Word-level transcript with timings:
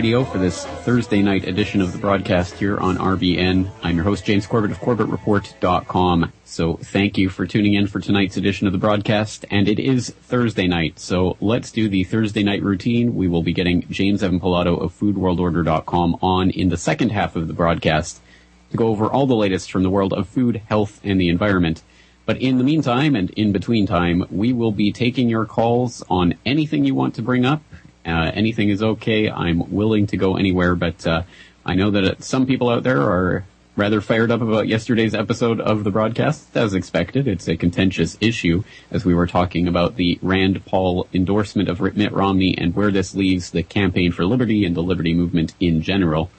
Radio 0.00 0.24
for 0.24 0.38
this 0.38 0.64
Thursday 0.64 1.20
night 1.20 1.46
edition 1.46 1.82
of 1.82 1.92
the 1.92 1.98
broadcast 1.98 2.54
here 2.54 2.78
on 2.78 2.96
RBN. 2.96 3.70
I'm 3.82 3.96
your 3.96 4.04
host, 4.04 4.24
James 4.24 4.46
Corbett 4.46 4.70
of 4.70 4.78
CorbettReport.com. 4.78 6.32
So 6.46 6.78
thank 6.78 7.18
you 7.18 7.28
for 7.28 7.46
tuning 7.46 7.74
in 7.74 7.86
for 7.86 8.00
tonight's 8.00 8.38
edition 8.38 8.66
of 8.66 8.72
the 8.72 8.78
broadcast, 8.78 9.44
and 9.50 9.68
it 9.68 9.78
is 9.78 10.08
Thursday 10.08 10.66
night, 10.66 10.98
so 10.98 11.36
let's 11.38 11.70
do 11.70 11.86
the 11.86 12.04
Thursday 12.04 12.42
night 12.42 12.62
routine. 12.62 13.14
We 13.14 13.28
will 13.28 13.42
be 13.42 13.52
getting 13.52 13.82
James 13.90 14.22
Evan 14.22 14.40
Pilato 14.40 14.80
of 14.80 14.98
FoodWorldOrder.com 14.98 16.16
on 16.22 16.48
in 16.48 16.70
the 16.70 16.78
second 16.78 17.10
half 17.10 17.36
of 17.36 17.46
the 17.46 17.52
broadcast 17.52 18.22
to 18.70 18.78
go 18.78 18.86
over 18.86 19.04
all 19.04 19.26
the 19.26 19.36
latest 19.36 19.70
from 19.70 19.82
the 19.82 19.90
world 19.90 20.14
of 20.14 20.26
food, 20.26 20.62
health, 20.66 20.98
and 21.04 21.20
the 21.20 21.28
environment. 21.28 21.82
But 22.24 22.40
in 22.40 22.56
the 22.56 22.64
meantime 22.64 23.14
and 23.14 23.28
in 23.32 23.52
between 23.52 23.86
time, 23.86 24.24
we 24.30 24.54
will 24.54 24.72
be 24.72 24.92
taking 24.92 25.28
your 25.28 25.44
calls 25.44 26.02
on 26.08 26.36
anything 26.46 26.86
you 26.86 26.94
want 26.94 27.16
to 27.16 27.22
bring 27.22 27.44
up. 27.44 27.62
Uh, 28.04 28.30
anything 28.34 28.70
is 28.70 28.82
okay. 28.82 29.30
I'm 29.30 29.70
willing 29.70 30.06
to 30.08 30.16
go 30.16 30.36
anywhere, 30.36 30.74
but 30.74 31.06
uh, 31.06 31.22
I 31.64 31.74
know 31.74 31.90
that 31.90 32.22
some 32.24 32.46
people 32.46 32.70
out 32.70 32.82
there 32.82 33.02
are 33.02 33.44
rather 33.76 34.00
fired 34.00 34.30
up 34.30 34.40
about 34.40 34.68
yesterday's 34.68 35.14
episode 35.14 35.60
of 35.60 35.84
the 35.84 35.90
broadcast. 35.90 36.56
As 36.56 36.74
expected, 36.74 37.28
it's 37.28 37.48
a 37.48 37.56
contentious 37.56 38.16
issue 38.20 38.62
as 38.90 39.04
we 39.04 39.14
were 39.14 39.26
talking 39.26 39.68
about 39.68 39.96
the 39.96 40.18
Rand 40.22 40.64
Paul 40.66 41.06
endorsement 41.14 41.68
of 41.68 41.80
Mitt 41.80 42.12
Romney 42.12 42.56
and 42.58 42.74
where 42.74 42.90
this 42.90 43.14
leaves 43.14 43.50
the 43.50 43.62
campaign 43.62 44.12
for 44.12 44.26
liberty 44.26 44.64
and 44.64 44.76
the 44.76 44.82
liberty 44.82 45.14
movement 45.14 45.54
in 45.60 45.82
general. 45.82 46.30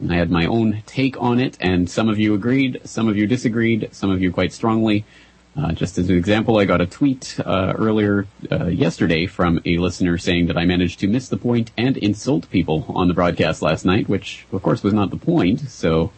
And 0.00 0.12
I 0.12 0.16
had 0.16 0.30
my 0.30 0.46
own 0.46 0.82
take 0.86 1.20
on 1.20 1.40
it, 1.40 1.56
and 1.60 1.90
some 1.90 2.08
of 2.08 2.18
you 2.18 2.34
agreed, 2.34 2.80
some 2.84 3.08
of 3.08 3.16
you 3.16 3.26
disagreed, 3.26 3.88
some 3.92 4.10
of 4.10 4.22
you 4.22 4.32
quite 4.32 4.52
strongly. 4.52 5.04
Uh, 5.58 5.72
just 5.72 5.98
as 5.98 6.08
an 6.08 6.16
example, 6.16 6.58
I 6.58 6.66
got 6.66 6.80
a 6.80 6.86
tweet 6.86 7.38
uh, 7.44 7.72
earlier 7.76 8.28
uh, 8.50 8.66
yesterday 8.66 9.26
from 9.26 9.60
a 9.64 9.78
listener 9.78 10.16
saying 10.16 10.46
that 10.46 10.56
I 10.56 10.64
managed 10.64 11.00
to 11.00 11.08
miss 11.08 11.28
the 11.28 11.36
point 11.36 11.72
and 11.76 11.96
insult 11.96 12.48
people 12.50 12.86
on 12.90 13.08
the 13.08 13.14
broadcast 13.14 13.60
last 13.60 13.84
night, 13.84 14.08
which 14.08 14.46
of 14.52 14.62
course 14.62 14.84
was 14.84 14.94
not 14.94 15.10
the 15.10 15.16
point. 15.16 15.68
So 15.68 16.12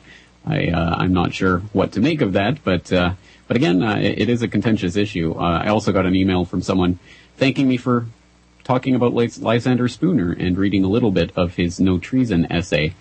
I, 0.46 0.64
am 0.64 0.74
uh, 0.74 1.06
not 1.06 1.32
sure 1.32 1.60
what 1.72 1.92
to 1.92 2.00
make 2.00 2.20
of 2.20 2.34
that, 2.34 2.62
but 2.64 2.92
uh, 2.92 3.14
but 3.48 3.56
again, 3.56 3.82
uh, 3.82 3.96
it, 3.96 4.28
is 4.28 4.42
a 4.42 4.48
contentious 4.48 4.94
issue. 4.94 5.34
I 5.34 5.68
also 5.68 5.90
got 5.90 6.06
an 6.06 6.14
email 6.14 6.44
from 6.44 6.60
someone 6.60 6.98
thanking 7.36 7.66
me 7.66 7.78
for 7.78 8.06
talking 8.62 8.94
about 8.94 9.14
Lysander 9.14 9.88
Spooner 9.88 10.32
and 10.32 10.56
reading 10.58 10.84
a 10.84 10.88
little 10.88 11.10
bit 11.10 11.32
of 11.34 11.56
his 11.56 11.80
No 11.80 11.98
Treason 11.98 12.46
essay. 12.52 12.94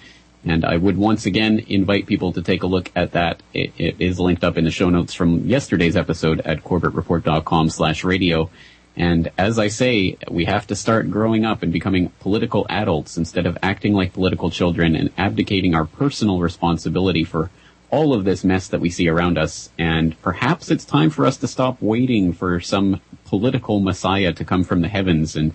And 0.46 0.64
I 0.64 0.78
would 0.78 0.98
once 0.98 1.26
again 1.26 1.60
invite 1.68 2.06
people 2.06 2.32
to 2.34 2.42
take 2.42 2.64
a 2.64 2.68
look 2.68 2.92
at 2.96 3.12
that. 3.12 3.44
It, 3.54 3.74
it 3.78 3.96
is 4.00 4.20
linked 4.20 4.44
up 4.44 4.58
in 4.58 4.64
the 4.64 4.72
show 4.72 4.90
notes 4.90 5.14
from 5.14 5.46
yesterday's 5.46 5.98
episode 5.98 6.40
at 6.42 6.64
corbettreport.com 6.64 7.70
slash 7.70 8.04
radio. 8.04 8.50
And 8.96 9.32
as 9.38 9.60
I 9.60 9.68
say, 9.68 10.18
we 10.30 10.46
have 10.46 10.68
to 10.68 10.76
start 10.76 11.10
growing 11.10 11.46
up 11.46 11.64
and 11.64 11.72
becoming 11.72 12.10
political 12.20 12.66
adults 12.70 13.18
instead 13.18 13.46
of 13.46 13.58
acting 13.62 13.94
like 13.94 14.14
political 14.14 14.50
children 14.50 14.96
and 14.96 15.10
abdicating 15.18 15.76
our 15.76 15.86
personal 15.86 16.40
responsibility 16.40 17.24
for 17.24 17.50
all 17.92 18.14
of 18.14 18.24
this 18.24 18.44
mess 18.44 18.68
that 18.68 18.82
we 18.82 18.90
see 18.90 19.08
around 19.08 19.38
us. 19.38 19.70
And 19.78 20.22
perhaps 20.22 20.70
it's 20.70 20.86
time 20.86 21.10
for 21.10 21.26
us 21.26 21.38
to 21.38 21.48
stop 21.48 21.82
waiting 21.82 22.34
for 22.34 22.60
some 22.60 23.02
political 23.26 23.80
messiah 23.80 24.34
to 24.34 24.46
come 24.46 24.64
from 24.64 24.82
the 24.82 24.90
heavens 24.90 25.36
and 25.36 25.54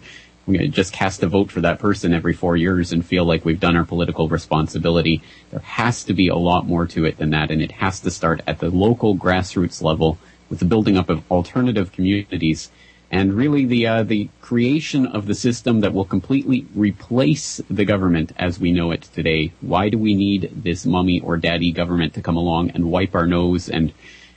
just 0.48 0.92
cast 0.92 1.22
a 1.22 1.26
vote 1.26 1.50
for 1.50 1.60
that 1.62 1.78
person 1.78 2.12
every 2.12 2.34
four 2.34 2.56
years 2.56 2.92
and 2.92 3.04
feel 3.04 3.24
like 3.24 3.44
we've 3.44 3.60
done 3.60 3.76
our 3.76 3.84
political 3.84 4.28
responsibility. 4.28 5.22
There 5.50 5.60
has 5.60 6.04
to 6.04 6.14
be 6.14 6.28
a 6.28 6.36
lot 6.36 6.66
more 6.66 6.86
to 6.88 7.04
it 7.04 7.16
than 7.16 7.30
that, 7.30 7.50
and 7.50 7.62
it 7.62 7.72
has 7.72 8.00
to 8.00 8.10
start 8.10 8.42
at 8.46 8.58
the 8.58 8.70
local 8.70 9.16
grassroots 9.16 9.82
level 9.82 10.18
with 10.50 10.58
the 10.58 10.64
building 10.66 10.96
up 10.96 11.08
of 11.08 11.22
alternative 11.30 11.92
communities 11.92 12.70
and 13.10 13.34
really 13.34 13.64
the 13.64 13.86
uh, 13.86 14.02
the 14.02 14.28
creation 14.40 15.06
of 15.06 15.26
the 15.26 15.34
system 15.34 15.80
that 15.80 15.94
will 15.94 16.04
completely 16.04 16.66
replace 16.74 17.60
the 17.70 17.84
government 17.84 18.32
as 18.36 18.58
we 18.58 18.72
know 18.72 18.90
it 18.90 19.02
today. 19.02 19.52
Why 19.60 19.88
do 19.88 19.98
we 19.98 20.14
need 20.14 20.50
this 20.52 20.84
mummy 20.84 21.20
or 21.20 21.36
daddy 21.36 21.70
government 21.70 22.14
to 22.14 22.22
come 22.22 22.36
along 22.36 22.70
and 22.70 22.90
wipe 22.90 23.14
our 23.14 23.26
nose 23.26 23.68
and 23.68 23.92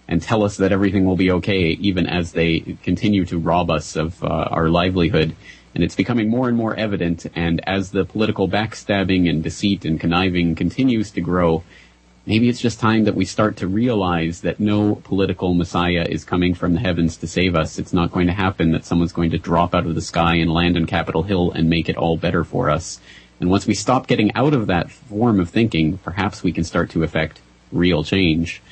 and 0.07 0.21
tell 0.21 0.43
us 0.43 0.57
that 0.57 0.71
everything 0.71 1.05
will 1.05 1.17
be 1.17 1.31
okay, 1.31 1.71
even 1.71 2.07
as 2.07 2.31
they 2.31 2.77
continue 2.83 3.25
to 3.25 3.39
rob 3.39 3.69
us 3.69 3.95
of 3.95 4.23
uh, 4.23 4.27
our 4.27 4.69
livelihood? 4.69 5.35
And 5.77 5.83
it's 5.83 5.95
becoming 5.95 6.27
more 6.27 6.47
and 6.47 6.57
more 6.57 6.73
evident, 6.75 7.27
and 7.35 7.61
as 7.69 7.91
the 7.91 8.03
political 8.03 8.49
backstabbing 8.49 9.29
and 9.29 9.43
deceit 9.43 9.85
and 9.85 9.99
conniving 9.99 10.55
continues 10.55 11.11
to 11.11 11.21
grow, 11.21 11.61
maybe 12.25 12.49
it's 12.49 12.59
just 12.59 12.79
time 12.79 13.03
that 13.03 13.13
we 13.13 13.25
start 13.25 13.57
to 13.57 13.67
realize 13.67 14.41
that 14.41 14.59
no 14.59 14.95
political 14.95 15.53
messiah 15.53 16.07
is 16.09 16.25
coming 16.25 16.55
from 16.55 16.73
the 16.73 16.79
heavens 16.79 17.15
to 17.17 17.27
save 17.27 17.55
us. 17.55 17.77
It's 17.77 17.93
not 17.93 18.11
going 18.11 18.25
to 18.25 18.33
happen 18.33 18.71
that 18.71 18.85
someone's 18.85 19.13
going 19.13 19.29
to 19.29 19.37
drop 19.37 19.75
out 19.75 19.85
of 19.85 19.93
the 19.93 20.01
sky 20.01 20.37
and 20.37 20.51
land 20.51 20.77
on 20.77 20.87
Capitol 20.87 21.21
Hill 21.21 21.51
and 21.51 21.69
make 21.69 21.89
it 21.89 21.95
all 21.95 22.17
better 22.17 22.43
for 22.43 22.71
us. 22.71 22.99
And 23.39 23.51
once 23.51 23.67
we 23.67 23.75
stop 23.75 24.07
getting 24.07 24.33
out 24.33 24.55
of 24.55 24.65
that 24.65 24.89
form 24.89 25.39
of 25.39 25.51
thinking, 25.51 25.99
perhaps 25.99 26.41
we 26.41 26.51
can 26.51 26.63
start 26.63 26.89
to 26.89 27.03
effect 27.03 27.39
real 27.71 28.03
change. 28.03 28.63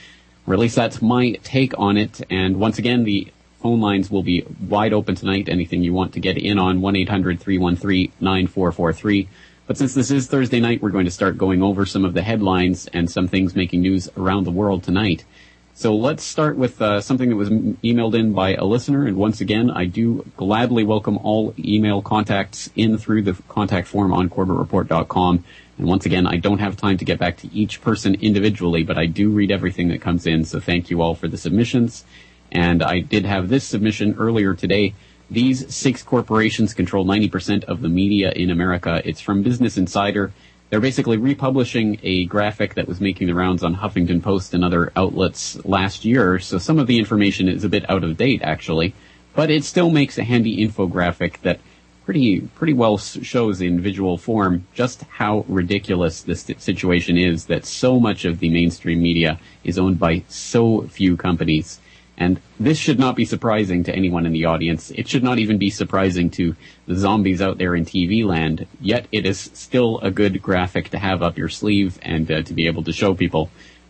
Or 0.47 0.55
at 0.55 0.59
least 0.59 0.75
that's 0.75 1.03
my 1.03 1.33
take 1.43 1.77
on 1.77 1.97
it. 1.97 2.23
And 2.31 2.59
once 2.59 2.79
again, 2.79 3.03
the 3.03 3.31
phone 3.65 3.81
lines 3.81 4.11
will 4.11 4.21
be 4.21 4.45
wide 4.69 4.93
open 4.93 5.15
tonight. 5.15 5.49
Anything 5.49 5.81
you 5.81 5.91
want 5.91 6.13
to 6.13 6.19
get 6.19 6.37
in 6.37 6.59
on, 6.59 6.81
1-800-313-9443. 6.81 9.27
But 9.65 9.75
since 9.75 9.95
this 9.95 10.11
is 10.11 10.27
Thursday 10.27 10.59
night, 10.59 10.83
we're 10.83 10.91
going 10.91 11.05
to 11.05 11.11
start 11.11 11.35
going 11.35 11.63
over 11.63 11.83
some 11.83 12.05
of 12.05 12.13
the 12.13 12.21
headlines 12.21 12.85
and 12.93 13.09
some 13.09 13.27
things 13.27 13.55
making 13.55 13.81
news 13.81 14.07
around 14.15 14.43
the 14.43 14.51
world 14.51 14.83
tonight. 14.83 15.25
So 15.73 15.95
let's 15.95 16.23
start 16.23 16.57
with 16.57 16.79
uh, 16.79 17.01
something 17.01 17.29
that 17.29 17.37
was 17.37 17.49
emailed 17.49 18.13
in 18.13 18.33
by 18.33 18.53
a 18.53 18.65
listener. 18.65 19.07
And 19.07 19.17
once 19.17 19.41
again, 19.41 19.71
I 19.71 19.85
do 19.85 20.23
gladly 20.37 20.83
welcome 20.83 21.17
all 21.23 21.55
email 21.57 22.03
contacts 22.03 22.69
in 22.75 22.99
through 22.99 23.23
the 23.23 23.33
contact 23.47 23.87
form 23.87 24.13
on 24.13 24.29
corbettreport.com. 24.29 25.43
And 25.79 25.87
once 25.87 26.05
again, 26.05 26.27
I 26.27 26.37
don't 26.37 26.59
have 26.59 26.77
time 26.77 26.99
to 26.99 27.05
get 27.05 27.17
back 27.17 27.37
to 27.37 27.51
each 27.51 27.81
person 27.81 28.13
individually, 28.21 28.83
but 28.83 28.99
I 28.99 29.07
do 29.07 29.31
read 29.31 29.49
everything 29.49 29.87
that 29.87 30.01
comes 30.01 30.27
in. 30.27 30.45
So 30.45 30.59
thank 30.59 30.91
you 30.91 31.01
all 31.01 31.15
for 31.15 31.27
the 31.27 31.37
submissions. 31.37 32.05
And 32.55 32.81
I 32.81 33.01
did 33.01 33.25
have 33.25 33.49
this 33.49 33.65
submission 33.65 34.15
earlier 34.17 34.53
today. 34.53 34.93
These 35.29 35.75
six 35.75 36.01
corporations 36.03 36.73
control 36.73 37.05
90% 37.05 37.65
of 37.65 37.81
the 37.81 37.89
media 37.89 38.31
in 38.31 38.49
America. 38.49 39.01
It's 39.03 39.19
from 39.19 39.43
Business 39.43 39.77
Insider. 39.77 40.31
They're 40.69 40.79
basically 40.79 41.17
republishing 41.17 41.99
a 42.01 42.23
graphic 42.25 42.75
that 42.75 42.87
was 42.87 43.01
making 43.01 43.27
the 43.27 43.35
rounds 43.35 43.61
on 43.61 43.75
Huffington 43.75 44.23
Post 44.23 44.53
and 44.53 44.63
other 44.63 44.93
outlets 44.95 45.63
last 45.65 46.05
year. 46.05 46.39
So 46.39 46.57
some 46.57 46.79
of 46.79 46.87
the 46.87 46.97
information 46.97 47.49
is 47.49 47.65
a 47.65 47.69
bit 47.69 47.89
out 47.89 48.05
of 48.05 48.15
date, 48.15 48.41
actually. 48.41 48.93
But 49.33 49.51
it 49.51 49.65
still 49.65 49.89
makes 49.89 50.17
a 50.17 50.23
handy 50.23 50.65
infographic 50.65 51.41
that 51.41 51.59
pretty 52.05 52.39
pretty 52.39 52.73
well 52.73 52.97
shows 52.97 53.59
in 53.59 53.81
visual 53.81 54.17
form 54.17 54.65
just 54.73 55.01
how 55.03 55.43
ridiculous 55.49 56.21
this 56.21 56.45
situation 56.57 57.17
is 57.17 57.47
that 57.47 57.65
so 57.65 57.99
much 57.99 58.23
of 58.23 58.39
the 58.39 58.49
mainstream 58.49 59.01
media 59.01 59.39
is 59.63 59.77
owned 59.77 59.99
by 59.99 60.23
so 60.29 60.83
few 60.83 61.17
companies 61.17 61.79
and 62.17 62.39
this 62.59 62.77
should 62.77 62.99
not 62.99 63.15
be 63.15 63.25
surprising 63.25 63.83
to 63.83 63.95
anyone 63.95 64.25
in 64.25 64.31
the 64.31 64.45
audience. 64.45 64.91
It 64.91 65.07
should 65.07 65.23
not 65.23 65.39
even 65.39 65.57
be 65.57 65.69
surprising 65.69 66.29
to 66.31 66.55
the 66.87 66.95
zombies 66.95 67.41
out 67.41 67.57
there 67.57 67.75
in 67.75 67.85
TV 67.85 68.25
land. 68.25 68.67
Yet 68.79 69.07
it 69.11 69.25
is 69.25 69.51
still 69.53 69.99
a 69.99 70.11
good 70.11 70.41
graphic 70.41 70.89
to 70.89 70.97
have 70.97 71.21
up 71.21 71.37
your 71.37 71.49
sleeve 71.49 71.99
and 72.01 72.31
uh, 72.31 72.41
to 72.43 72.53
be 72.53 72.67
able 72.67 72.83
to 72.83 72.93
show 72.93 73.13
people 73.13 73.49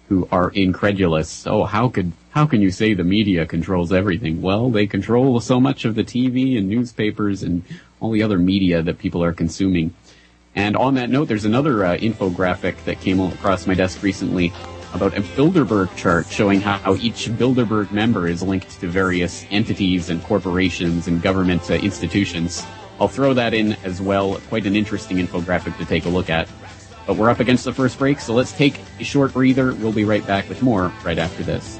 who 0.09 0.27
are 0.31 0.49
incredulous. 0.49 1.45
Oh, 1.45 1.63
how 1.65 1.89
could 1.89 2.11
how 2.31 2.45
can 2.45 2.61
you 2.61 2.69
say 2.69 2.93
the 2.93 3.03
media 3.03 3.45
controls 3.45 3.93
everything? 3.93 4.41
Well, 4.41 4.69
they 4.69 4.87
control 4.87 5.39
so 5.39 5.59
much 5.59 5.85
of 5.85 5.95
the 5.95 6.03
TV 6.03 6.57
and 6.57 6.67
newspapers 6.67 7.43
and 7.43 7.63
all 7.99 8.11
the 8.11 8.23
other 8.23 8.37
media 8.37 8.81
that 8.81 8.99
people 8.99 9.23
are 9.23 9.33
consuming. 9.33 9.93
And 10.53 10.75
on 10.75 10.95
that 10.95 11.09
note, 11.09 11.27
there's 11.27 11.45
another 11.45 11.85
uh, 11.85 11.97
infographic 11.97 12.83
that 12.85 12.99
came 12.99 13.19
across 13.19 13.67
my 13.67 13.73
desk 13.73 14.03
recently 14.03 14.51
about 14.95 15.17
a 15.17 15.21
Bilderberg 15.21 15.93
chart 15.97 16.25
showing 16.27 16.61
how 16.61 16.95
each 16.95 17.27
Bilderberg 17.27 17.91
member 17.91 18.29
is 18.29 18.41
linked 18.41 18.79
to 18.79 18.87
various 18.87 19.45
entities 19.51 20.09
and 20.09 20.23
corporations 20.23 21.07
and 21.07 21.21
government 21.21 21.69
uh, 21.69 21.73
institutions. 21.73 22.65
I'll 22.97 23.09
throw 23.09 23.33
that 23.33 23.53
in 23.53 23.73
as 23.83 24.01
well. 24.01 24.39
Quite 24.47 24.65
an 24.65 24.75
interesting 24.75 25.17
infographic 25.17 25.77
to 25.79 25.85
take 25.85 26.05
a 26.05 26.09
look 26.09 26.29
at. 26.29 26.47
But 27.05 27.17
we're 27.17 27.29
up 27.29 27.41
against 27.41 27.65
the 27.65 27.73
first 27.73 27.99
break, 27.99 28.21
so 28.21 28.33
let's 28.33 28.53
take 28.53 28.79
a 28.99 29.03
short 29.03 29.33
breather. 29.33 29.75
We'll 29.75 29.91
be 29.91 30.05
right 30.05 30.25
back 30.25 30.47
with 30.47 30.63
more 30.63 30.93
right 31.03 31.19
after 31.19 31.43
this. 31.43 31.77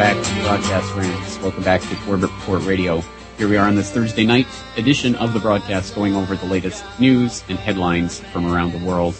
Back 0.00 0.24
to 0.24 0.34
the 0.34 0.40
broadcast 0.40 0.92
friends. 0.92 1.38
Welcome 1.40 1.62
back 1.62 1.82
to 1.82 1.94
Corbett 2.06 2.30
Report 2.30 2.62
Radio. 2.62 3.02
Here 3.36 3.46
we 3.46 3.58
are 3.58 3.68
on 3.68 3.74
this 3.74 3.90
Thursday 3.90 4.24
night 4.24 4.46
edition 4.78 5.14
of 5.16 5.34
the 5.34 5.40
broadcast 5.40 5.94
going 5.94 6.16
over 6.16 6.36
the 6.36 6.46
latest 6.46 6.86
news 6.98 7.44
and 7.50 7.58
headlines 7.58 8.18
from 8.18 8.50
around 8.50 8.72
the 8.72 8.82
world. 8.82 9.14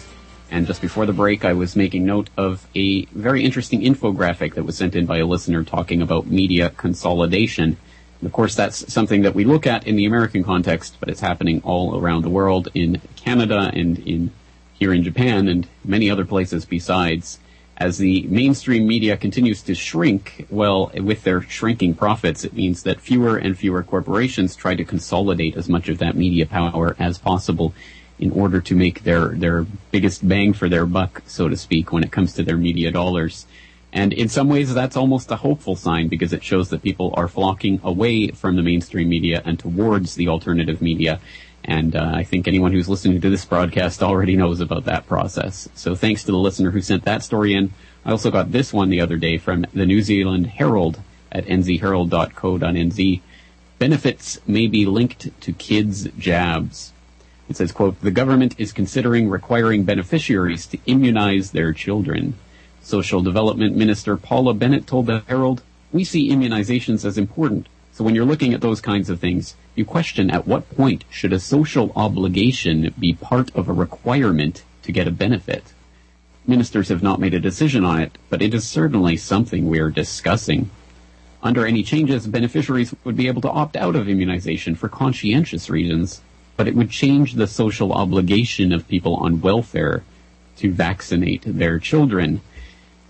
And 0.49 0.65
just 0.65 0.81
before 0.81 1.05
the 1.05 1.13
break, 1.13 1.45
I 1.45 1.53
was 1.53 1.75
making 1.75 2.03
note 2.03 2.31
of 2.35 2.67
a 2.73 3.05
very 3.05 3.43
interesting 3.43 3.81
infographic 3.81 4.55
that 4.55 4.63
was 4.63 4.75
sent 4.75 4.95
in 4.95 5.05
by 5.05 5.19
a 5.19 5.25
listener 5.27 5.63
talking 5.63 6.01
about 6.01 6.25
media 6.25 6.71
consolidation. 6.71 7.77
And 8.19 8.25
of 8.25 8.31
course, 8.31 8.55
that's 8.55 8.91
something 8.91 9.21
that 9.21 9.35
we 9.35 9.43
look 9.43 9.67
at 9.67 9.85
in 9.85 9.97
the 9.97 10.05
American 10.05 10.43
context, 10.43 10.97
but 10.99 11.09
it's 11.09 11.21
happening 11.21 11.61
all 11.63 11.95
around 11.95 12.23
the 12.23 12.29
world 12.31 12.69
in 12.73 12.99
Canada 13.15 13.69
and 13.71 13.99
in 13.99 14.31
here 14.73 14.95
in 14.95 15.03
Japan 15.03 15.47
and 15.47 15.67
many 15.85 16.09
other 16.09 16.25
places 16.25 16.65
besides. 16.65 17.37
As 17.77 17.97
the 17.97 18.23
mainstream 18.27 18.85
media 18.85 19.17
continues 19.17 19.63
to 19.63 19.73
shrink, 19.73 20.45
well, 20.49 20.91
with 20.95 21.23
their 21.23 21.41
shrinking 21.41 21.95
profits, 21.95 22.43
it 22.43 22.53
means 22.53 22.83
that 22.83 23.01
fewer 23.01 23.37
and 23.37 23.57
fewer 23.57 23.81
corporations 23.81 24.55
try 24.55 24.75
to 24.75 24.83
consolidate 24.83 25.57
as 25.57 25.67
much 25.67 25.89
of 25.89 25.97
that 25.97 26.15
media 26.15 26.45
power 26.45 26.95
as 26.99 27.17
possible 27.17 27.73
in 28.19 28.29
order 28.31 28.61
to 28.61 28.75
make 28.75 29.03
their, 29.03 29.29
their 29.29 29.65
biggest 29.91 30.27
bang 30.27 30.53
for 30.53 30.69
their 30.69 30.85
buck, 30.85 31.23
so 31.25 31.49
to 31.49 31.57
speak, 31.57 31.91
when 31.91 32.03
it 32.03 32.11
comes 32.11 32.33
to 32.33 32.43
their 32.43 32.57
media 32.57 32.91
dollars. 32.91 33.47
And 33.91 34.13
in 34.13 34.29
some 34.29 34.47
ways, 34.47 34.73
that's 34.73 34.95
almost 34.95 35.31
a 35.31 35.35
hopeful 35.37 35.75
sign 35.75 36.07
because 36.07 36.31
it 36.31 36.43
shows 36.43 36.69
that 36.69 36.83
people 36.83 37.13
are 37.17 37.27
flocking 37.27 37.81
away 37.83 38.29
from 38.29 38.55
the 38.55 38.61
mainstream 38.61 39.09
media 39.09 39.41
and 39.43 39.59
towards 39.59 40.15
the 40.15 40.29
alternative 40.29 40.81
media. 40.81 41.19
And 41.63 41.95
uh, 41.95 42.11
I 42.15 42.23
think 42.23 42.47
anyone 42.47 42.71
who's 42.71 42.89
listening 42.89 43.21
to 43.21 43.29
this 43.29 43.45
broadcast 43.45 44.01
already 44.01 44.35
knows 44.35 44.59
about 44.59 44.85
that 44.85 45.07
process. 45.07 45.69
So 45.75 45.95
thanks 45.95 46.23
to 46.23 46.31
the 46.31 46.37
listener 46.37 46.71
who 46.71 46.81
sent 46.81 47.05
that 47.05 47.23
story 47.23 47.53
in. 47.53 47.73
I 48.03 48.11
also 48.11 48.31
got 48.31 48.51
this 48.51 48.73
one 48.73 48.89
the 48.89 49.01
other 49.01 49.17
day 49.17 49.37
from 49.37 49.65
the 49.73 49.85
New 49.85 50.01
Zealand 50.01 50.47
Herald 50.47 50.99
at 51.31 51.45
nzherald.co.nz. 51.45 53.21
Benefits 53.77 54.39
may 54.47 54.67
be 54.67 54.85
linked 54.85 55.41
to 55.41 55.53
kids' 55.53 56.07
jabs. 56.17 56.93
It 57.49 57.57
says, 57.57 57.71
quote, 57.71 57.99
the 58.01 58.11
government 58.11 58.55
is 58.57 58.71
considering 58.71 59.29
requiring 59.29 59.83
beneficiaries 59.83 60.65
to 60.67 60.79
immunize 60.85 61.51
their 61.51 61.73
children. 61.73 62.35
Social 62.81 63.21
Development 63.21 63.75
Minister 63.75 64.17
Paula 64.17 64.53
Bennett 64.53 64.87
told 64.87 65.05
the 65.05 65.23
Herald, 65.27 65.61
we 65.91 66.03
see 66.03 66.29
immunizations 66.29 67.05
as 67.05 67.17
important. 67.17 67.67
So 68.01 68.05
when 68.05 68.15
you're 68.15 68.25
looking 68.25 68.55
at 68.55 68.61
those 68.61 68.81
kinds 68.81 69.11
of 69.11 69.19
things, 69.19 69.55
you 69.75 69.85
question 69.85 70.31
at 70.31 70.47
what 70.47 70.75
point 70.75 71.03
should 71.11 71.31
a 71.33 71.39
social 71.39 71.91
obligation 71.95 72.91
be 72.97 73.13
part 73.13 73.55
of 73.55 73.69
a 73.69 73.73
requirement 73.73 74.63
to 74.81 74.91
get 74.91 75.07
a 75.07 75.11
benefit? 75.11 75.63
Ministers 76.47 76.89
have 76.89 77.03
not 77.03 77.19
made 77.19 77.35
a 77.35 77.39
decision 77.39 77.85
on 77.85 78.01
it, 78.01 78.17
but 78.31 78.41
it 78.41 78.55
is 78.55 78.67
certainly 78.67 79.17
something 79.17 79.69
we 79.69 79.77
are 79.77 79.91
discussing. 79.91 80.71
Under 81.43 81.63
any 81.63 81.83
changes, 81.83 82.25
beneficiaries 82.25 82.95
would 83.03 83.15
be 83.15 83.27
able 83.27 83.43
to 83.43 83.51
opt 83.51 83.75
out 83.75 83.95
of 83.95 84.09
immunization 84.09 84.73
for 84.73 84.89
conscientious 84.89 85.69
reasons 85.69 86.21
but 86.57 86.67
it 86.67 86.75
would 86.75 86.89
change 86.89 87.33
the 87.33 87.45
social 87.45 87.93
obligation 87.93 88.73
of 88.73 88.87
people 88.87 89.15
on 89.17 89.41
welfare 89.41 90.03
to 90.57 90.71
vaccinate 90.71 91.43
their 91.45 91.77
children. 91.77 92.41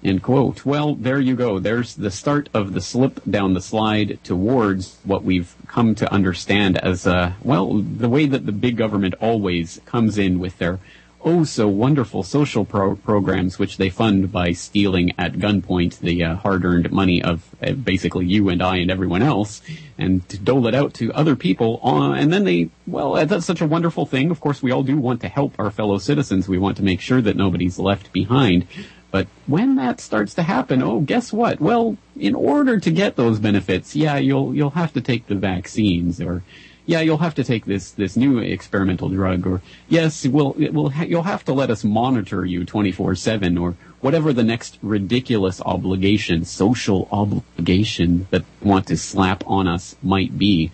End 0.04 0.24
quote. 0.24 0.66
Well, 0.66 0.96
there 0.96 1.20
you 1.20 1.36
go. 1.36 1.60
There's 1.60 1.96
the 1.96 2.10
start 2.10 2.50
of 2.56 2.74
the 2.74 2.82
slip 2.82 3.22
down 3.30 3.54
the 3.54 3.62
slide 3.62 4.20
towards 4.24 4.98
what 5.04 5.24
we've 5.24 5.56
come 5.68 5.94
to 5.96 6.12
understand 6.12 6.78
as, 6.80 7.06
uh, 7.06 7.34
well, 7.44 7.76
the 7.76 8.10
way 8.10 8.26
that 8.26 8.48
the 8.48 8.52
big 8.52 8.78
government 8.78 9.14
always 9.22 9.80
comes 9.86 10.18
in 10.18 10.40
with 10.40 10.58
their 10.58 10.80
oh 11.24 11.44
so 11.44 11.68
wonderful 11.68 12.24
social 12.24 12.66
pro- 12.66 12.96
programs, 12.96 13.60
which 13.60 13.78
they 13.78 13.92
fund 13.92 14.32
by 14.32 14.52
stealing 14.54 15.12
at 15.20 15.34
gunpoint 15.34 16.00
the 16.00 16.24
uh, 16.24 16.36
hard-earned 16.36 16.92
money 16.92 17.22
of 17.22 17.48
uh, 17.62 17.74
basically 17.74 18.26
you 18.26 18.50
and 18.50 18.62
I 18.64 18.78
and 18.78 18.90
everyone 18.90 19.22
else, 19.22 19.62
and 20.00 20.28
dole 20.44 20.66
it 20.66 20.74
out 20.74 20.96
to 20.96 21.14
other 21.14 21.36
people. 21.36 21.80
Uh, 21.84 22.14
and 22.14 22.34
then 22.34 22.44
they, 22.44 22.70
well, 22.88 23.18
uh, 23.18 23.26
that's 23.26 23.46
such 23.46 23.62
a 23.62 23.68
wonderful 23.68 24.08
thing. 24.08 24.32
Of 24.32 24.40
course, 24.40 24.64
we 24.64 24.72
all 24.72 24.82
do 24.82 24.98
want 24.98 25.22
to 25.22 25.28
help 25.28 25.54
our 25.60 25.70
fellow 25.70 26.00
citizens. 26.00 26.50
We 26.50 26.58
want 26.58 26.78
to 26.78 26.84
make 26.84 27.02
sure 27.02 27.22
that 27.22 27.36
nobody's 27.36 27.78
left 27.78 28.12
behind. 28.12 28.66
But 29.12 29.28
when 29.46 29.76
that 29.76 30.00
starts 30.00 30.34
to 30.36 30.44
happen, 30.44 30.82
oh, 30.82 31.02
guess 31.02 31.34
what? 31.34 31.60
Well, 31.60 31.98
in 32.18 32.34
order 32.34 32.80
to 32.80 32.92
get 32.92 33.18
those 33.18 33.40
benefits, 33.40 33.96
yeah, 33.96 34.18
you'll 34.18 34.56
you'll 34.56 34.72
have 34.72 34.94
to 34.94 35.02
take 35.02 35.28
the 35.28 35.36
vaccines 35.36 36.22
or 36.22 36.44
yeah, 36.86 37.02
you'll 37.02 37.20
have 37.20 37.36
to 37.36 37.44
take 37.44 37.66
this 37.66 37.92
this 37.92 38.18
new 38.18 38.40
experimental 38.40 39.10
drug, 39.10 39.46
or 39.46 39.62
yes, 39.88 40.26
we'll, 40.26 40.56
we'll 40.58 40.90
ha- 40.90 41.04
you'll 41.04 41.24
have 41.24 41.46
to 41.46 41.54
let 41.54 41.70
us 41.70 41.84
monitor 41.84 42.44
you 42.44 42.66
24/7, 42.66 43.62
or 43.62 43.76
whatever 44.02 44.34
the 44.34 44.44
next 44.44 44.80
ridiculous 44.82 45.62
obligation, 45.62 46.44
social 46.44 47.08
obligation 47.12 48.28
that 48.32 48.44
want 48.62 48.88
to 48.88 48.98
slap 48.98 49.44
on 49.48 49.68
us 49.68 49.96
might 50.02 50.38
be. 50.38 50.72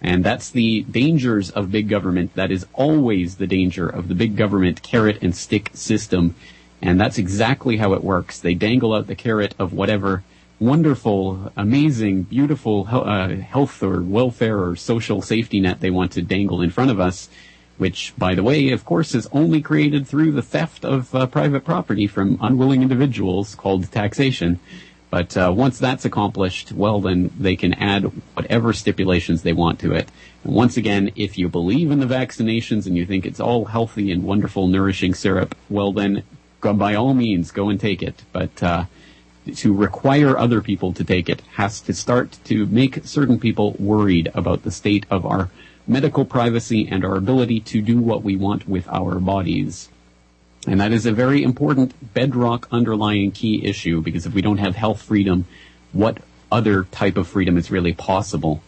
And 0.00 0.24
that's 0.24 0.50
the 0.50 0.82
dangers 0.82 1.50
of 1.50 1.70
big 1.70 1.88
government. 1.88 2.34
That 2.34 2.50
is 2.50 2.66
always 2.72 3.36
the 3.36 3.46
danger 3.46 3.86
of 3.86 4.08
the 4.08 4.14
big 4.14 4.36
government 4.36 4.82
carrot 4.82 5.18
and 5.20 5.36
stick 5.36 5.70
system. 5.74 6.36
And 6.82 7.00
that's 7.00 7.18
exactly 7.18 7.76
how 7.76 7.92
it 7.92 8.02
works. 8.02 8.38
They 8.40 8.54
dangle 8.54 8.94
out 8.94 9.06
the 9.06 9.14
carrot 9.14 9.54
of 9.58 9.72
whatever 9.72 10.24
wonderful, 10.60 11.50
amazing, 11.56 12.24
beautiful 12.24 12.86
uh, 12.90 13.28
health 13.36 13.82
or 13.82 14.02
welfare 14.02 14.62
or 14.62 14.76
social 14.76 15.22
safety 15.22 15.58
net 15.58 15.80
they 15.80 15.90
want 15.90 16.12
to 16.12 16.22
dangle 16.22 16.60
in 16.60 16.70
front 16.70 16.90
of 16.90 17.00
us, 17.00 17.30
which, 17.78 18.12
by 18.18 18.34
the 18.34 18.42
way, 18.42 18.70
of 18.70 18.84
course, 18.84 19.14
is 19.14 19.26
only 19.32 19.62
created 19.62 20.06
through 20.06 20.30
the 20.30 20.42
theft 20.42 20.84
of 20.84 21.14
uh, 21.14 21.26
private 21.26 21.64
property 21.64 22.06
from 22.06 22.38
unwilling 22.42 22.82
individuals 22.82 23.54
called 23.54 23.90
taxation. 23.90 24.60
But 25.08 25.36
uh, 25.36 25.52
once 25.56 25.78
that's 25.78 26.04
accomplished, 26.04 26.70
well, 26.72 27.00
then 27.00 27.32
they 27.38 27.56
can 27.56 27.74
add 27.74 28.04
whatever 28.34 28.72
stipulations 28.72 29.42
they 29.42 29.54
want 29.54 29.80
to 29.80 29.92
it. 29.92 30.08
And 30.44 30.54
once 30.54 30.76
again, 30.76 31.10
if 31.16 31.36
you 31.36 31.48
believe 31.48 31.90
in 31.90 31.98
the 31.98 32.06
vaccinations 32.06 32.86
and 32.86 32.96
you 32.96 33.06
think 33.06 33.26
it's 33.26 33.40
all 33.40 33.64
healthy 33.64 34.12
and 34.12 34.22
wonderful, 34.22 34.68
nourishing 34.68 35.14
syrup, 35.14 35.56
well, 35.68 35.92
then 35.92 36.22
by 36.60 36.94
all 36.94 37.14
means, 37.14 37.50
go 37.50 37.68
and 37.68 37.80
take 37.80 38.02
it. 38.02 38.22
But 38.32 38.62
uh, 38.62 38.84
to 39.56 39.74
require 39.74 40.36
other 40.36 40.60
people 40.60 40.92
to 40.92 41.04
take 41.04 41.28
it 41.28 41.42
has 41.54 41.80
to 41.82 41.92
start 41.92 42.38
to 42.44 42.66
make 42.66 43.04
certain 43.04 43.38
people 43.38 43.74
worried 43.78 44.30
about 44.34 44.62
the 44.62 44.70
state 44.70 45.06
of 45.10 45.24
our 45.24 45.50
medical 45.86 46.24
privacy 46.24 46.86
and 46.88 47.04
our 47.04 47.16
ability 47.16 47.60
to 47.60 47.82
do 47.82 47.98
what 47.98 48.22
we 48.22 48.36
want 48.36 48.68
with 48.68 48.86
our 48.88 49.18
bodies. 49.18 49.88
And 50.66 50.80
that 50.80 50.92
is 50.92 51.06
a 51.06 51.12
very 51.12 51.42
important 51.42 52.12
bedrock 52.14 52.68
underlying 52.70 53.32
key 53.32 53.64
issue 53.64 54.02
because 54.02 54.26
if 54.26 54.34
we 54.34 54.42
don't 54.42 54.58
have 54.58 54.76
health 54.76 55.02
freedom, 55.02 55.46
what 55.92 56.18
other 56.52 56.84
type 56.84 57.16
of 57.16 57.26
freedom 57.26 57.56
is 57.56 57.70
really 57.70 57.94
possible? 57.94 58.62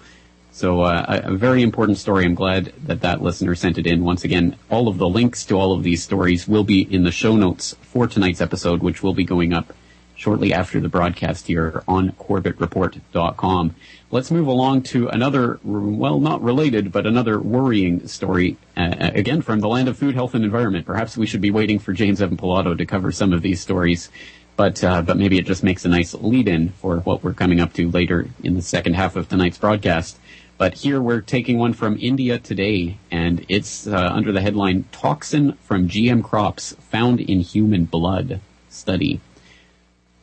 So 0.54 0.82
uh, 0.82 1.22
a, 1.24 1.32
very 1.32 1.62
important 1.62 1.96
story. 1.96 2.26
I'm 2.26 2.34
glad 2.34 2.74
that 2.84 3.00
that 3.00 3.22
listener 3.22 3.54
sent 3.54 3.78
it 3.78 3.86
in. 3.86 4.04
Once 4.04 4.22
again, 4.22 4.56
all 4.70 4.86
of 4.86 4.98
the 4.98 5.08
links 5.08 5.46
to 5.46 5.54
all 5.58 5.72
of 5.72 5.82
these 5.82 6.02
stories 6.02 6.46
will 6.46 6.62
be 6.62 6.82
in 6.82 7.04
the 7.04 7.10
show 7.10 7.36
notes 7.36 7.74
for 7.80 8.06
tonight's 8.06 8.42
episode, 8.42 8.82
which 8.82 9.02
will 9.02 9.14
be 9.14 9.24
going 9.24 9.54
up 9.54 9.72
shortly 10.14 10.52
after 10.52 10.78
the 10.78 10.90
broadcast 10.90 11.46
here 11.46 11.82
on 11.88 12.12
CorbettReport.com. 12.12 13.74
Let's 14.10 14.30
move 14.30 14.46
along 14.46 14.82
to 14.82 15.08
another, 15.08 15.58
well, 15.64 16.20
not 16.20 16.42
related, 16.42 16.92
but 16.92 17.06
another 17.06 17.40
worrying 17.40 18.06
story, 18.06 18.58
uh, 18.76 18.94
again 18.98 19.40
from 19.40 19.60
the 19.60 19.68
land 19.68 19.88
of 19.88 19.96
food, 19.96 20.14
health, 20.14 20.34
and 20.34 20.44
environment. 20.44 20.84
Perhaps 20.84 21.16
we 21.16 21.26
should 21.26 21.40
be 21.40 21.50
waiting 21.50 21.78
for 21.78 21.94
James 21.94 22.20
Evan 22.20 22.36
Pilato 22.36 22.76
to 22.76 22.84
cover 22.84 23.10
some 23.10 23.32
of 23.32 23.40
these 23.40 23.62
stories, 23.62 24.10
but 24.54 24.84
uh, 24.84 25.00
but 25.00 25.16
maybe 25.16 25.38
it 25.38 25.46
just 25.46 25.64
makes 25.64 25.86
a 25.86 25.88
nice 25.88 26.12
lead-in 26.12 26.68
for 26.68 26.98
what 26.98 27.24
we're 27.24 27.32
coming 27.32 27.58
up 27.58 27.72
to 27.72 27.90
later 27.90 28.28
in 28.44 28.54
the 28.54 28.62
second 28.62 28.94
half 28.94 29.16
of 29.16 29.30
tonight's 29.30 29.56
broadcast. 29.56 30.18
But 30.58 30.74
here 30.74 31.00
we're 31.00 31.20
taking 31.20 31.58
one 31.58 31.72
from 31.72 31.98
India 32.00 32.38
today, 32.38 32.98
and 33.10 33.44
it's 33.48 33.86
uh, 33.86 33.96
under 33.96 34.32
the 34.32 34.40
headline 34.40 34.84
"Toxin 34.92 35.54
from 35.64 35.88
GM 35.88 36.22
Crops 36.22 36.76
Found 36.90 37.20
in 37.20 37.40
Human 37.40 37.84
Blood" 37.84 38.40
study. 38.68 39.20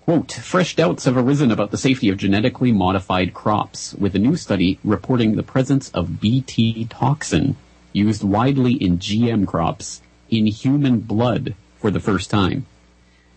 Quote, 0.06 0.32
fresh 0.32 0.76
doubts 0.76 1.06
have 1.06 1.18
arisen 1.18 1.52
about 1.52 1.72
the 1.72 1.78
safety 1.78 2.10
of 2.10 2.18
genetically 2.18 2.72
modified 2.72 3.34
crops, 3.34 3.94
with 3.94 4.16
a 4.16 4.20
new 4.20 4.36
study 4.36 4.80
reporting 4.84 5.36
the 5.36 5.44
presence 5.44 5.90
of 5.92 6.20
Bt 6.20 6.86
toxin 6.86 7.58
used 7.94 8.24
widely 8.24 8.74
in 8.74 8.98
GM 8.98 9.46
crops 9.46 10.02
in 10.30 10.48
human 10.48 11.00
blood 11.00 11.54
for 11.78 11.92
the 11.92 12.00
first 12.00 12.30
time. 12.30 12.66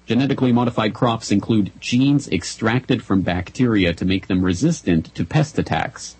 Genetically 0.06 0.52
modified 0.52 0.94
crops 0.94 1.30
include 1.30 1.72
genes 1.78 2.28
extracted 2.28 3.02
from 3.02 3.22
bacteria 3.22 3.92
to 3.92 4.04
make 4.04 4.26
them 4.26 4.44
resistant 4.44 5.14
to 5.14 5.24
pest 5.24 5.58
attacks. 5.58 6.16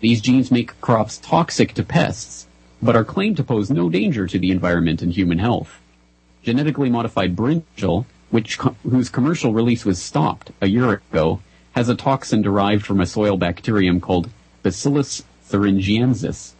These 0.00 0.20
genes 0.20 0.50
make 0.50 0.80
crops 0.80 1.18
toxic 1.18 1.74
to 1.74 1.82
pests, 1.82 2.46
but 2.80 2.96
are 2.96 3.04
claimed 3.04 3.36
to 3.38 3.44
pose 3.44 3.70
no 3.70 3.88
danger 3.88 4.26
to 4.26 4.38
the 4.38 4.50
environment 4.50 5.02
and 5.02 5.12
human 5.12 5.38
health. 5.38 5.80
Genetically 6.42 6.88
modified 6.88 7.34
brinjal 7.34 8.06
which 8.30 8.58
whose 8.82 9.08
commercial 9.08 9.52
release 9.52 9.84
was 9.84 10.00
stopped 10.00 10.50
a 10.60 10.68
year 10.68 11.02
ago, 11.10 11.40
has 11.72 11.88
a 11.88 11.94
toxin 11.94 12.42
derived 12.42 12.84
from 12.84 13.00
a 13.00 13.06
soil 13.06 13.36
bacterium 13.36 14.00
called 14.00 14.28
Bacillus 14.62 15.22
thuringiensis, 15.48 16.52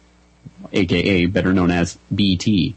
aka 0.73 1.25
better 1.27 1.53
known 1.53 1.69
as 1.69 1.97
BT. 2.13 2.75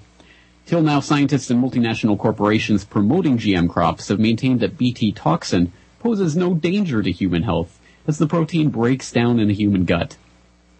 Till 0.66 0.82
now, 0.82 1.00
scientists 1.00 1.50
and 1.50 1.62
multinational 1.62 2.18
corporations 2.18 2.84
promoting 2.84 3.38
GM 3.38 3.68
crops 3.68 4.08
have 4.08 4.20
maintained 4.20 4.60
that 4.60 4.78
BT 4.78 5.12
toxin 5.12 5.72
poses 5.98 6.36
no 6.36 6.54
danger 6.54 7.02
to 7.02 7.10
human 7.10 7.42
health, 7.42 7.78
as 8.06 8.18
the 8.18 8.26
protein 8.26 8.68
breaks 8.68 9.10
down 9.10 9.38
in 9.38 9.48
the 9.48 9.54
human 9.54 9.84
gut. 9.84 10.16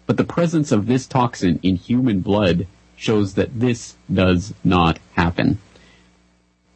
But 0.05 0.17
the 0.17 0.23
presence 0.23 0.71
of 0.71 0.87
this 0.87 1.07
toxin 1.07 1.59
in 1.63 1.75
human 1.75 2.19
blood 2.19 2.67
shows 2.95 3.33
that 3.35 3.59
this 3.59 3.95
does 4.11 4.53
not 4.63 4.99
happen. 5.13 5.59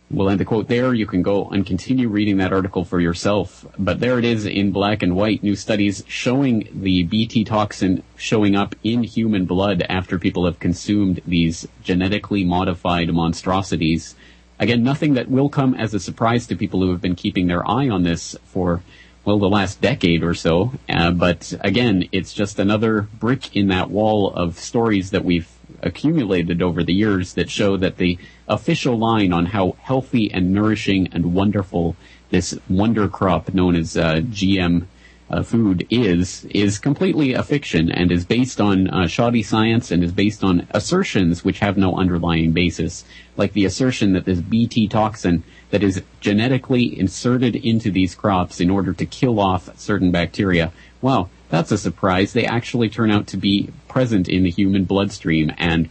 We'll 0.09 0.29
end 0.29 0.39
the 0.39 0.45
quote 0.45 0.69
there. 0.69 0.93
You 0.93 1.05
can 1.05 1.21
go 1.21 1.49
and 1.49 1.65
continue 1.65 2.07
reading 2.07 2.37
that 2.37 2.53
article 2.53 2.85
for 2.85 3.01
yourself. 3.01 3.65
But 3.77 3.99
there 3.99 4.17
it 4.17 4.23
is 4.23 4.45
in 4.45 4.71
black 4.71 5.03
and 5.03 5.17
white. 5.17 5.43
New 5.43 5.55
studies 5.55 6.01
showing 6.07 6.69
the 6.73 7.03
BT 7.03 7.43
toxin 7.43 8.03
showing 8.15 8.55
up 8.55 8.73
in 8.85 9.03
human 9.03 9.43
blood 9.43 9.85
after 9.89 10.17
people 10.17 10.45
have 10.45 10.59
consumed 10.59 11.21
these 11.27 11.67
genetically 11.83 12.45
modified 12.45 13.13
monstrosities. 13.13 14.15
Again, 14.59 14.81
nothing 14.81 15.15
that 15.15 15.29
will 15.29 15.49
come 15.49 15.73
as 15.73 15.93
a 15.93 15.99
surprise 15.99 16.47
to 16.47 16.55
people 16.55 16.81
who 16.81 16.91
have 16.91 17.01
been 17.01 17.15
keeping 17.15 17.47
their 17.47 17.69
eye 17.69 17.89
on 17.89 18.03
this 18.03 18.33
for, 18.45 18.81
well, 19.27 19.39
the 19.39 19.49
last 19.49 19.81
decade 19.81 20.23
or 20.23 20.33
so. 20.33 20.71
Uh, 20.87 21.11
but 21.11 21.53
again, 21.59 22.07
it's 22.13 22.31
just 22.31 22.59
another 22.59 23.01
brick 23.01 23.53
in 23.53 23.67
that 23.67 23.89
wall 23.89 24.33
of 24.33 24.57
stories 24.57 25.11
that 25.11 25.25
we've 25.25 25.49
accumulated 25.83 26.61
over 26.61 26.81
the 26.81 26.93
years 26.93 27.33
that 27.33 27.49
show 27.49 27.75
that 27.75 27.97
the 27.97 28.17
official 28.47 28.97
line 28.97 29.33
on 29.33 29.47
how 29.47 29.75
healthy 29.81 30.31
and 30.31 30.53
nourishing 30.53 31.09
and 31.11 31.33
wonderful 31.33 31.97
this 32.29 32.57
wonder 32.69 33.09
crop 33.09 33.53
known 33.53 33.75
as 33.75 33.97
uh, 33.97 34.15
GM 34.15 34.87
uh, 35.29 35.43
food 35.43 35.85
is 35.89 36.45
is 36.45 36.79
completely 36.79 37.33
a 37.33 37.43
fiction 37.43 37.91
and 37.91 38.11
is 38.11 38.25
based 38.25 38.61
on 38.61 38.87
uh, 38.89 39.07
shoddy 39.07 39.43
science 39.43 39.91
and 39.91 40.03
is 40.03 40.11
based 40.11 40.43
on 40.43 40.67
assertions 40.71 41.43
which 41.43 41.59
have 41.59 41.77
no 41.77 41.95
underlying 41.95 42.51
basis, 42.51 43.03
like 43.35 43.53
the 43.53 43.65
assertion 43.65 44.13
that 44.13 44.25
this 44.25 44.39
BT 44.39 44.87
toxin 44.87 45.43
that 45.69 45.83
is 45.83 46.01
genetically 46.21 46.97
inserted 46.97 47.55
into 47.55 47.91
these 47.91 48.15
crops 48.15 48.61
in 48.61 48.69
order 48.69 48.93
to 48.93 49.05
kill 49.05 49.39
off 49.39 49.77
certain 49.77 50.11
bacteria. 50.11 50.71
Well, 51.01 51.29
that's 51.49 51.71
a 51.71 51.77
surprise. 51.77 52.33
They 52.33 52.45
actually 52.45 52.89
turn 52.89 53.11
out 53.11 53.27
to 53.27 53.37
be 53.37 53.69
present 53.87 54.27
in 54.29 54.43
the 54.43 54.49
human 54.49 54.85
bloodstream 54.85 55.51
and 55.57 55.89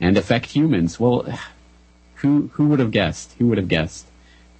and 0.00 0.16
affect 0.16 0.46
humans. 0.46 1.00
Well, 1.00 1.26
who 2.16 2.50
who 2.54 2.68
would 2.68 2.78
have 2.78 2.92
guessed? 2.92 3.34
Who 3.38 3.48
would 3.48 3.58
have 3.58 3.68
guessed? 3.68 4.07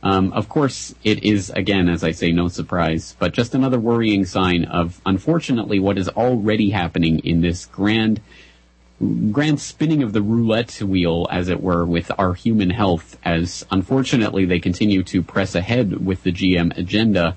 Um, 0.02 0.32
of 0.32 0.48
course, 0.48 0.94
it 1.02 1.24
is 1.24 1.50
again, 1.50 1.88
as 1.88 2.04
I 2.04 2.12
say, 2.12 2.30
no 2.30 2.48
surprise, 2.48 3.16
but 3.18 3.32
just 3.32 3.54
another 3.54 3.80
worrying 3.80 4.24
sign 4.24 4.64
of, 4.64 5.00
unfortunately, 5.04 5.80
what 5.80 5.98
is 5.98 6.08
already 6.08 6.70
happening 6.70 7.18
in 7.20 7.40
this 7.40 7.66
grand, 7.66 8.20
grand 9.32 9.60
spinning 9.60 10.02
of 10.04 10.12
the 10.12 10.22
roulette 10.22 10.80
wheel, 10.80 11.26
as 11.30 11.48
it 11.48 11.60
were, 11.60 11.84
with 11.84 12.12
our 12.16 12.34
human 12.34 12.70
health. 12.70 13.18
As 13.24 13.66
unfortunately, 13.70 14.44
they 14.44 14.60
continue 14.60 15.02
to 15.04 15.22
press 15.22 15.56
ahead 15.56 16.04
with 16.04 16.22
the 16.22 16.32
GM 16.32 16.76
agenda 16.78 17.36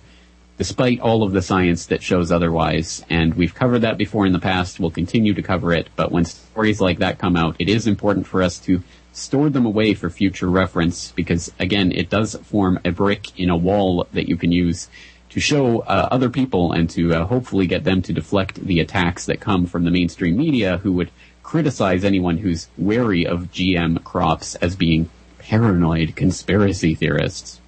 despite 0.62 1.00
all 1.00 1.24
of 1.24 1.32
the 1.32 1.42
science 1.42 1.88
that 1.88 2.04
shows 2.04 2.32
otherwise. 2.32 3.04
And 3.10 3.34
we've 3.34 3.56
covered 3.56 3.80
that 3.80 3.98
before 3.98 4.28
in 4.28 4.32
the 4.32 4.38
past. 4.38 4.80
We'll 4.80 4.92
continue 4.92 5.34
to 5.34 5.42
cover 5.42 5.74
it. 5.74 5.90
But 5.96 6.12
when 6.12 6.24
stories 6.24 6.80
like 6.80 7.00
that 7.00 7.18
come 7.18 7.36
out, 7.36 7.56
it 7.58 7.68
is 7.68 7.88
important 7.88 8.28
for 8.28 8.44
us 8.44 8.60
to 8.60 8.84
store 9.14 9.50
them 9.50 9.66
away 9.66 9.94
for 9.94 10.10
future 10.10 10.50
reference 10.50 11.12
because 11.12 11.52
again, 11.60 11.92
it 11.92 12.10
does 12.10 12.36
form 12.36 12.80
a 12.86 12.92
brick 12.92 13.38
in 13.40 13.50
a 13.50 13.58
wall 13.58 14.08
that 14.14 14.28
you 14.28 14.38
can 14.38 14.52
use 14.52 14.88
to 15.30 15.40
show 15.40 15.80
uh, 15.80 16.10
other 16.12 16.30
people 16.30 16.74
and 16.74 16.90
to 16.90 17.14
uh, 17.14 17.26
hopefully 17.26 17.66
get 17.66 17.84
them 17.84 18.02
to 18.02 18.14
deflect 18.14 18.56
the 18.56 18.80
attacks 18.80 19.26
that 19.26 19.40
come 19.40 19.66
from 19.66 19.86
the 19.86 19.92
mainstream 19.92 20.38
media 20.38 20.78
who 20.78 20.92
would 20.92 21.12
criticize 21.44 22.04
anyone 22.04 22.38
who's 22.38 22.68
wary 22.78 23.26
of 23.26 23.52
GM 23.52 24.04
crops 24.04 24.56
as 24.56 24.76
being 24.76 25.10
paranoid 25.40 26.16
conspiracy 26.16 26.96
theorists. 26.96 27.60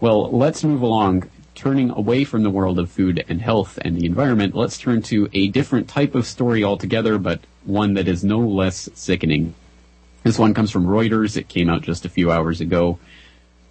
Well, 0.00 0.30
let's 0.30 0.62
move 0.62 0.82
along 0.82 1.30
turning 1.56 1.90
away 1.90 2.22
from 2.22 2.42
the 2.42 2.50
world 2.50 2.78
of 2.78 2.90
food 2.90 3.24
and 3.28 3.40
health 3.40 3.78
and 3.82 3.96
the 3.96 4.06
environment, 4.06 4.54
let's 4.54 4.78
turn 4.78 5.02
to 5.02 5.28
a 5.32 5.48
different 5.48 5.88
type 5.88 6.14
of 6.14 6.26
story 6.26 6.62
altogether, 6.62 7.18
but 7.18 7.40
one 7.64 7.94
that 7.94 8.06
is 8.06 8.22
no 8.22 8.38
less 8.38 8.88
sickening. 8.94 9.54
This 10.26 10.40
one 10.40 10.54
comes 10.54 10.72
from 10.72 10.86
Reuters. 10.86 11.36
It 11.36 11.46
came 11.46 11.70
out 11.70 11.82
just 11.82 12.04
a 12.04 12.08
few 12.08 12.32
hours 12.32 12.60
ago. 12.60 12.98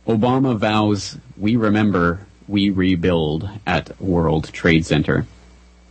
Obama 0.07 0.55
vows, 0.55 1.17
we 1.35 1.57
remember, 1.57 2.27
we 2.47 2.69
rebuild 2.69 3.49
at 3.67 3.99
World 3.99 4.53
Trade 4.53 4.85
Center. 4.85 5.27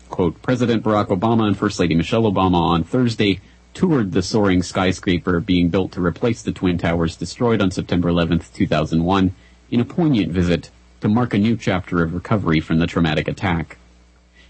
Quote, 0.09 0.40
President 0.40 0.83
Barack 0.83 1.09
Obama 1.09 1.47
and 1.47 1.59
First 1.59 1.78
Lady 1.78 1.94
Michelle 1.94 2.23
Obama 2.23 2.54
on 2.54 2.83
Thursday 2.83 3.42
toured 3.75 4.12
the 4.12 4.23
soaring 4.23 4.62
skyscraper 4.62 5.38
being 5.38 5.68
built 5.68 5.92
to 5.92 6.02
replace 6.02 6.40
the 6.40 6.50
Twin 6.50 6.78
Towers 6.78 7.14
destroyed 7.14 7.61
on 7.61 7.71
September 7.71 8.09
11, 8.09 8.38
2001, 8.54 9.35
in 9.71 9.80
a 9.80 9.85
poignant 9.85 10.33
visit 10.33 10.71
to 11.02 11.09
mark 11.09 11.35
a 11.35 11.38
new 11.38 11.59
chapter 11.59 12.02
of 12.02 12.14
recovery 12.14 12.61
from 12.61 12.78
the 12.78 12.87
traumatic 12.87 13.28
attack. 13.28 13.76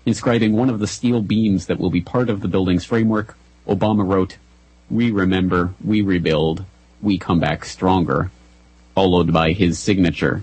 Inscribing 0.07 0.53
one 0.53 0.71
of 0.71 0.79
the 0.79 0.87
steel 0.87 1.21
beams 1.21 1.67
that 1.67 1.81
will 1.81 1.91
be 1.91 2.01
part 2.01 2.31
of 2.31 2.41
the 2.41 2.47
building's 2.47 2.85
framework, 2.85 3.37
Obama 3.67 4.07
wrote, 4.09 4.37
We 4.91 5.11
remember, 5.11 5.75
we 5.83 6.03
rebuild, 6.03 6.65
we 7.01 7.19
come 7.19 7.41
back 7.41 7.65
stronger, 7.65 8.31
followed 8.95 9.33
by 9.33 9.53
his 9.53 9.79
signature. 9.79 10.43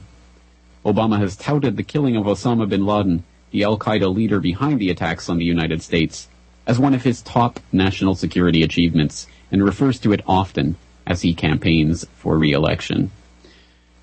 Obama 0.83 1.19
has 1.19 1.35
touted 1.35 1.77
the 1.77 1.83
killing 1.83 2.15
of 2.15 2.25
Osama 2.25 2.67
bin 2.67 2.85
Laden, 2.85 3.23
the 3.51 3.63
al-Qaeda 3.63 4.13
leader 4.13 4.39
behind 4.39 4.79
the 4.79 4.89
attacks 4.89 5.29
on 5.29 5.37
the 5.37 5.45
United 5.45 5.81
States, 5.81 6.27
as 6.65 6.79
one 6.79 6.93
of 6.93 7.03
his 7.03 7.21
top 7.21 7.59
national 7.71 8.15
security 8.15 8.63
achievements 8.63 9.27
and 9.51 9.63
refers 9.63 9.99
to 9.99 10.11
it 10.11 10.23
often 10.27 10.75
as 11.05 11.21
he 11.21 11.33
campaigns 11.33 12.05
for 12.15 12.37
re-election. 12.37 13.11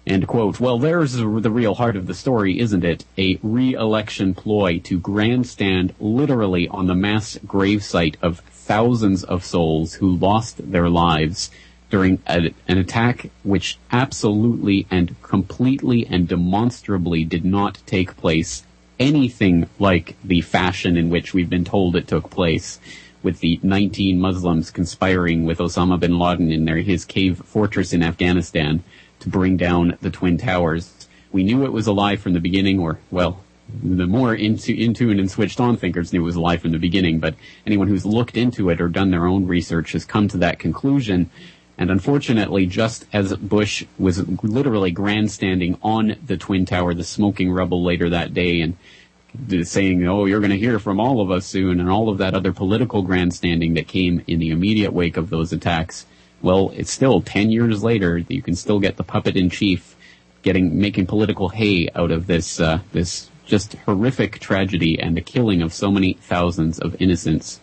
End 0.08 0.26
quote. 0.26 0.58
Well, 0.58 0.78
there's 0.78 1.12
the 1.12 1.26
real 1.26 1.74
heart 1.74 1.94
of 1.94 2.06
the 2.06 2.14
story, 2.14 2.58
isn't 2.58 2.82
it? 2.82 3.04
A 3.18 3.38
re-election 3.42 4.32
ploy 4.32 4.78
to 4.84 4.98
grandstand 4.98 5.94
literally 6.00 6.66
on 6.66 6.86
the 6.86 6.94
mass 6.94 7.36
gravesite 7.46 8.16
of 8.22 8.40
thousands 8.40 9.22
of 9.22 9.44
souls 9.44 9.94
who 9.94 10.16
lost 10.16 10.72
their 10.72 10.88
lives 10.88 11.50
during 11.90 12.22
a, 12.26 12.54
an 12.66 12.78
attack 12.78 13.30
which 13.42 13.78
absolutely 13.92 14.86
and 14.90 15.20
completely 15.22 16.06
and 16.06 16.26
demonstrably 16.26 17.22
did 17.24 17.44
not 17.44 17.78
take 17.84 18.16
place 18.16 18.62
anything 18.98 19.68
like 19.78 20.16
the 20.24 20.40
fashion 20.40 20.96
in 20.96 21.10
which 21.10 21.34
we've 21.34 21.50
been 21.50 21.66
told 21.66 21.94
it 21.94 22.08
took 22.08 22.30
place 22.30 22.80
with 23.22 23.40
the 23.40 23.60
19 23.62 24.18
Muslims 24.18 24.70
conspiring 24.70 25.44
with 25.44 25.58
Osama 25.58 26.00
bin 26.00 26.18
Laden 26.18 26.50
in 26.50 26.64
their, 26.64 26.78
his 26.78 27.04
cave 27.04 27.42
fortress 27.44 27.92
in 27.92 28.02
Afghanistan 28.02 28.82
to 29.20 29.28
bring 29.28 29.56
down 29.56 29.96
the 30.00 30.10
Twin 30.10 30.38
Towers. 30.38 31.08
We 31.32 31.42
knew 31.42 31.64
it 31.64 31.72
was 31.72 31.86
a 31.86 31.92
lie 31.92 32.16
from 32.16 32.32
the 32.32 32.40
beginning, 32.40 32.78
or, 32.78 32.98
well, 33.10 33.44
the 33.82 34.06
more 34.06 34.34
into, 34.34 34.72
in 34.72 34.94
tune 34.94 35.18
and 35.18 35.30
switched 35.30 35.60
on 35.60 35.76
thinkers 35.76 36.12
knew 36.12 36.22
it 36.22 36.24
was 36.24 36.36
a 36.36 36.40
lie 36.40 36.56
from 36.56 36.72
the 36.72 36.78
beginning, 36.78 37.18
but 37.18 37.34
anyone 37.66 37.88
who's 37.88 38.06
looked 38.06 38.36
into 38.36 38.70
it 38.70 38.80
or 38.80 38.88
done 38.88 39.10
their 39.10 39.26
own 39.26 39.46
research 39.46 39.92
has 39.92 40.04
come 40.04 40.26
to 40.28 40.38
that 40.38 40.58
conclusion. 40.58 41.30
And 41.76 41.90
unfortunately, 41.90 42.66
just 42.66 43.04
as 43.12 43.36
Bush 43.36 43.84
was 43.98 44.26
literally 44.42 44.90
grandstanding 44.90 45.78
on 45.82 46.16
the 46.24 46.36
Twin 46.36 46.64
Tower, 46.64 46.94
the 46.94 47.04
smoking 47.04 47.52
rubble 47.52 47.84
later 47.84 48.08
that 48.08 48.34
day, 48.34 48.62
and 48.62 48.76
saying, 49.68 50.08
oh, 50.08 50.24
you're 50.24 50.40
going 50.40 50.50
to 50.50 50.58
hear 50.58 50.78
from 50.78 50.98
all 50.98 51.20
of 51.20 51.30
us 51.30 51.44
soon, 51.44 51.78
and 51.78 51.90
all 51.90 52.08
of 52.08 52.18
that 52.18 52.34
other 52.34 52.52
political 52.52 53.02
grandstanding 53.02 53.74
that 53.74 53.86
came 53.86 54.24
in 54.26 54.38
the 54.38 54.50
immediate 54.50 54.92
wake 54.92 55.18
of 55.18 55.28
those 55.28 55.52
attacks, 55.52 56.06
well, 56.42 56.70
it's 56.74 56.90
still 56.90 57.20
10 57.20 57.50
years 57.50 57.82
later 57.82 58.22
that 58.22 58.34
you 58.34 58.42
can 58.42 58.54
still 58.54 58.78
get 58.78 58.96
the 58.96 59.04
puppet 59.04 59.36
in 59.36 59.50
chief 59.50 59.96
getting, 60.42 60.78
making 60.78 61.06
political 61.06 61.48
hay 61.48 61.88
out 61.94 62.10
of 62.10 62.26
this, 62.26 62.60
uh, 62.60 62.80
this 62.92 63.30
just 63.44 63.74
horrific 63.86 64.38
tragedy 64.38 65.00
and 65.00 65.16
the 65.16 65.20
killing 65.20 65.62
of 65.62 65.72
so 65.72 65.90
many 65.90 66.14
thousands 66.14 66.78
of 66.78 67.00
innocents. 67.00 67.60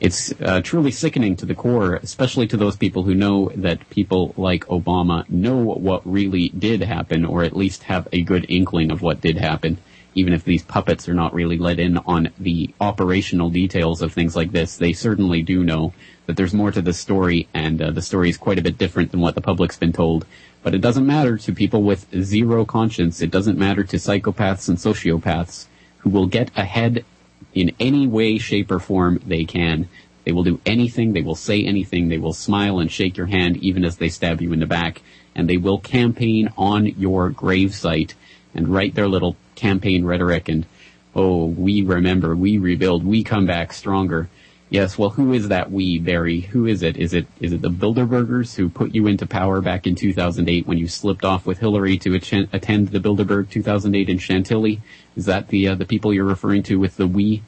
It's 0.00 0.32
uh, 0.40 0.60
truly 0.62 0.90
sickening 0.90 1.36
to 1.36 1.46
the 1.46 1.54
core, 1.54 1.96
especially 1.96 2.46
to 2.48 2.56
those 2.56 2.76
people 2.76 3.02
who 3.02 3.14
know 3.14 3.50
that 3.56 3.88
people 3.90 4.32
like 4.36 4.64
Obama 4.66 5.28
know 5.28 5.56
what 5.56 6.02
really 6.10 6.50
did 6.50 6.82
happen, 6.82 7.24
or 7.24 7.42
at 7.42 7.56
least 7.56 7.84
have 7.84 8.08
a 8.12 8.22
good 8.22 8.46
inkling 8.48 8.90
of 8.90 9.02
what 9.02 9.20
did 9.20 9.36
happen 9.36 9.78
even 10.18 10.32
if 10.32 10.44
these 10.44 10.64
puppets 10.64 11.08
are 11.08 11.14
not 11.14 11.32
really 11.32 11.58
let 11.58 11.78
in 11.78 11.96
on 11.98 12.30
the 12.40 12.74
operational 12.80 13.50
details 13.50 14.02
of 14.02 14.12
things 14.12 14.34
like 14.34 14.50
this, 14.50 14.76
they 14.76 14.92
certainly 14.92 15.42
do 15.42 15.62
know 15.62 15.92
that 16.28 16.36
there's 16.36 16.52
more 16.52 16.70
to 16.70 16.82
the 16.82 16.92
story, 16.92 17.48
and 17.54 17.80
uh, 17.80 17.90
the 17.90 18.02
story 18.02 18.28
is 18.28 18.36
quite 18.36 18.58
a 18.58 18.62
bit 18.62 18.76
different 18.76 19.12
than 19.12 19.20
what 19.20 19.34
the 19.34 19.40
public's 19.40 19.78
been 19.78 19.94
told. 19.94 20.26
But 20.62 20.74
it 20.74 20.82
doesn't 20.82 21.06
matter 21.06 21.38
to 21.38 21.54
people 21.54 21.82
with 21.82 22.06
zero 22.20 22.66
conscience. 22.66 23.22
It 23.22 23.30
doesn't 23.30 23.58
matter 23.58 23.82
to 23.82 23.96
psychopaths 23.96 24.68
and 24.68 24.76
sociopaths 24.76 25.64
who 26.00 26.10
will 26.10 26.26
get 26.26 26.50
ahead 26.54 27.06
in 27.54 27.74
any 27.80 28.06
way, 28.06 28.36
shape, 28.36 28.70
or 28.70 28.78
form 28.78 29.22
they 29.26 29.46
can. 29.46 29.88
They 30.24 30.32
will 30.32 30.44
do 30.44 30.60
anything. 30.66 31.14
They 31.14 31.22
will 31.22 31.34
say 31.34 31.64
anything. 31.64 32.10
They 32.10 32.18
will 32.18 32.34
smile 32.34 32.78
and 32.78 32.92
shake 32.92 33.16
your 33.16 33.28
hand 33.28 33.56
even 33.56 33.82
as 33.82 33.96
they 33.96 34.10
stab 34.10 34.42
you 34.42 34.52
in 34.52 34.60
the 34.60 34.66
back. 34.66 35.00
And 35.34 35.48
they 35.48 35.56
will 35.56 35.78
campaign 35.78 36.52
on 36.58 36.84
your 36.84 37.30
gravesite 37.30 38.12
and 38.54 38.68
write 38.68 38.94
their 38.94 39.08
little 39.08 39.36
campaign 39.54 40.04
rhetoric 40.04 40.50
and, 40.50 40.66
oh, 41.14 41.46
we 41.46 41.80
remember, 41.80 42.36
we 42.36 42.58
rebuild, 42.58 43.02
we 43.02 43.24
come 43.24 43.46
back 43.46 43.72
stronger. 43.72 44.28
Yes, 44.70 44.98
well, 44.98 45.10
who 45.10 45.32
is 45.32 45.48
that 45.48 45.70
we, 45.70 45.98
Barry? 45.98 46.40
Who 46.40 46.66
is 46.66 46.82
it? 46.82 46.98
Is 46.98 47.14
it 47.14 47.26
is 47.40 47.54
it 47.54 47.62
the 47.62 47.70
Bilderbergers 47.70 48.54
who 48.54 48.68
put 48.68 48.94
you 48.94 49.06
into 49.06 49.26
power 49.26 49.62
back 49.62 49.86
in 49.86 49.94
2008 49.94 50.66
when 50.66 50.76
you 50.76 50.86
slipped 50.86 51.24
off 51.24 51.46
with 51.46 51.58
Hillary 51.58 51.96
to 51.98 52.14
attend 52.14 52.88
the 52.88 53.00
Bilderberg 53.00 53.48
2008 53.48 54.10
in 54.10 54.18
Chantilly? 54.18 54.82
Is 55.16 55.24
that 55.24 55.48
the 55.48 55.68
uh, 55.68 55.74
the 55.74 55.86
people 55.86 56.12
you're 56.12 56.24
referring 56.24 56.62
to 56.64 56.78
with 56.78 56.98
the 56.98 57.06
we? 57.06 57.42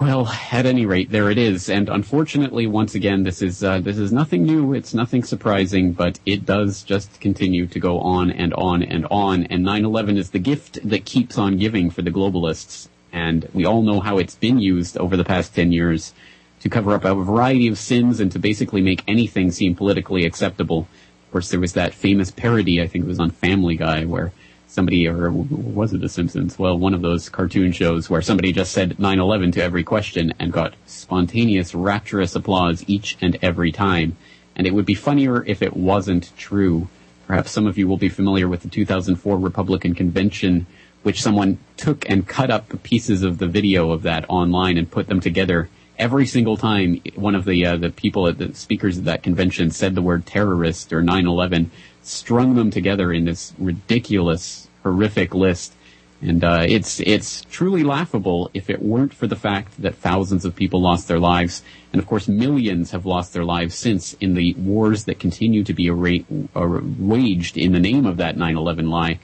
Well, 0.00 0.28
at 0.28 0.64
any 0.64 0.86
rate, 0.86 1.10
there 1.10 1.30
it 1.30 1.38
is. 1.38 1.68
And 1.68 1.88
unfortunately, 1.90 2.66
once 2.66 2.94
again, 2.94 3.22
this 3.22 3.42
is 3.42 3.62
uh, 3.62 3.80
this 3.80 3.98
is 3.98 4.12
nothing 4.12 4.44
new. 4.44 4.72
It's 4.72 4.94
nothing 4.94 5.24
surprising, 5.24 5.92
but 5.92 6.20
it 6.24 6.46
does 6.46 6.84
just 6.84 7.20
continue 7.20 7.66
to 7.66 7.78
go 7.78 8.00
on 8.00 8.30
and 8.30 8.54
on 8.54 8.82
and 8.82 9.06
on. 9.10 9.44
And 9.44 9.62
9/11 9.62 10.16
is 10.16 10.30
the 10.30 10.38
gift 10.38 10.78
that 10.88 11.04
keeps 11.04 11.36
on 11.36 11.58
giving 11.58 11.90
for 11.90 12.00
the 12.00 12.10
globalists. 12.10 12.88
And 13.16 13.48
we 13.54 13.64
all 13.64 13.80
know 13.80 14.00
how 14.00 14.18
it's 14.18 14.34
been 14.34 14.58
used 14.58 14.98
over 14.98 15.16
the 15.16 15.24
past 15.24 15.54
10 15.54 15.72
years 15.72 16.12
to 16.60 16.68
cover 16.68 16.92
up 16.92 17.06
a 17.06 17.14
variety 17.14 17.66
of 17.66 17.78
sins 17.78 18.20
and 18.20 18.30
to 18.32 18.38
basically 18.38 18.82
make 18.82 19.02
anything 19.08 19.50
seem 19.50 19.74
politically 19.74 20.26
acceptable. 20.26 20.80
Of 21.24 21.32
course, 21.32 21.50
there 21.50 21.58
was 21.58 21.72
that 21.72 21.94
famous 21.94 22.30
parody, 22.30 22.82
I 22.82 22.86
think 22.86 23.06
it 23.06 23.08
was 23.08 23.18
on 23.18 23.30
Family 23.30 23.74
Guy, 23.74 24.04
where 24.04 24.32
somebody, 24.66 25.08
or 25.08 25.30
was 25.30 25.94
it 25.94 26.02
The 26.02 26.10
Simpsons? 26.10 26.58
Well, 26.58 26.78
one 26.78 26.92
of 26.92 27.00
those 27.00 27.30
cartoon 27.30 27.72
shows 27.72 28.10
where 28.10 28.20
somebody 28.20 28.52
just 28.52 28.72
said 28.72 28.98
9-11 28.98 29.54
to 29.54 29.62
every 29.62 29.82
question 29.82 30.34
and 30.38 30.52
got 30.52 30.74
spontaneous, 30.84 31.74
rapturous 31.74 32.34
applause 32.34 32.84
each 32.86 33.16
and 33.22 33.38
every 33.40 33.72
time. 33.72 34.18
And 34.54 34.66
it 34.66 34.74
would 34.74 34.84
be 34.84 34.94
funnier 34.94 35.42
if 35.46 35.62
it 35.62 35.74
wasn't 35.74 36.36
true. 36.36 36.88
Perhaps 37.26 37.50
some 37.50 37.66
of 37.66 37.78
you 37.78 37.88
will 37.88 37.96
be 37.96 38.10
familiar 38.10 38.46
with 38.46 38.60
the 38.60 38.68
2004 38.68 39.38
Republican 39.38 39.94
convention, 39.94 40.66
which 41.06 41.22
someone 41.22 41.56
took 41.76 42.10
and 42.10 42.26
cut 42.26 42.50
up 42.50 42.82
pieces 42.82 43.22
of 43.22 43.38
the 43.38 43.46
video 43.46 43.92
of 43.92 44.02
that 44.02 44.24
online 44.28 44.76
and 44.76 44.90
put 44.90 45.06
them 45.06 45.20
together. 45.20 45.68
Every 46.00 46.26
single 46.26 46.56
time 46.56 47.00
one 47.14 47.36
of 47.36 47.44
the 47.44 47.64
uh, 47.64 47.76
the 47.76 47.90
people 47.90 48.26
at 48.26 48.38
the 48.38 48.52
speakers 48.56 48.98
at 48.98 49.04
that 49.04 49.22
convention 49.22 49.70
said 49.70 49.94
the 49.94 50.02
word 50.02 50.26
terrorist 50.26 50.92
or 50.92 51.02
9/11, 51.02 51.70
strung 52.02 52.56
them 52.56 52.72
together 52.72 53.12
in 53.12 53.24
this 53.24 53.54
ridiculous, 53.56 54.66
horrific 54.82 55.32
list. 55.32 55.74
And 56.20 56.42
uh, 56.42 56.66
it's 56.68 56.98
it's 56.98 57.42
truly 57.52 57.84
laughable 57.84 58.50
if 58.52 58.68
it 58.68 58.82
weren't 58.82 59.14
for 59.14 59.28
the 59.28 59.36
fact 59.36 59.80
that 59.82 59.94
thousands 59.94 60.44
of 60.44 60.56
people 60.56 60.82
lost 60.82 61.06
their 61.06 61.20
lives, 61.20 61.62
and 61.92 62.02
of 62.02 62.08
course 62.08 62.26
millions 62.26 62.90
have 62.90 63.06
lost 63.06 63.32
their 63.32 63.44
lives 63.44 63.76
since 63.76 64.14
in 64.14 64.34
the 64.34 64.54
wars 64.54 65.04
that 65.04 65.20
continue 65.20 65.62
to 65.62 65.72
be 65.72 65.88
uh, 65.88 66.80
waged 66.98 67.56
in 67.56 67.70
the 67.70 67.78
name 67.78 68.06
of 68.06 68.16
that 68.16 68.36
9/11 68.36 68.88
lie 68.88 69.20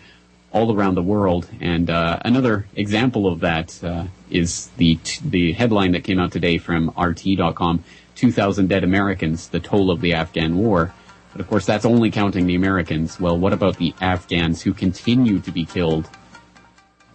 all 0.53 0.75
around 0.75 0.95
the 0.95 1.03
world. 1.03 1.49
And 1.61 1.91
uh, 1.91 2.19
another 2.25 2.67
example 2.77 3.27
of 3.27 3.41
that 3.41 3.83
uh, 3.83 4.07
is 4.31 4.69
the 4.77 4.97
t- 4.97 5.21
the 5.25 5.53
headline 5.53 5.93
that 5.93 6.05
came 6.05 6.21
out 6.21 6.33
today 6.33 6.59
from 6.59 6.93
RT.com: 6.97 7.85
2,000 8.15 8.69
dead 8.69 8.85
Americans, 8.85 9.49
the 9.49 9.61
toll 9.61 9.91
of 9.91 10.01
the 10.01 10.15
Afghan 10.15 10.57
war. 10.57 10.93
But 11.33 11.41
of 11.41 11.49
course, 11.49 11.65
that's 11.65 11.87
only 11.87 12.11
counting 12.11 12.47
the 12.47 12.55
Americans. 12.55 13.19
Well, 13.19 13.39
what 13.39 13.53
about 13.53 13.79
the 13.79 13.95
Afghans 14.01 14.63
who 14.63 14.75
continue 14.75 15.41
to 15.41 15.51
be 15.51 15.65
killed 15.65 16.09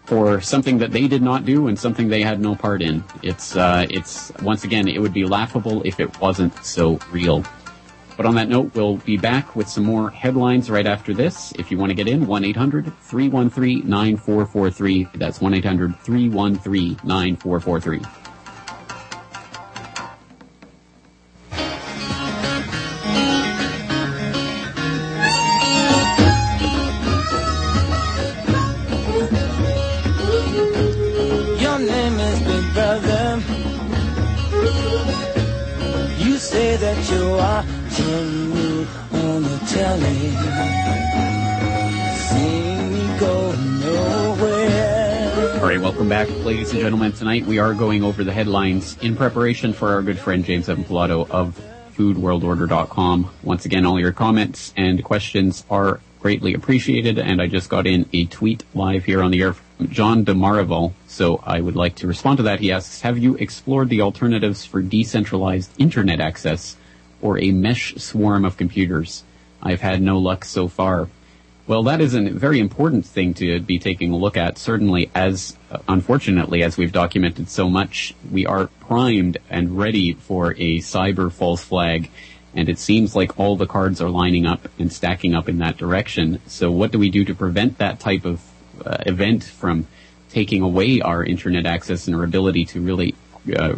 for 0.06 0.41
something 0.41 0.79
that 0.79 0.91
they 0.91 1.08
did 1.08 1.22
not 1.22 1.46
do 1.46 1.67
and 1.67 1.77
something 1.77 2.08
they 2.08 2.24
had 2.24 2.39
no 2.39 2.56
part 2.56 2.82
in? 2.82 3.03
It's 3.22 3.56
uh, 3.56 3.86
it's 3.89 4.32
once 4.41 4.63
again, 4.63 4.88
it 4.88 5.00
would 5.00 5.13
be 5.13 5.25
laughable 5.25 5.84
if 5.86 6.00
it 6.00 6.20
wasn't 6.20 6.56
so 6.65 7.00
real. 7.12 7.46
But 8.18 8.26
on 8.26 8.36
that 8.36 8.50
note, 8.50 8.74
we'll 8.74 8.98
be 8.98 9.16
back 9.16 9.56
with 9.56 9.70
some 9.70 9.86
more 9.86 10.10
headlines 10.10 10.70
right 10.72 10.88
after 10.88 11.14
this. 11.14 11.54
If 11.54 11.72
you 11.72 11.78
want 11.78 11.92
to 11.92 11.94
get 11.94 12.08
in, 12.08 12.26
1-800-313-9443. 12.26 15.14
That's 15.14 15.38
1-800-313-9443. 15.40 18.26
Welcome 45.98 46.10
back, 46.10 46.46
ladies 46.46 46.70
and 46.74 46.79
gentlemen. 46.79 47.12
Tonight 47.12 47.44
we 47.48 47.57
are 47.57 47.74
going 47.74 48.03
over 48.03 48.24
the 48.24 48.31
headlines 48.31 48.96
in 49.01 49.16
preparation 49.16 49.74
for 49.74 49.94
our 49.94 50.03
good 50.03 50.20
friend 50.20 50.46
James 50.46 50.70
Evan 50.70 50.83
Pilato 50.83 51.27
of 51.31 51.60
foodworldorder.com. 51.96 53.31
Once 53.42 53.66
again, 53.66 53.83
all 53.83 54.00
your 54.00 54.12
comments 54.12 54.75
and 54.77 55.03
questions 55.03 55.66
are 55.72 56.00
greatly 56.20 56.53
appreciated, 56.53 57.18
and 57.18 57.42
I 57.42 57.48
just 57.48 57.68
got 57.68 57.88
in 57.88 58.07
a 58.14 58.25
tweet 58.25 58.64
live 58.75 59.05
here 59.05 59.24
on 59.24 59.31
the 59.31 59.42
air 59.42 59.53
from 59.53 59.90
John 59.90 60.24
DeMarival, 60.24 60.94
so 61.07 61.42
I 61.44 61.62
would 61.62 61.75
like 61.75 61.96
to 61.96 62.05
respond 62.05 62.38
to 62.38 62.44
that. 62.44 62.60
He 62.60 62.72
asks, 62.72 63.01
have 63.01 63.18
you 63.18 63.33
explored 63.33 63.90
the 63.90 64.01
alternatives 64.01 64.66
for 64.66 64.83
decentralized 64.83 65.72
internet 65.79 66.22
access 66.22 66.75
or 67.24 67.40
a 67.40 67.50
mesh 67.50 67.96
swarm 67.96 68.46
of 68.46 68.55
computers? 68.55 69.24
I've 69.64 69.81
had 69.81 70.00
no 70.03 70.20
luck 70.20 70.46
so 70.46 70.68
far. 70.68 71.10
Well, 71.68 71.84
that 71.84 72.00
is 72.00 72.14
a 72.14 72.22
very 72.30 72.62
important 72.62 73.06
thing 73.06 73.34
to 73.36 73.60
be 73.60 73.77
taking 73.77 74.14
a 74.14 74.16
look 74.16 74.38
at. 74.38 74.58
Certainly, 74.58 75.12
as 75.14 75.58
unfortunately, 75.90 76.64
as 76.64 76.77
we've 76.77 76.94
documented 76.94 77.50
so 77.50 77.70
much, 77.70 78.16
we 78.32 78.46
are 78.46 78.68
primed 78.80 79.38
and 79.50 79.77
ready 79.77 80.14
for 80.14 80.53
a 80.53 80.80
cyber 80.80 81.30
false 81.30 81.62
flag. 81.62 82.10
And 82.56 82.70
it 82.70 82.80
seems 82.80 83.18
like 83.18 83.38
all 83.38 83.58
the 83.58 83.66
cards 83.68 84.01
are 84.01 84.10
lining 84.10 84.46
up 84.46 84.70
and 84.80 84.94
stacking 84.94 85.36
up 85.36 85.50
in 85.50 85.58
that 85.58 85.75
direction. 85.75 86.40
So 86.48 86.72
what 86.72 86.92
do 86.92 87.00
we 87.00 87.10
do 87.10 87.25
to 87.25 87.36
prevent 87.36 87.80
that 87.80 88.00
type 88.00 88.24
of 88.24 88.42
uh, 88.86 89.00
event 89.06 89.44
from 89.44 89.88
taking 90.30 90.62
away 90.62 91.01
our 91.01 91.22
internet 91.22 91.66
access 91.66 92.08
and 92.08 92.16
our 92.16 92.24
ability 92.24 92.64
to 92.66 92.82
really 92.82 93.14
uh, 93.53 93.75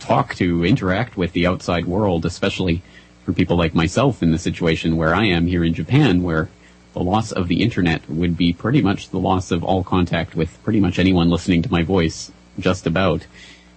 talk 0.00 0.34
to 0.34 0.66
interact 0.66 1.16
with 1.16 1.32
the 1.32 1.46
outside 1.46 1.86
world, 1.86 2.26
especially 2.26 2.82
for 3.24 3.32
people 3.32 3.56
like 3.56 3.74
myself 3.74 4.22
in 4.22 4.32
the 4.32 4.38
situation 4.38 4.98
where 4.98 5.14
I 5.14 5.24
am 5.24 5.46
here 5.46 5.64
in 5.64 5.72
Japan, 5.72 6.22
where 6.22 6.50
the 6.96 7.02
loss 7.02 7.30
of 7.30 7.46
the 7.46 7.62
internet 7.62 8.08
would 8.08 8.38
be 8.38 8.54
pretty 8.54 8.80
much 8.80 9.10
the 9.10 9.18
loss 9.18 9.50
of 9.50 9.62
all 9.62 9.84
contact 9.84 10.34
with 10.34 10.58
pretty 10.64 10.80
much 10.80 10.98
anyone 10.98 11.28
listening 11.28 11.60
to 11.60 11.70
my 11.70 11.82
voice, 11.82 12.32
just 12.58 12.86
about, 12.86 13.26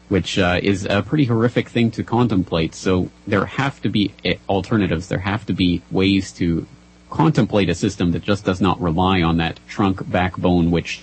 which 0.08 0.40
uh, 0.40 0.58
is 0.64 0.86
a 0.86 1.02
pretty 1.02 1.26
horrific 1.26 1.68
thing 1.68 1.92
to 1.92 2.02
contemplate. 2.02 2.74
So 2.74 3.12
there 3.28 3.46
have 3.46 3.82
to 3.82 3.90
be 3.90 4.14
eh, 4.24 4.36
alternatives. 4.48 5.10
There 5.10 5.20
have 5.20 5.46
to 5.48 5.54
be 5.54 5.82
ways 5.92 6.32
to 6.34 6.66
contemplate 7.10 7.68
a 7.68 7.76
system 7.76 8.12
that 8.12 8.24
just 8.24 8.46
does 8.46 8.62
not 8.62 8.80
rely 8.80 9.22
on 9.22 9.36
that 9.36 9.60
trunk 9.68 10.10
backbone, 10.10 10.72
which 10.72 11.02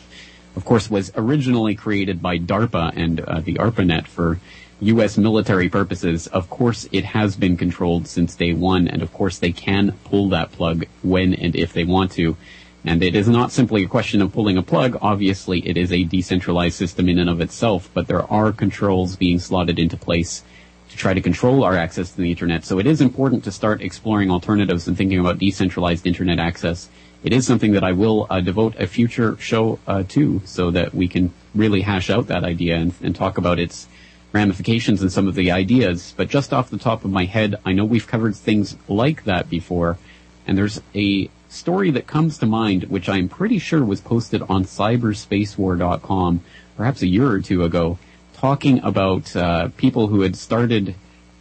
of 0.57 0.65
course 0.65 0.89
was 0.91 1.13
originally 1.17 1.75
created 1.75 2.23
by 2.23 2.39
DARPA 2.39 2.95
and 2.97 3.21
uh, 3.21 3.41
the 3.41 3.59
ARPANET 3.59 4.07
for 4.07 4.41
U.S. 4.81 5.17
military 5.17 5.71
purposes, 5.71 6.27
of 6.27 6.51
course 6.51 6.87
it 6.93 7.05
has 7.05 7.35
been 7.35 7.57
controlled 7.57 8.07
since 8.07 8.35
day 8.35 8.53
one, 8.53 8.89
and 8.89 9.03
of 9.03 9.13
course 9.13 9.39
they 9.39 9.53
can 9.53 9.93
pull 10.05 10.29
that 10.31 10.53
plug 10.53 10.85
when 11.03 11.33
and 11.33 11.57
if 11.57 11.73
they 11.73 11.85
want 11.85 12.13
to. 12.13 12.37
And 12.85 13.03
it 13.03 13.17
is 13.17 13.27
not 13.27 13.53
simply 13.53 13.85
a 13.85 13.89
question 13.89 14.21
of 14.23 14.33
pulling 14.33 14.59
a 14.59 14.63
plug. 14.63 14.99
Obviously, 15.01 15.67
it 15.67 15.77
is 15.77 15.91
a 15.91 16.05
decentralized 16.05 16.77
system 16.77 17.09
in 17.09 17.19
and 17.19 17.31
of 17.31 17.41
itself, 17.41 17.91
but 17.95 18.07
there 18.07 18.31
are 18.31 18.53
controls 18.53 19.17
being 19.17 19.41
slotted 19.41 19.79
into 19.79 19.97
place 19.97 20.45
to 20.91 20.97
try 20.97 21.15
to 21.15 21.21
control 21.21 21.65
our 21.65 21.77
access 21.77 22.13
to 22.13 22.19
the 22.19 22.31
internet. 22.31 22.65
So 22.65 22.79
it 22.79 22.87
is 22.87 23.01
important 23.01 23.45
to 23.45 23.53
start 23.53 23.81
exploring 23.81 24.31
alternatives 24.31 24.87
and 24.87 24.97
thinking 24.97 25.19
about 25.19 25.39
decentralized 25.39 26.07
internet 26.07 26.39
access. 26.39 26.89
It 27.25 27.33
is 27.33 27.47
something 27.47 27.73
that 27.73 27.83
I 27.83 27.93
will 27.93 28.27
uh, 28.31 28.41
devote 28.41 28.77
a 28.79 28.87
future 28.87 29.37
show 29.39 29.81
uh, 29.87 30.05
to 30.11 30.43
so 30.45 30.71
that 30.71 30.95
we 30.95 31.09
can 31.09 31.33
really 31.55 31.81
hash 31.81 32.09
out 32.09 32.29
that 32.29 32.45
idea 32.45 32.77
and, 32.77 32.95
and 33.03 33.17
talk 33.17 33.37
about 33.37 33.59
its 33.59 33.89
ramifications 34.37 35.03
and 35.03 35.11
some 35.11 35.27
of 35.27 35.35
the 35.35 35.51
ideas, 35.51 36.15
but 36.17 36.29
just 36.29 36.53
off 36.53 36.71
the 36.71 36.79
top 36.79 37.05
of 37.05 37.11
my 37.11 37.25
head, 37.25 37.57
I 37.65 37.73
know 37.73 37.85
we've 37.85 38.07
covered 38.07 38.37
things 38.37 38.77
like 38.87 39.25
that 39.25 39.51
before, 39.51 39.99
and 40.47 40.57
there's 40.57 40.81
a 40.95 41.29
story 41.49 41.91
that 41.93 42.07
comes 42.07 42.39
to 42.39 42.47
mind, 42.47 42.85
which 42.85 43.09
I'm 43.09 43.29
pretty 43.29 43.59
sure 43.59 43.85
was 43.85 44.01
posted 44.01 44.43
on 44.43 44.65
cyberspacewar.com 44.65 46.41
perhaps 46.77 47.03
a 47.03 47.07
year 47.07 47.29
or 47.29 47.41
two 47.41 47.65
ago, 47.65 47.99
talking 48.35 48.81
about 48.85 49.35
uh, 49.35 49.69
people 49.77 50.09
who 50.09 50.21
had 50.21 50.37
started 50.37 50.95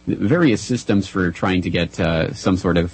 various 0.06 0.62
systems 0.62 1.06
for 1.06 1.30
trying 1.30 1.62
to 1.62 1.70
get 1.70 2.00
uh, 2.00 2.32
some 2.32 2.56
sort 2.56 2.76
of 2.78 2.92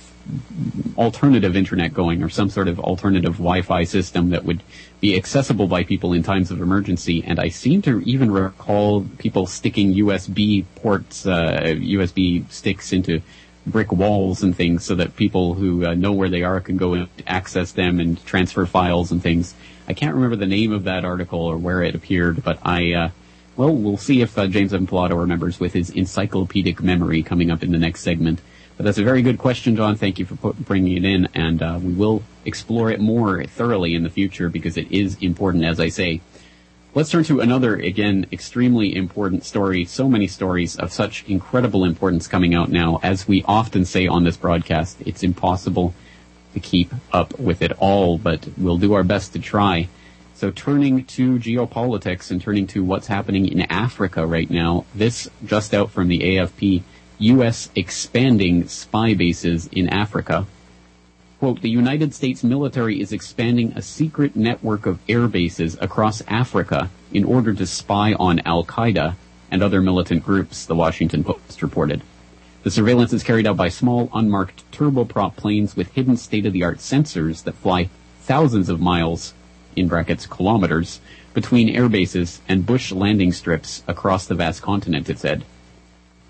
alternative 0.96 1.56
internet 1.56 1.92
going 1.92 2.22
or 2.22 2.28
some 2.28 2.48
sort 2.48 2.68
of 2.68 2.78
alternative 2.78 3.34
Wi-Fi 3.34 3.84
system 3.84 4.30
that 4.30 4.44
would 4.44 4.62
be 5.00 5.16
accessible 5.16 5.66
by 5.66 5.82
people 5.82 6.12
in 6.12 6.22
times 6.22 6.50
of 6.50 6.60
emergency. 6.60 7.24
And 7.24 7.40
I 7.40 7.48
seem 7.48 7.82
to 7.82 8.00
even 8.02 8.30
recall 8.30 9.06
people 9.18 9.46
sticking 9.46 9.94
USB 9.94 10.64
ports, 10.76 11.26
uh, 11.26 11.60
USB 11.62 12.50
sticks 12.50 12.92
into 12.92 13.20
brick 13.66 13.92
walls 13.92 14.42
and 14.42 14.56
things 14.56 14.84
so 14.84 14.94
that 14.96 15.16
people 15.16 15.54
who 15.54 15.86
uh, 15.86 15.94
know 15.94 16.12
where 16.12 16.28
they 16.28 16.42
are 16.42 16.60
can 16.60 16.76
go 16.76 16.94
and 16.94 17.08
access 17.26 17.72
them 17.72 18.00
and 18.00 18.24
transfer 18.26 18.66
files 18.66 19.12
and 19.12 19.22
things. 19.22 19.54
I 19.88 19.94
can't 19.94 20.14
remember 20.14 20.36
the 20.36 20.46
name 20.46 20.72
of 20.72 20.84
that 20.84 21.04
article 21.04 21.40
or 21.40 21.56
where 21.56 21.82
it 21.82 21.94
appeared, 21.94 22.42
but 22.42 22.58
I, 22.62 22.92
uh, 22.92 23.10
well, 23.56 23.74
we'll 23.74 23.96
see 23.96 24.20
if 24.20 24.38
uh, 24.38 24.46
James 24.46 24.72
Evan 24.72 24.86
Pilato 24.86 25.18
remembers 25.18 25.60
with 25.60 25.72
his 25.72 25.90
encyclopedic 25.90 26.82
memory 26.82 27.22
coming 27.22 27.50
up 27.50 27.62
in 27.62 27.72
the 27.72 27.78
next 27.78 28.02
segment. 28.02 28.40
But 28.76 28.84
that's 28.86 28.98
a 28.98 29.04
very 29.04 29.22
good 29.22 29.38
question, 29.38 29.76
John. 29.76 29.96
Thank 29.96 30.18
you 30.18 30.24
for 30.24 30.36
put, 30.36 30.56
bringing 30.56 30.96
it 30.96 31.04
in, 31.04 31.28
and 31.34 31.62
uh, 31.62 31.78
we 31.82 31.92
will 31.92 32.22
explore 32.44 32.90
it 32.90 33.00
more 33.00 33.44
thoroughly 33.44 33.94
in 33.94 34.02
the 34.02 34.10
future 34.10 34.48
because 34.48 34.76
it 34.76 34.90
is 34.90 35.16
important, 35.20 35.64
as 35.64 35.78
I 35.78 35.88
say. 35.88 36.20
Let's 36.94 37.10
turn 37.10 37.24
to 37.24 37.40
another, 37.40 37.76
again, 37.76 38.26
extremely 38.32 38.94
important 38.94 39.44
story. 39.44 39.84
So 39.86 40.08
many 40.08 40.26
stories 40.26 40.76
of 40.76 40.92
such 40.92 41.24
incredible 41.26 41.84
importance 41.84 42.28
coming 42.28 42.54
out 42.54 42.70
now. 42.70 43.00
As 43.02 43.26
we 43.26 43.42
often 43.44 43.84
say 43.86 44.06
on 44.06 44.24
this 44.24 44.36
broadcast, 44.36 44.98
it's 45.06 45.22
impossible 45.22 45.94
to 46.52 46.60
keep 46.60 46.92
up 47.12 47.38
with 47.38 47.62
it 47.62 47.72
all, 47.78 48.18
but 48.18 48.46
we'll 48.58 48.76
do 48.76 48.92
our 48.92 49.04
best 49.04 49.32
to 49.32 49.38
try. 49.38 49.88
So 50.34 50.50
turning 50.50 51.04
to 51.04 51.38
geopolitics 51.38 52.30
and 52.30 52.42
turning 52.42 52.66
to 52.68 52.84
what's 52.84 53.06
happening 53.06 53.48
in 53.48 53.62
Africa 53.70 54.26
right 54.26 54.50
now, 54.50 54.84
this 54.94 55.30
just 55.46 55.72
out 55.72 55.90
from 55.90 56.08
the 56.08 56.20
AFP, 56.20 56.82
U.S. 57.18 57.70
expanding 57.74 58.66
spy 58.68 59.14
bases 59.14 59.68
in 59.68 59.88
Africa. 59.88 60.46
Quote, 61.38 61.60
the 61.60 61.70
United 61.70 62.14
States 62.14 62.44
military 62.44 63.00
is 63.00 63.12
expanding 63.12 63.72
a 63.72 63.82
secret 63.82 64.36
network 64.36 64.86
of 64.86 65.00
air 65.08 65.28
bases 65.28 65.76
across 65.80 66.22
Africa 66.28 66.90
in 67.12 67.24
order 67.24 67.52
to 67.52 67.66
spy 67.66 68.12
on 68.14 68.40
Al-Qaeda 68.40 69.16
and 69.50 69.62
other 69.62 69.82
militant 69.82 70.24
groups, 70.24 70.66
the 70.66 70.74
Washington 70.74 71.24
Post 71.24 71.62
reported. 71.62 72.02
The 72.62 72.70
surveillance 72.70 73.12
is 73.12 73.24
carried 73.24 73.46
out 73.46 73.56
by 73.56 73.68
small, 73.68 74.08
unmarked 74.14 74.70
turboprop 74.70 75.34
planes 75.36 75.74
with 75.74 75.92
hidden 75.92 76.16
state-of-the-art 76.16 76.78
sensors 76.78 77.42
that 77.42 77.56
fly 77.56 77.90
thousands 78.20 78.68
of 78.68 78.80
miles, 78.80 79.34
in 79.74 79.88
brackets 79.88 80.26
kilometers, 80.26 81.00
between 81.34 81.68
air 81.68 81.88
bases 81.88 82.40
and 82.48 82.64
bush 82.64 82.92
landing 82.92 83.32
strips 83.32 83.82
across 83.88 84.26
the 84.26 84.34
vast 84.34 84.62
continent, 84.62 85.10
it 85.10 85.18
said. 85.18 85.44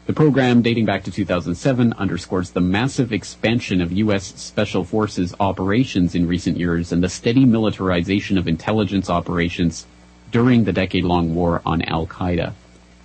The 0.04 0.12
program, 0.12 0.62
dating 0.62 0.86
back 0.86 1.04
to 1.04 1.12
2007, 1.12 1.92
underscores 1.92 2.50
the 2.50 2.60
massive 2.60 3.12
expansion 3.12 3.80
of 3.80 3.92
U.S. 3.92 4.34
Special 4.34 4.82
Forces 4.82 5.32
operations 5.38 6.16
in 6.16 6.26
recent 6.26 6.56
years 6.56 6.90
and 6.90 7.04
the 7.04 7.08
steady 7.08 7.44
militarization 7.44 8.36
of 8.36 8.48
intelligence 8.48 9.08
operations 9.08 9.86
during 10.32 10.64
the 10.64 10.72
decade-long 10.72 11.36
war 11.36 11.62
on 11.64 11.82
Al-Qaeda. 11.82 12.52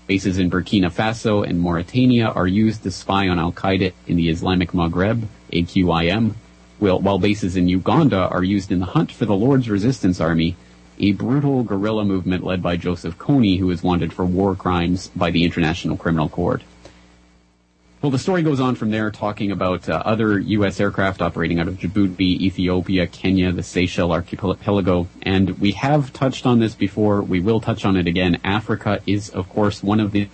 Bases 0.07 0.39
in 0.39 0.49
Burkina 0.49 0.91
Faso 0.91 1.47
and 1.47 1.59
Mauritania 1.59 2.29
are 2.29 2.47
used 2.47 2.81
to 2.81 2.89
spy 2.89 3.27
on 3.27 3.37
Al-Qaeda 3.37 3.93
in 4.07 4.15
the 4.15 4.29
Islamic 4.29 4.71
Maghreb, 4.71 5.27
AQIM, 5.53 6.33
while 6.79 7.19
bases 7.19 7.55
in 7.55 7.67
Uganda 7.67 8.27
are 8.29 8.43
used 8.43 8.71
in 8.71 8.79
the 8.79 8.85
hunt 8.87 9.11
for 9.11 9.25
the 9.25 9.35
Lord's 9.35 9.69
Resistance 9.69 10.19
Army, 10.19 10.55
a 10.97 11.11
brutal 11.11 11.61
guerrilla 11.61 12.03
movement 12.03 12.43
led 12.43 12.63
by 12.63 12.75
Joseph 12.75 13.19
Kony, 13.19 13.59
who 13.59 13.69
is 13.69 13.83
wanted 13.83 14.11
for 14.11 14.25
war 14.25 14.55
crimes 14.55 15.09
by 15.15 15.29
the 15.29 15.43
International 15.43 15.95
Criminal 15.95 16.27
Court. 16.27 16.63
Well, 17.99 18.11
the 18.11 18.19
story 18.19 18.43
goes 18.43 18.59
on 18.59 18.75
from 18.75 18.91
there, 18.91 19.09
talking 19.09 19.51
about 19.51 19.89
uh, 19.89 20.03
other 20.05 20.37
U.S. 20.37 20.79
aircraft 20.79 21.19
operating 21.19 21.59
out 21.59 21.67
of 21.67 21.77
Djibouti, 21.77 22.39
Ethiopia, 22.41 23.07
Kenya, 23.07 23.51
the 23.51 23.63
Seychelles 23.63 24.11
archipelago, 24.11 25.07
and 25.23 25.57
we 25.57 25.71
have 25.71 26.13
touched 26.13 26.45
on 26.45 26.59
this 26.59 26.75
before. 26.75 27.23
We 27.23 27.39
will 27.39 27.59
touch 27.59 27.85
on 27.85 27.97
it 27.97 28.05
again. 28.05 28.39
Africa 28.43 29.01
is, 29.07 29.31
of 29.31 29.49
course, 29.49 29.81
one 29.81 29.99
of 29.99 30.11
the, 30.11 30.29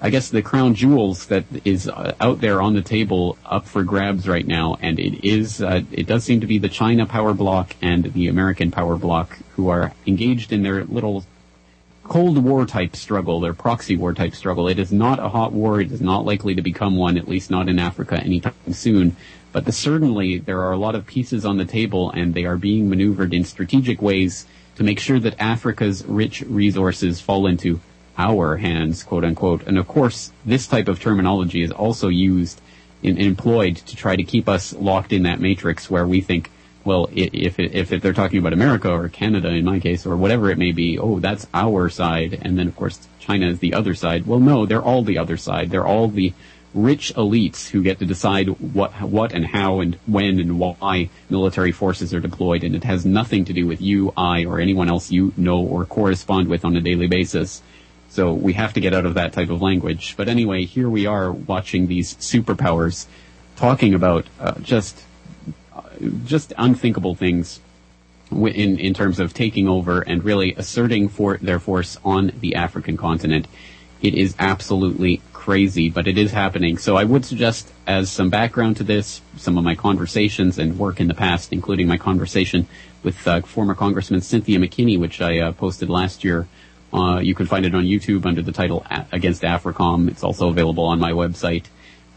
I 0.00 0.10
guess, 0.10 0.28
the 0.28 0.42
crown 0.42 0.76
jewels 0.76 1.26
that 1.26 1.44
is 1.64 1.88
uh, 1.88 2.14
out 2.20 2.40
there 2.40 2.62
on 2.62 2.74
the 2.74 2.82
table, 2.82 3.36
up 3.44 3.66
for 3.66 3.82
grabs 3.82 4.28
right 4.28 4.46
now, 4.46 4.76
and 4.80 5.00
it 5.00 5.26
is, 5.26 5.60
uh, 5.60 5.82
it 5.90 6.06
does 6.06 6.22
seem 6.22 6.40
to 6.40 6.46
be 6.46 6.58
the 6.58 6.68
China 6.68 7.04
power 7.04 7.34
bloc 7.34 7.74
and 7.82 8.12
the 8.12 8.28
American 8.28 8.70
power 8.70 8.96
bloc 8.96 9.36
who 9.56 9.68
are 9.68 9.92
engaged 10.06 10.52
in 10.52 10.62
their 10.62 10.84
little 10.84 11.24
Cold 12.04 12.38
War 12.38 12.66
type 12.66 12.96
struggle, 12.96 13.40
their 13.40 13.54
proxy 13.54 13.96
war 13.96 14.12
type 14.12 14.34
struggle. 14.34 14.68
It 14.68 14.78
is 14.78 14.92
not 14.92 15.18
a 15.18 15.28
hot 15.28 15.52
war. 15.52 15.80
It 15.80 15.92
is 15.92 16.00
not 16.00 16.24
likely 16.24 16.54
to 16.54 16.62
become 16.62 16.96
one, 16.96 17.16
at 17.16 17.28
least 17.28 17.50
not 17.50 17.68
in 17.68 17.78
Africa 17.78 18.20
anytime 18.20 18.54
soon. 18.72 19.16
But 19.52 19.66
the, 19.66 19.72
certainly 19.72 20.38
there 20.38 20.60
are 20.60 20.72
a 20.72 20.76
lot 20.78 20.94
of 20.94 21.06
pieces 21.06 21.44
on 21.44 21.58
the 21.58 21.64
table 21.64 22.10
and 22.10 22.34
they 22.34 22.44
are 22.44 22.56
being 22.56 22.88
maneuvered 22.88 23.32
in 23.32 23.44
strategic 23.44 24.02
ways 24.02 24.46
to 24.76 24.82
make 24.82 24.98
sure 24.98 25.20
that 25.20 25.38
Africa's 25.38 26.04
rich 26.04 26.42
resources 26.42 27.20
fall 27.20 27.46
into 27.46 27.80
our 28.18 28.56
hands, 28.56 29.02
quote 29.02 29.24
unquote. 29.24 29.66
And 29.66 29.78
of 29.78 29.86
course, 29.86 30.32
this 30.44 30.66
type 30.66 30.88
of 30.88 31.00
terminology 31.00 31.62
is 31.62 31.70
also 31.70 32.08
used 32.08 32.60
and 33.04 33.18
employed 33.18 33.76
to 33.76 33.96
try 33.96 34.16
to 34.16 34.22
keep 34.22 34.48
us 34.48 34.72
locked 34.72 35.12
in 35.12 35.22
that 35.24 35.40
matrix 35.40 35.90
where 35.90 36.06
we 36.06 36.20
think 36.20 36.50
well, 36.84 37.08
if, 37.12 37.58
if, 37.58 37.90
if 37.92 38.02
they're 38.02 38.12
talking 38.12 38.38
about 38.38 38.52
America 38.52 38.90
or 38.90 39.08
Canada 39.08 39.48
in 39.48 39.64
my 39.64 39.78
case 39.78 40.06
or 40.06 40.16
whatever 40.16 40.50
it 40.50 40.58
may 40.58 40.72
be, 40.72 40.98
oh, 40.98 41.20
that's 41.20 41.46
our 41.54 41.88
side. 41.88 42.38
And 42.42 42.58
then 42.58 42.68
of 42.68 42.76
course 42.76 43.06
China 43.18 43.46
is 43.46 43.58
the 43.60 43.74
other 43.74 43.94
side. 43.94 44.26
Well, 44.26 44.40
no, 44.40 44.66
they're 44.66 44.82
all 44.82 45.02
the 45.02 45.18
other 45.18 45.36
side. 45.36 45.70
They're 45.70 45.86
all 45.86 46.08
the 46.08 46.32
rich 46.74 47.14
elites 47.14 47.68
who 47.68 47.82
get 47.82 47.98
to 47.98 48.06
decide 48.06 48.48
what, 48.48 48.92
what 49.02 49.32
and 49.32 49.46
how 49.46 49.80
and 49.80 49.94
when 50.06 50.40
and 50.40 50.58
why 50.58 51.10
military 51.28 51.72
forces 51.72 52.14
are 52.14 52.20
deployed. 52.20 52.64
And 52.64 52.74
it 52.74 52.84
has 52.84 53.04
nothing 53.04 53.44
to 53.46 53.52
do 53.52 53.66
with 53.66 53.80
you, 53.80 54.12
I, 54.16 54.44
or 54.44 54.58
anyone 54.58 54.88
else 54.88 55.10
you 55.10 55.32
know 55.36 55.60
or 55.60 55.84
correspond 55.84 56.48
with 56.48 56.64
on 56.64 56.76
a 56.76 56.80
daily 56.80 57.06
basis. 57.06 57.62
So 58.08 58.32
we 58.32 58.54
have 58.54 58.74
to 58.74 58.80
get 58.80 58.94
out 58.94 59.06
of 59.06 59.14
that 59.14 59.32
type 59.32 59.50
of 59.50 59.62
language. 59.62 60.14
But 60.16 60.28
anyway, 60.28 60.64
here 60.64 60.88
we 60.88 61.06
are 61.06 61.32
watching 61.32 61.86
these 61.86 62.14
superpowers 62.16 63.06
talking 63.56 63.94
about 63.94 64.26
uh, 64.40 64.58
just 64.60 65.02
just 66.24 66.52
unthinkable 66.58 67.14
things 67.14 67.60
in 68.30 68.78
in 68.78 68.94
terms 68.94 69.20
of 69.20 69.34
taking 69.34 69.68
over 69.68 70.00
and 70.00 70.24
really 70.24 70.54
asserting 70.54 71.08
for 71.08 71.36
their 71.38 71.58
force 71.58 71.98
on 72.04 72.32
the 72.40 72.54
African 72.54 72.96
continent. 72.96 73.46
It 74.00 74.14
is 74.14 74.34
absolutely 74.38 75.22
crazy, 75.32 75.90
but 75.90 76.08
it 76.08 76.18
is 76.18 76.32
happening. 76.32 76.76
So 76.76 76.96
I 76.96 77.04
would 77.04 77.24
suggest, 77.24 77.72
as 77.86 78.10
some 78.10 78.30
background 78.30 78.76
to 78.78 78.84
this, 78.84 79.20
some 79.36 79.56
of 79.58 79.64
my 79.64 79.76
conversations 79.76 80.58
and 80.58 80.78
work 80.78 81.00
in 81.00 81.06
the 81.06 81.14
past, 81.14 81.52
including 81.52 81.86
my 81.86 81.98
conversation 81.98 82.66
with 83.04 83.26
uh, 83.28 83.42
former 83.42 83.74
Congressman 83.74 84.20
Cynthia 84.20 84.58
McKinney, 84.58 84.98
which 84.98 85.20
I 85.20 85.38
uh, 85.38 85.52
posted 85.52 85.88
last 85.88 86.24
year. 86.24 86.48
Uh, 86.92 87.20
you 87.20 87.34
can 87.34 87.46
find 87.46 87.64
it 87.64 87.74
on 87.74 87.84
YouTube 87.84 88.26
under 88.26 88.42
the 88.42 88.52
title 88.52 88.84
Against 89.12 89.42
AFRICOM. 89.42 90.08
It's 90.08 90.22
also 90.22 90.48
available 90.48 90.84
on 90.84 90.98
my 90.98 91.12
website 91.12 91.64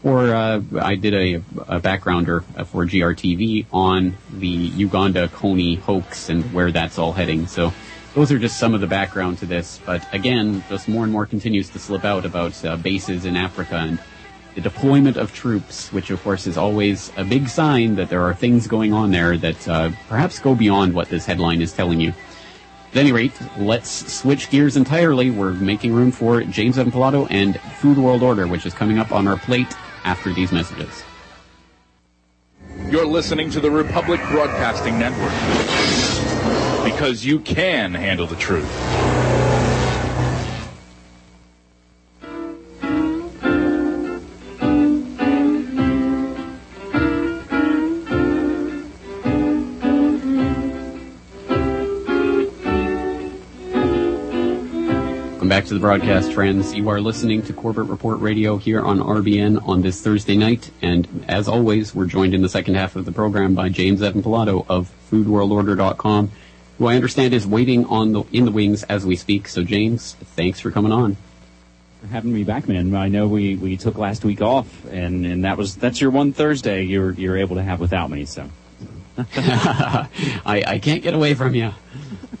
or 0.06 0.32
uh, 0.32 0.62
I 0.80 0.94
did 0.94 1.14
a, 1.14 1.34
a, 1.66 1.80
backgrounder 1.80 2.44
for 2.66 2.86
GRTV 2.86 3.66
on 3.72 4.16
the 4.30 4.46
Uganda 4.46 5.26
Kony 5.26 5.80
hoax 5.80 6.28
and 6.28 6.44
where 6.54 6.70
that's 6.70 6.96
all 6.96 7.12
heading. 7.12 7.48
So 7.48 7.72
those 8.14 8.30
are 8.30 8.38
just 8.38 8.56
some 8.56 8.72
of 8.72 8.80
the 8.80 8.86
background 8.86 9.38
to 9.38 9.46
this. 9.46 9.80
But 9.84 10.06
again, 10.14 10.62
just 10.68 10.86
more 10.86 11.02
and 11.02 11.12
more 11.12 11.26
continues 11.26 11.70
to 11.70 11.80
slip 11.80 12.04
out 12.04 12.24
about 12.24 12.64
uh, 12.64 12.76
bases 12.76 13.24
in 13.24 13.34
Africa 13.34 13.74
and 13.74 13.98
the 14.54 14.60
deployment 14.60 15.16
of 15.16 15.34
troops, 15.34 15.92
which 15.92 16.10
of 16.10 16.22
course 16.22 16.46
is 16.46 16.56
always 16.56 17.10
a 17.16 17.24
big 17.24 17.48
sign 17.48 17.96
that 17.96 18.08
there 18.08 18.22
are 18.22 18.32
things 18.32 18.68
going 18.68 18.92
on 18.92 19.10
there 19.10 19.36
that 19.36 19.68
uh, 19.68 19.90
perhaps 20.08 20.38
go 20.38 20.54
beyond 20.54 20.94
what 20.94 21.08
this 21.08 21.26
headline 21.26 21.60
is 21.60 21.72
telling 21.72 22.00
you. 22.00 22.12
At 22.92 22.98
any 22.98 23.10
rate, 23.10 23.36
let's 23.58 23.90
switch 24.14 24.50
gears 24.50 24.76
entirely. 24.76 25.32
We're 25.32 25.52
making 25.52 25.92
room 25.92 26.12
for 26.12 26.42
James 26.42 26.78
Evan 26.78 26.92
Pilato 26.92 27.26
and 27.28 27.60
Food 27.80 27.98
World 27.98 28.22
Order, 28.22 28.46
which 28.46 28.64
is 28.64 28.72
coming 28.72 29.00
up 29.00 29.10
on 29.10 29.26
our 29.26 29.36
plate 29.36 29.74
after 30.06 30.32
these 30.32 30.52
messages. 30.52 31.04
You're 32.88 33.04
listening 33.04 33.50
to 33.50 33.60
the 33.60 33.70
Republic 33.70 34.20
Broadcasting 34.30 34.98
Network 34.98 35.32
because 36.84 37.26
you 37.26 37.40
can 37.40 37.92
handle 37.92 38.26
the 38.26 38.36
truth. 38.36 39.05
Back 55.66 55.70
to 55.70 55.74
the 55.74 55.80
broadcast, 55.80 56.32
friends. 56.32 56.72
You 56.74 56.88
are 56.90 57.00
listening 57.00 57.42
to 57.42 57.52
Corbett 57.52 57.86
Report 57.86 58.20
Radio 58.20 58.56
here 58.56 58.80
on 58.80 59.00
RBN 59.00 59.66
on 59.66 59.82
this 59.82 60.00
Thursday 60.00 60.36
night, 60.36 60.70
and 60.80 61.24
as 61.26 61.48
always, 61.48 61.92
we're 61.92 62.06
joined 62.06 62.34
in 62.34 62.42
the 62.42 62.48
second 62.48 62.76
half 62.76 62.94
of 62.94 63.04
the 63.04 63.10
program 63.10 63.56
by 63.56 63.68
James 63.68 64.00
Evan 64.00 64.22
Pilato 64.22 64.64
of 64.68 64.92
FoodWorldOrder.com, 65.10 66.30
who 66.78 66.86
I 66.86 66.94
understand 66.94 67.34
is 67.34 67.48
waiting 67.48 67.84
on 67.86 68.12
the 68.12 68.22
in 68.30 68.44
the 68.44 68.52
wings 68.52 68.84
as 68.84 69.04
we 69.04 69.16
speak. 69.16 69.48
So, 69.48 69.64
James, 69.64 70.14
thanks 70.36 70.60
for 70.60 70.70
coming 70.70 70.92
on. 70.92 71.16
For 72.00 72.06
having 72.06 72.32
me 72.32 72.44
back, 72.44 72.68
man. 72.68 72.94
I 72.94 73.08
know 73.08 73.26
we, 73.26 73.56
we 73.56 73.76
took 73.76 73.98
last 73.98 74.24
week 74.24 74.40
off, 74.40 74.84
and, 74.84 75.26
and 75.26 75.44
that 75.44 75.58
was 75.58 75.74
that's 75.74 76.00
your 76.00 76.12
one 76.12 76.32
Thursday 76.32 76.82
you're 76.84 77.10
you're 77.10 77.38
able 77.38 77.56
to 77.56 77.62
have 77.64 77.80
without 77.80 78.08
me. 78.08 78.24
So. 78.24 78.48
I, 79.18 80.62
I 80.64 80.78
can't 80.78 81.02
get 81.02 81.14
away 81.14 81.34
from 81.34 81.56
you. 81.56 81.72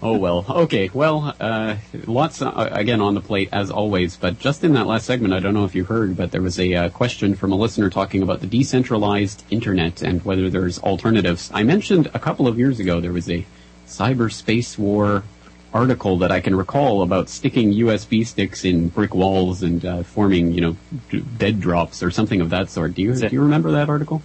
Oh 0.02 0.16
well. 0.16 0.44
Okay. 0.48 0.90
Well, 0.92 1.34
uh, 1.40 1.76
lots 2.06 2.42
uh, 2.42 2.68
again 2.72 3.00
on 3.00 3.14
the 3.14 3.20
plate 3.20 3.48
as 3.52 3.70
always. 3.70 4.16
But 4.16 4.38
just 4.38 4.62
in 4.64 4.74
that 4.74 4.86
last 4.86 5.06
segment, 5.06 5.34
I 5.34 5.40
don't 5.40 5.54
know 5.54 5.64
if 5.64 5.74
you 5.74 5.84
heard, 5.84 6.16
but 6.16 6.32
there 6.32 6.42
was 6.42 6.58
a 6.58 6.74
uh, 6.74 6.88
question 6.90 7.34
from 7.34 7.52
a 7.52 7.56
listener 7.56 7.90
talking 7.90 8.22
about 8.22 8.40
the 8.40 8.46
decentralized 8.46 9.44
internet 9.50 10.02
and 10.02 10.24
whether 10.24 10.50
there's 10.50 10.78
alternatives. 10.80 11.50
I 11.54 11.62
mentioned 11.62 12.08
a 12.14 12.18
couple 12.18 12.46
of 12.46 12.58
years 12.58 12.78
ago 12.78 13.00
there 13.00 13.12
was 13.12 13.30
a 13.30 13.46
cyberspace 13.86 14.76
war 14.78 15.24
article 15.72 16.18
that 16.18 16.32
I 16.32 16.40
can 16.40 16.54
recall 16.54 17.02
about 17.02 17.28
sticking 17.28 17.72
USB 17.72 18.26
sticks 18.26 18.64
in 18.64 18.88
brick 18.88 19.14
walls 19.14 19.62
and 19.62 19.84
uh, 19.84 20.02
forming, 20.02 20.52
you 20.52 20.60
know, 20.60 21.20
dead 21.36 21.60
drops 21.60 22.02
or 22.02 22.10
something 22.10 22.40
of 22.40 22.50
that 22.50 22.70
sort. 22.70 22.94
Do 22.94 23.02
you, 23.02 23.14
do 23.14 23.28
you 23.30 23.42
remember 23.42 23.72
that 23.72 23.88
article? 23.88 24.22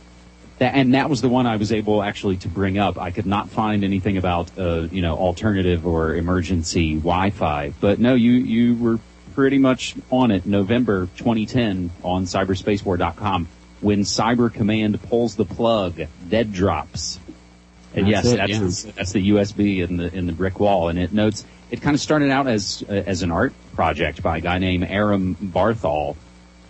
That, 0.62 0.76
and 0.76 0.94
that 0.94 1.10
was 1.10 1.22
the 1.22 1.28
one 1.28 1.48
I 1.48 1.56
was 1.56 1.72
able 1.72 2.04
actually 2.04 2.38
to 2.38 2.48
bring 2.48 2.78
up. 2.78 3.00
I 3.00 3.10
could 3.10 3.26
not 3.26 3.50
find 3.50 3.84
anything 3.84 4.18
about, 4.18 4.56
uh, 4.60 4.82
you 4.92 5.02
know, 5.02 5.18
alternative 5.18 5.88
or 5.88 6.16
emergency 6.16 6.94
Wi-Fi. 6.98 7.74
But 7.80 7.98
no, 7.98 8.14
you, 8.14 8.34
you 8.34 8.76
were 8.76 9.00
pretty 9.34 9.58
much 9.58 9.96
on 10.12 10.30
it 10.30 10.46
November 10.46 11.08
2010 11.18 11.90
on 12.04 12.26
cyberspacewar.com 12.26 13.48
when 13.80 14.02
Cyber 14.02 14.54
Command 14.54 15.02
pulls 15.02 15.36
the 15.36 15.46
plug, 15.46 16.00
dead 16.30 16.54
drops. 16.54 17.20
And 17.96 18.06
That's 18.06 18.26
yes, 18.28 18.34
it, 18.34 18.38
that's, 18.38 18.86
yeah. 18.86 18.92
that's 18.96 19.12
the 19.14 19.30
USB 19.32 19.82
in 19.82 19.98
the, 19.98 20.14
in 20.14 20.28
the 20.28 20.34
brick 20.34 20.60
wall. 20.60 20.90
And 20.90 21.00
it 21.00 21.12
notes, 21.12 21.44
it 21.72 21.82
kind 21.82 21.96
of 21.96 22.00
started 22.00 22.30
out 22.30 22.46
as, 22.46 22.84
uh, 22.88 22.92
as 22.94 23.24
an 23.24 23.32
art 23.32 23.54
project 23.74 24.22
by 24.22 24.38
a 24.38 24.42
guy 24.42 24.60
named 24.60 24.84
Aram 24.84 25.34
Bartholl. 25.38 26.18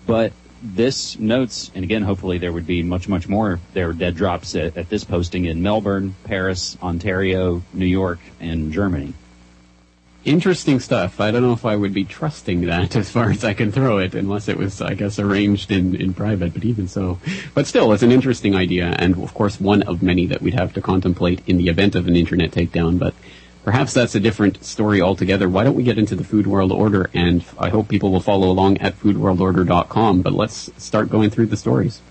But 0.07 0.31
this 0.61 1.17
notes, 1.19 1.71
and 1.73 1.83
again, 1.83 2.03
hopefully 2.03 2.37
there 2.37 2.53
would 2.53 2.67
be 2.67 2.83
much, 2.83 3.07
much 3.07 3.27
more. 3.27 3.59
There 3.73 3.89
are 3.89 3.93
dead 3.93 4.15
drops 4.15 4.55
at, 4.55 4.77
at 4.77 4.89
this 4.89 5.03
posting 5.03 5.45
in 5.45 5.61
Melbourne, 5.61 6.15
Paris, 6.23 6.77
Ontario, 6.81 7.63
New 7.73 7.85
York, 7.85 8.19
and 8.39 8.71
Germany. 8.71 9.13
Interesting 10.23 10.79
stuff. 10.79 11.19
I 11.19 11.31
don't 11.31 11.41
know 11.41 11.53
if 11.53 11.65
I 11.65 11.75
would 11.75 11.95
be 11.95 12.05
trusting 12.05 12.61
that 12.67 12.95
as 12.95 13.09
far 13.09 13.31
as 13.31 13.43
I 13.43 13.53
can 13.53 13.71
throw 13.71 13.97
it, 13.97 14.13
unless 14.13 14.47
it 14.47 14.57
was, 14.57 14.79
I 14.79 14.93
guess, 14.93 15.17
arranged 15.17 15.71
in, 15.71 15.95
in 15.95 16.13
private, 16.13 16.53
but 16.53 16.63
even 16.63 16.87
so. 16.87 17.19
But 17.55 17.65
still, 17.65 17.91
it's 17.91 18.03
an 18.03 18.11
interesting 18.11 18.55
idea, 18.55 18.95
and 18.99 19.17
of 19.23 19.33
course 19.33 19.59
one 19.59 19.81
of 19.83 20.03
many 20.03 20.27
that 20.27 20.41
we'd 20.41 20.53
have 20.53 20.73
to 20.73 20.81
contemplate 20.81 21.41
in 21.47 21.57
the 21.57 21.69
event 21.69 21.95
of 21.95 22.07
an 22.07 22.15
internet 22.15 22.51
takedown, 22.51 22.99
but 22.99 23.15
perhaps 23.63 23.93
that's 23.93 24.15
a 24.15 24.19
different 24.19 24.63
story 24.63 25.01
altogether. 25.01 25.47
Why 25.47 25.63
don't 25.63 25.75
we 25.75 25.83
get 25.83 25.97
into 25.97 26.15
the 26.15 26.23
Food 26.23 26.47
World 26.47 26.71
Order, 26.71 27.09
and 27.13 27.43
I 27.57 27.69
hope 27.69 27.87
people 27.87 28.11
will 28.11 28.19
follow 28.19 28.49
along 28.49 28.79
at 28.79 28.97
foodworldorder.com, 28.99 30.21
but 30.21 30.33
let's 30.33 30.69
start 30.77 31.09
going 31.09 31.29
through 31.29 31.47
the 31.47 31.57
stories. 31.57 32.01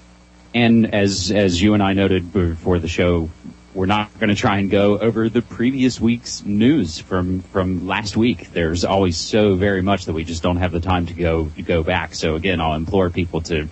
And 0.54 0.92
as 0.94 1.30
as 1.30 1.62
you 1.62 1.74
and 1.74 1.82
I 1.82 1.92
noted 1.92 2.32
before 2.32 2.80
the 2.80 2.88
show, 2.88 3.30
we're 3.72 3.86
not 3.86 4.16
going 4.18 4.30
to 4.30 4.34
try 4.34 4.58
and 4.58 4.68
go 4.68 4.98
over 4.98 5.28
the 5.28 5.42
previous 5.42 6.00
week's 6.00 6.44
news 6.44 6.98
from 6.98 7.40
from 7.40 7.86
last 7.86 8.16
week. 8.16 8.52
There's 8.52 8.84
always 8.84 9.16
so 9.16 9.54
very 9.54 9.82
much 9.82 10.06
that 10.06 10.12
we 10.12 10.24
just 10.24 10.42
don't 10.42 10.56
have 10.56 10.72
the 10.72 10.80
time 10.80 11.06
to 11.06 11.14
go 11.14 11.46
to 11.56 11.62
go 11.62 11.84
back. 11.84 12.14
So 12.14 12.34
again, 12.34 12.60
I'll 12.60 12.74
implore 12.74 13.10
people 13.10 13.42
to 13.42 13.68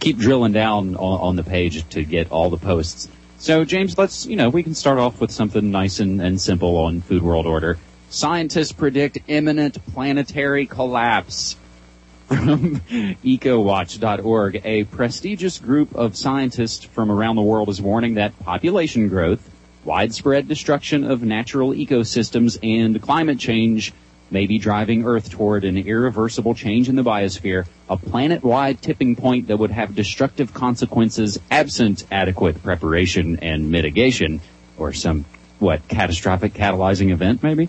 keep 0.00 0.18
drilling 0.18 0.52
down 0.52 0.96
on, 0.96 1.20
on 1.20 1.36
the 1.36 1.44
page 1.44 1.88
to 1.90 2.04
get 2.04 2.32
all 2.32 2.50
the 2.50 2.56
posts. 2.56 3.08
So 3.40 3.64
James, 3.64 3.96
let's 3.96 4.26
you 4.26 4.34
know 4.34 4.50
we 4.50 4.64
can 4.64 4.74
start 4.74 4.98
off 4.98 5.20
with 5.20 5.30
something 5.30 5.70
nice 5.70 6.00
and, 6.00 6.20
and 6.20 6.40
simple 6.40 6.76
on 6.76 7.00
Food 7.00 7.22
World 7.22 7.46
Order. 7.46 7.78
Scientists 8.10 8.72
predict 8.72 9.18
imminent 9.28 9.78
planetary 9.92 10.66
collapse 10.66 11.56
from 12.26 12.76
ecowatch.org, 13.24 14.60
a 14.64 14.84
prestigious 14.84 15.58
group 15.58 15.94
of 15.94 16.16
scientists 16.16 16.84
from 16.84 17.12
around 17.12 17.36
the 17.36 17.42
world 17.42 17.68
is 17.68 17.80
warning 17.80 18.14
that 18.14 18.36
population 18.40 19.08
growth, 19.08 19.48
widespread 19.84 20.48
destruction 20.48 21.04
of 21.04 21.22
natural 21.22 21.70
ecosystems, 21.70 22.58
and 22.62 23.00
climate 23.00 23.38
change 23.38 23.92
may 24.30 24.46
be 24.46 24.58
driving 24.58 25.04
Earth 25.04 25.30
toward 25.30 25.64
an 25.64 25.76
irreversible 25.76 26.54
change 26.54 26.88
in 26.88 26.96
the 26.96 27.02
biosphere, 27.02 27.66
a 27.88 27.96
planet-wide 27.96 28.82
tipping 28.82 29.16
point 29.16 29.48
that 29.48 29.58
would 29.58 29.70
have 29.70 29.94
destructive 29.94 30.52
consequences 30.52 31.38
absent 31.50 32.04
adequate 32.10 32.62
preparation 32.62 33.38
and 33.40 33.70
mitigation, 33.70 34.40
or 34.76 34.92
some, 34.92 35.24
what, 35.58 35.86
catastrophic 35.88 36.52
catalyzing 36.52 37.10
event 37.10 37.42
maybe? 37.42 37.68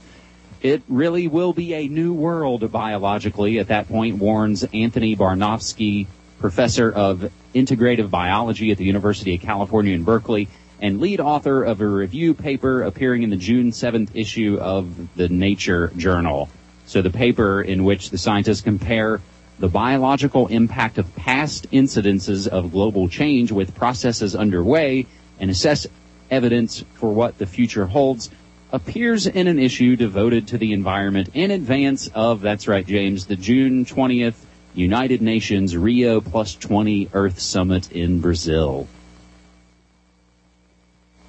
It 0.62 0.84
really 0.90 1.28
will 1.28 1.54
be 1.54 1.74
a 1.74 1.88
new 1.88 2.14
world 2.14 2.70
biologically. 2.72 3.60
At 3.60 3.70
that 3.70 3.88
point, 3.88 4.18
warns 4.18 4.66
Anthony 4.74 5.16
Barnofsky, 5.16 6.08
professor 6.40 6.92
of 6.92 7.32
integrative 7.56 8.10
biology 8.10 8.72
at 8.72 8.78
the 8.78 8.84
University 8.84 9.36
of 9.36 9.42
California 9.42 9.94
in 9.94 10.04
Berkeley, 10.04 10.50
and 10.82 11.00
lead 11.00 11.20
author 11.20 11.64
of 11.64 11.82
a 11.82 11.88
review 11.88 12.34
paper 12.34 12.84
appearing 12.84 13.24
in 13.24 13.30
the 13.30 13.36
June 13.36 13.72
7th 13.72 14.10
issue 14.14 14.58
of 14.60 15.16
the 15.16 15.30
Nature 15.30 15.92
Journal. 15.98 16.50
So 16.86 17.02
the 17.02 17.10
paper 17.10 17.62
in 17.62 17.84
which 17.84 18.10
the 18.10 18.18
scientists 18.18 18.62
compare 18.62 19.22
the 19.60 19.68
biological 19.68 20.48
impact 20.48 20.98
of 20.98 21.16
past 21.16 21.70
incidences 21.72 22.48
of 22.48 22.72
global 22.72 23.10
change 23.10 23.52
with 23.52 23.76
processes 23.76 24.36
underway 24.36 25.06
and 25.40 25.52
assess 25.52 25.86
evidence 26.32 26.84
for 26.96 27.14
what 27.14 27.38
the 27.38 27.46
future 27.46 27.86
holds 27.86 28.30
appears 28.72 29.28
in 29.28 29.48
an 29.48 29.60
issue 29.60 29.96
devoted 29.96 30.48
to 30.48 30.58
the 30.58 30.72
environment 30.74 31.30
in 31.34 31.52
advance 31.52 32.08
of, 32.14 32.42
that's 32.42 32.68
right, 32.68 32.86
James, 32.86 33.26
the 33.26 33.36
June 33.36 33.84
20th 33.84 34.36
United 34.76 35.22
Nations 35.22 35.76
Rio 35.76 36.22
Plus 36.22 36.56
20 36.56 37.10
Earth 37.14 37.40
Summit 37.40 37.92
in 37.92 38.22
Brazil. 38.22 38.88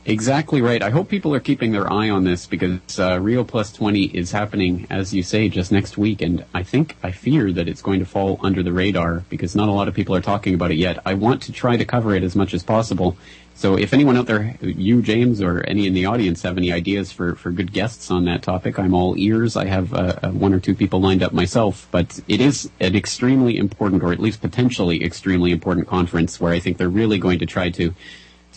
Exactly 0.07 0.63
right. 0.63 0.83
I 0.83 0.89
hope 0.89 1.11
people 1.11 1.35
are 1.35 1.41
keeping 1.41 1.73
their 1.73 1.93
eye 1.93 2.09
on 2.09 2.25
this 2.25 2.47
because 2.47 2.99
uh, 2.99 3.19
Rio 3.21 3.45
Plus 3.45 3.71
20 3.71 4.05
is 4.05 4.33
happening, 4.33 4.87
as 4.89 5.13
you 5.13 5.23
say, 5.23 5.51
just 5.51 5.71
next 5.71 5.99
week, 5.99 6.23
and 6.23 6.43
I 6.55 6.63
think, 6.63 6.97
I 7.03 7.11
fear 7.11 7.53
that 7.53 7.69
it's 7.69 7.83
going 7.83 8.01
to 8.01 8.07
fall 8.07 8.41
under 8.43 8.63
the 8.63 8.73
radar 8.73 9.25
because 9.29 9.55
not 9.55 9.69
a 9.69 9.73
lot 9.73 9.89
of 9.89 9.95
people 9.95 10.17
are 10.17 10.23
talking 10.23 10.55
about 10.55 10.71
it 10.71 10.79
yet. 10.79 11.01
I 11.05 11.13
want 11.15 11.43
to 11.43 11.53
try 11.53 11.77
to 11.77 11.85
cover 11.85 12.15
it 12.15 12.23
as 12.23 12.35
much 12.35 12.55
as 12.55 12.63
possible. 12.63 13.19
So 13.55 13.77
if 13.77 13.93
anyone 13.93 14.17
out 14.17 14.25
there, 14.25 14.57
you, 14.63 15.03
James, 15.03 15.43
or 15.43 15.61
any 15.65 15.87
in 15.87 15.93
the 15.93 16.07
audience 16.07 16.41
have 16.43 16.57
any 16.57 16.73
ideas 16.73 17.13
for, 17.13 17.35
for 17.35 17.51
good 17.51 17.71
guests 17.71 18.11
on 18.11 18.25
that 18.25 18.41
topic, 18.41 18.79
I'm 18.79 18.95
all 18.95 19.19
ears. 19.19 19.55
I 19.55 19.67
have 19.67 19.93
uh, 19.93 20.17
uh, 20.23 20.31
one 20.31 20.55
or 20.55 20.61
two 20.61 20.75
people 20.75 21.03
lined 21.03 21.23
up 21.23 21.35
myself, 21.35 21.87
but 21.91 22.21
it 22.27 22.41
is 22.41 22.71
an 22.81 22.97
extremely 22.97 23.59
important, 23.59 24.03
or 24.03 24.13
at 24.13 24.19
least 24.19 24.41
potentially 24.41 25.05
extremely 25.05 25.53
important 25.53 25.89
conference 25.89 26.41
where 26.41 26.55
I 26.55 26.59
think 26.59 26.79
they're 26.79 26.89
really 26.89 27.19
going 27.19 27.39
to 27.41 27.47
try 27.47 27.69
to 27.69 27.95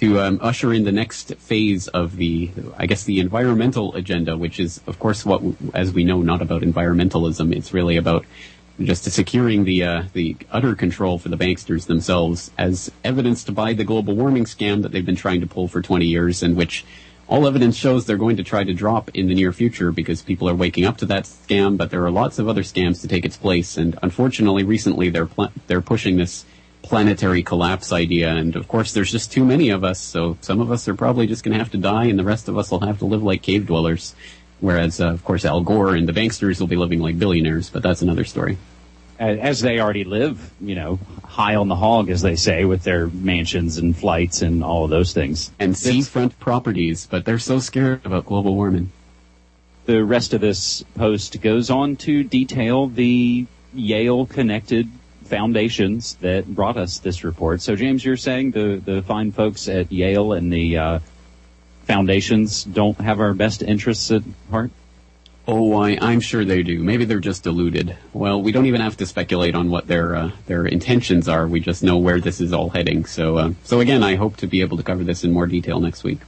to 0.03 0.19
um, 0.19 0.37
usher 0.41 0.73
in 0.73 0.83
the 0.83 0.91
next 0.91 1.33
phase 1.35 1.87
of 1.87 2.17
the, 2.17 2.51
I 2.77 2.87
guess, 2.87 3.05
the 3.05 3.21
environmental 3.21 3.95
agenda, 3.95 4.35
which 4.35 4.59
is, 4.59 4.81
of 4.85 4.99
course, 4.99 5.25
what, 5.25 5.41
as 5.73 5.93
we 5.93 6.03
know, 6.03 6.21
not 6.21 6.41
about 6.41 6.61
environmentalism. 6.61 7.55
It's 7.55 7.73
really 7.73 7.95
about 7.95 8.25
just 8.81 9.09
securing 9.09 9.63
the 9.63 9.83
uh, 9.83 10.03
the 10.11 10.35
utter 10.51 10.75
control 10.75 11.19
for 11.19 11.29
the 11.29 11.37
banksters 11.37 11.85
themselves, 11.85 12.51
as 12.57 12.91
evidenced 13.05 13.55
by 13.55 13.71
the 13.71 13.85
global 13.85 14.13
warming 14.13 14.43
scam 14.43 14.81
that 14.81 14.91
they've 14.91 15.05
been 15.05 15.15
trying 15.15 15.39
to 15.39 15.47
pull 15.47 15.69
for 15.69 15.81
20 15.81 16.05
years, 16.05 16.43
and 16.43 16.57
which 16.57 16.83
all 17.29 17.47
evidence 17.47 17.77
shows 17.77 18.05
they're 18.05 18.17
going 18.17 18.35
to 18.35 18.43
try 18.43 18.65
to 18.65 18.73
drop 18.73 19.09
in 19.13 19.29
the 19.29 19.35
near 19.35 19.53
future 19.53 19.93
because 19.93 20.21
people 20.21 20.49
are 20.49 20.55
waking 20.55 20.83
up 20.83 20.97
to 20.97 21.05
that 21.05 21.23
scam. 21.23 21.77
But 21.77 21.91
there 21.91 22.03
are 22.03 22.11
lots 22.11 22.39
of 22.39 22.49
other 22.49 22.63
scams 22.63 22.99
to 23.01 23.07
take 23.07 23.23
its 23.23 23.37
place, 23.37 23.77
and 23.77 23.97
unfortunately, 24.03 24.63
recently 24.63 25.09
they're 25.09 25.27
pl- 25.27 25.53
they're 25.67 25.79
pushing 25.79 26.17
this 26.17 26.43
planetary 26.83 27.41
collapse 27.41 27.91
idea. 27.91 28.29
And 28.29 28.55
of 28.55 28.67
course, 28.67 28.93
there's 28.93 29.11
just 29.11 29.31
too 29.31 29.43
many 29.43 29.69
of 29.69 29.83
us, 29.83 29.99
so 29.99 30.37
some 30.41 30.61
of 30.61 30.71
us 30.71 30.87
are 30.87 30.93
probably 30.93 31.25
just 31.25 31.43
going 31.43 31.53
to 31.53 31.59
have 31.59 31.71
to 31.71 31.77
die, 31.77 32.05
and 32.05 32.19
the 32.19 32.23
rest 32.23 32.47
of 32.47 32.57
us 32.57 32.69
will 32.69 32.81
have 32.81 32.99
to 32.99 33.05
live 33.05 33.23
like 33.23 33.41
cave 33.41 33.65
dwellers. 33.65 34.13
Whereas, 34.59 35.01
uh, 35.01 35.07
of 35.07 35.25
course, 35.25 35.43
Al 35.43 35.61
Gore 35.61 35.95
and 35.95 36.07
the 36.07 36.13
banksters 36.13 36.59
will 36.59 36.67
be 36.67 36.75
living 36.75 36.99
like 36.99 37.17
billionaires, 37.17 37.69
but 37.69 37.81
that's 37.83 38.01
another 38.01 38.23
story. 38.23 38.57
As 39.19 39.61
they 39.61 39.79
already 39.79 40.03
live, 40.03 40.51
you 40.59 40.75
know, 40.75 40.99
high 41.23 41.55
on 41.55 41.67
the 41.67 41.75
hog, 41.75 42.09
as 42.09 42.21
they 42.21 42.35
say, 42.35 42.65
with 42.65 42.83
their 42.83 43.07
mansions 43.07 43.77
and 43.77 43.95
flights 43.95 44.41
and 44.41 44.63
all 44.63 44.83
of 44.83 44.89
those 44.89 45.13
things. 45.13 45.51
And 45.59 45.77
seafront 45.77 46.39
properties, 46.39 47.07
but 47.07 47.23
they're 47.23 47.39
so 47.39 47.59
scared 47.59 48.05
about 48.05 48.25
global 48.25 48.55
warming. 48.55 48.91
The 49.85 50.03
rest 50.03 50.33
of 50.33 50.41
this 50.41 50.83
post 50.95 51.41
goes 51.41 51.69
on 51.69 51.95
to 51.97 52.23
detail 52.23 52.87
the 52.87 53.45
Yale 53.73 54.25
connected 54.25 54.89
foundations 55.33 56.13
that 56.21 56.45
brought 56.45 56.77
us 56.77 56.99
this 56.99 57.23
report. 57.23 57.59
So, 57.59 57.75
James, 57.75 58.05
you're 58.05 58.17
saying 58.17 58.51
the, 58.51 58.79
the 58.83 59.01
fine 59.01 59.31
folks 59.31 59.67
at 59.67 59.91
Yale 59.91 60.33
and 60.33 60.53
the 60.53 60.77
uh, 60.77 60.99
foundations 61.85 62.63
don't 62.63 63.01
have 63.01 63.19
our 63.19 63.33
best 63.33 63.63
interests 63.63 64.11
at 64.11 64.21
heart? 64.51 64.69
Oh, 65.47 65.73
I, 65.73 65.97
I'm 65.99 66.21
sure 66.21 66.45
they 66.45 66.61
do. 66.61 66.83
Maybe 66.83 67.05
they're 67.05 67.19
just 67.19 67.41
deluded. 67.43 67.97
Well, 68.13 68.43
we 68.43 68.51
don't 68.51 68.67
even 68.67 68.81
have 68.81 68.95
to 68.97 69.07
speculate 69.07 69.55
on 69.55 69.71
what 69.71 69.87
their 69.87 70.15
uh, 70.15 70.31
their 70.45 70.67
intentions 70.67 71.27
are. 71.27 71.47
We 71.47 71.59
just 71.59 71.81
know 71.81 71.97
where 71.97 72.21
this 72.21 72.39
is 72.39 72.53
all 72.53 72.69
heading. 72.69 73.05
So, 73.05 73.37
uh, 73.37 73.51
so 73.63 73.79
again, 73.79 74.03
I 74.03 74.15
hope 74.15 74.37
to 74.37 74.47
be 74.47 74.61
able 74.61 74.77
to 74.77 74.83
cover 74.83 75.03
this 75.03 75.23
in 75.23 75.31
more 75.33 75.47
detail 75.47 75.79
next 75.79 76.03
week. 76.03 76.19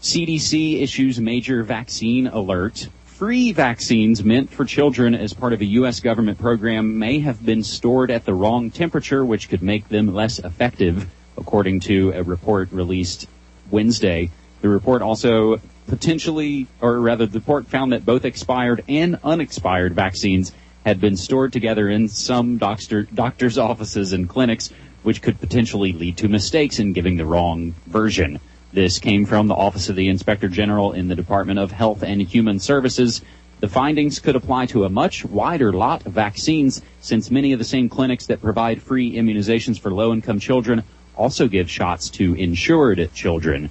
CDC 0.00 0.80
issues 0.80 1.18
major 1.18 1.64
vaccine 1.64 2.28
alert. 2.28 2.88
Free 3.22 3.52
vaccines 3.52 4.24
meant 4.24 4.50
for 4.50 4.64
children 4.64 5.14
as 5.14 5.32
part 5.32 5.52
of 5.52 5.60
a 5.60 5.64
U.S. 5.64 6.00
government 6.00 6.40
program 6.40 6.98
may 6.98 7.20
have 7.20 7.46
been 7.46 7.62
stored 7.62 8.10
at 8.10 8.24
the 8.24 8.34
wrong 8.34 8.72
temperature, 8.72 9.24
which 9.24 9.48
could 9.48 9.62
make 9.62 9.88
them 9.88 10.12
less 10.12 10.40
effective, 10.40 11.08
according 11.38 11.78
to 11.82 12.10
a 12.16 12.24
report 12.24 12.72
released 12.72 13.28
Wednesday. 13.70 14.28
The 14.60 14.68
report 14.68 15.02
also 15.02 15.60
potentially, 15.86 16.66
or 16.80 16.98
rather, 16.98 17.26
the 17.26 17.38
report 17.38 17.68
found 17.68 17.92
that 17.92 18.04
both 18.04 18.24
expired 18.24 18.82
and 18.88 19.20
unexpired 19.22 19.94
vaccines 19.94 20.50
had 20.84 21.00
been 21.00 21.16
stored 21.16 21.52
together 21.52 21.88
in 21.88 22.08
some 22.08 22.58
doctor, 22.58 23.04
doctors' 23.04 23.56
offices 23.56 24.12
and 24.12 24.28
clinics, 24.28 24.72
which 25.04 25.22
could 25.22 25.38
potentially 25.38 25.92
lead 25.92 26.16
to 26.16 26.28
mistakes 26.28 26.80
in 26.80 26.92
giving 26.92 27.18
the 27.18 27.24
wrong 27.24 27.76
version. 27.86 28.40
This 28.72 28.98
came 28.98 29.26
from 29.26 29.48
the 29.48 29.54
Office 29.54 29.90
of 29.90 29.96
the 29.96 30.08
Inspector 30.08 30.48
General 30.48 30.92
in 30.92 31.08
the 31.08 31.14
Department 31.14 31.58
of 31.58 31.72
Health 31.72 32.02
and 32.02 32.22
Human 32.22 32.58
Services. 32.58 33.20
The 33.60 33.68
findings 33.68 34.18
could 34.18 34.34
apply 34.34 34.64
to 34.66 34.86
a 34.86 34.88
much 34.88 35.26
wider 35.26 35.74
lot 35.74 36.06
of 36.06 36.14
vaccines 36.14 36.80
since 37.02 37.30
many 37.30 37.52
of 37.52 37.58
the 37.58 37.66
same 37.66 37.90
clinics 37.90 38.24
that 38.26 38.40
provide 38.40 38.80
free 38.80 39.12
immunizations 39.12 39.78
for 39.78 39.92
low 39.92 40.14
income 40.14 40.38
children 40.38 40.84
also 41.14 41.48
give 41.48 41.70
shots 41.70 42.08
to 42.08 42.34
insured 42.34 43.12
children. 43.12 43.68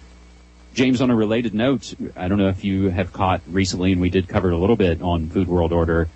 James, 0.76 1.02
on 1.02 1.10
a 1.10 1.16
related 1.16 1.56
note, 1.56 1.96
I 2.16 2.28
don't 2.28 2.38
know 2.38 2.50
if 2.50 2.64
you 2.64 2.90
have 2.90 3.12
caught 3.12 3.42
recently, 3.48 3.92
and 3.92 4.02
we 4.02 4.12
did 4.12 4.28
cover 4.28 4.52
it 4.52 4.54
a 4.54 4.58
little 4.58 4.76
bit 4.76 5.02
on 5.02 5.30
Food 5.30 5.48
World 5.48 5.74
Order, 5.74 6.10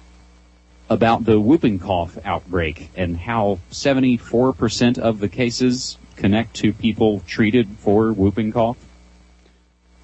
about 0.91 1.25
the 1.25 1.39
whooping 1.39 1.79
cough 1.79 2.19
outbreak 2.23 2.91
and 2.95 3.17
how 3.17 3.57
74% 3.71 4.99
of 4.99 5.19
the 5.19 5.27
cases 5.27 5.97
connect 6.15 6.55
to 6.57 6.73
people 6.73 7.21
treated 7.27 7.67
for 7.79 8.11
whooping 8.11 8.51
cough. 8.51 8.77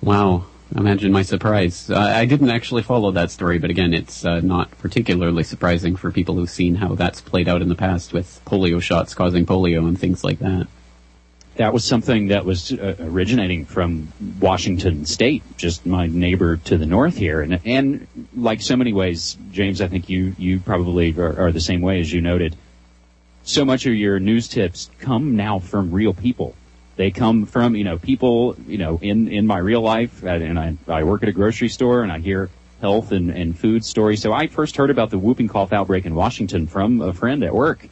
Wow. 0.02 0.46
Imagine 0.76 1.12
my 1.12 1.22
surprise. 1.22 1.90
Uh, 1.90 2.00
I 2.00 2.24
didn't 2.24 2.50
actually 2.50 2.84
follow 2.84 3.12
that 3.12 3.30
story, 3.30 3.60
but 3.60 3.70
again, 3.70 3.94
it's 3.94 4.24
uh, 4.24 4.40
not 4.40 4.72
particularly 4.80 5.44
surprising 5.44 5.98
for 5.98 6.12
people 6.12 6.36
who've 6.36 6.50
seen 6.50 6.76
how 6.76 6.96
that's 6.96 7.20
played 7.20 7.50
out 7.50 7.62
in 7.62 7.68
the 7.68 7.76
past 7.76 8.14
with 8.14 8.40
polio 8.46 8.82
shots 8.82 9.14
causing 9.14 9.46
polio 9.46 9.86
and 9.88 10.00
things 10.00 10.24
like 10.24 10.40
that 10.40 10.68
that 11.56 11.74
was 11.74 11.84
something 11.84 12.30
that 12.30 12.46
was 12.46 12.72
uh, 12.72 12.96
originating 13.00 13.66
from 13.66 14.12
Washington 14.40 15.06
State, 15.06 15.44
just 15.58 15.86
my 15.86 16.08
neighbor 16.08 16.58
to 16.58 16.78
the 16.78 16.86
north 16.86 17.16
here, 17.16 17.42
and 17.42 17.60
and 17.66 18.08
like 18.36 18.62
so 18.62 18.76
many 18.76 18.94
ways, 18.94 19.38
James, 19.52 19.82
I 19.82 19.88
think 19.88 20.10
you 20.10 20.34
you 20.38 20.60
probably 20.60 21.16
are, 21.18 21.48
are 21.48 21.52
the 21.52 21.62
same 21.62 21.82
way 21.82 22.00
as 22.00 22.12
you 22.12 22.22
noted. 22.22 22.56
So 23.52 23.66
much 23.66 23.86
of 23.86 23.94
your 23.94 24.18
news 24.18 24.48
tips 24.48 24.90
come 25.00 25.36
now 25.36 25.60
from 25.60 25.92
real 25.92 26.14
people. 26.14 26.56
They 26.96 27.12
come 27.12 27.46
from 27.46 27.76
you 27.76 27.84
know 27.84 27.98
people 27.98 28.56
you 28.66 28.78
know 28.78 28.98
in 29.02 29.28
in 29.28 29.46
my 29.46 29.58
real 29.58 29.82
life, 29.82 30.24
uh, 30.24 30.30
and 30.30 30.58
I 30.58 30.78
I 30.88 31.04
work 31.04 31.22
at 31.22 31.28
a 31.28 31.34
grocery 31.34 31.68
store, 31.68 32.02
and 32.02 32.14
I 32.14 32.20
hear 32.20 32.50
health 32.80 33.12
and 33.12 33.30
and 33.30 33.60
food 33.60 33.84
stories. 33.84 34.22
So 34.22 34.32
I 34.32 34.48
first 34.48 34.78
heard 34.78 34.90
about 34.90 35.10
the 35.10 35.20
whooping 35.20 35.50
cough 35.50 35.74
outbreak 35.74 36.06
in 36.06 36.16
Washington 36.16 36.66
from 36.66 37.02
a 37.02 37.12
friend 37.12 37.44
at 37.44 37.54
work 37.54 37.90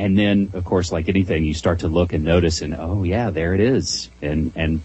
and 0.00 0.18
then, 0.18 0.50
of 0.54 0.64
course, 0.64 0.92
like 0.92 1.08
anything, 1.08 1.44
you 1.44 1.52
start 1.52 1.80
to 1.80 1.88
look 1.88 2.12
and 2.14 2.24
notice, 2.24 2.62
and 2.62 2.74
oh 2.74 3.02
yeah, 3.02 3.28
there 3.28 3.54
it 3.54 3.60
is, 3.60 4.08
and 4.22 4.52
and 4.56 4.80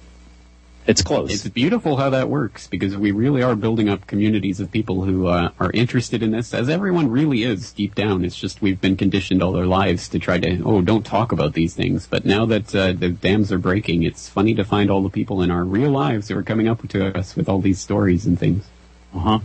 it's 0.87 1.01
close. 1.01 1.31
It's 1.31 1.47
beautiful 1.47 1.97
how 1.97 2.11
that 2.11 2.29
works 2.29 2.67
because 2.67 2.95
we 2.95 3.11
really 3.11 3.41
are 3.41 3.55
building 3.55 3.89
up 3.89 4.05
communities 4.05 4.59
of 4.59 4.71
people 4.71 5.03
who 5.03 5.27
uh, 5.27 5.49
are 5.59 5.71
interested 5.71 6.21
in 6.21 6.31
this, 6.31 6.53
as 6.53 6.69
everyone 6.69 7.09
really 7.09 7.43
is 7.43 7.71
deep 7.71 7.95
down. 7.95 8.23
It's 8.23 8.35
just 8.35 8.61
we've 8.61 8.79
been 8.79 8.95
conditioned 8.95 9.41
all 9.41 9.55
our 9.57 9.65
lives 9.65 10.07
to 10.09 10.19
try 10.19 10.37
to 10.39 10.61
oh, 10.63 10.81
don't 10.81 11.05
talk 11.05 11.31
about 11.31 11.53
these 11.53 11.73
things. 11.73 12.05
But 12.05 12.25
now 12.25 12.45
that 12.45 12.75
uh, 12.75 12.93
the 12.93 13.09
dams 13.09 13.51
are 13.51 13.57
breaking, 13.57 14.03
it's 14.03 14.29
funny 14.29 14.53
to 14.55 14.63
find 14.63 14.91
all 14.91 15.01
the 15.01 15.09
people 15.09 15.41
in 15.41 15.49
our 15.49 15.63
real 15.63 15.89
lives 15.89 16.27
who 16.27 16.37
are 16.37 16.43
coming 16.43 16.67
up 16.67 16.87
to 16.87 17.17
us 17.17 17.35
with 17.35 17.49
all 17.49 17.59
these 17.59 17.79
stories 17.79 18.27
and 18.27 18.39
things. 18.39 18.67
Uh 19.13 19.19
huh. 19.19 19.39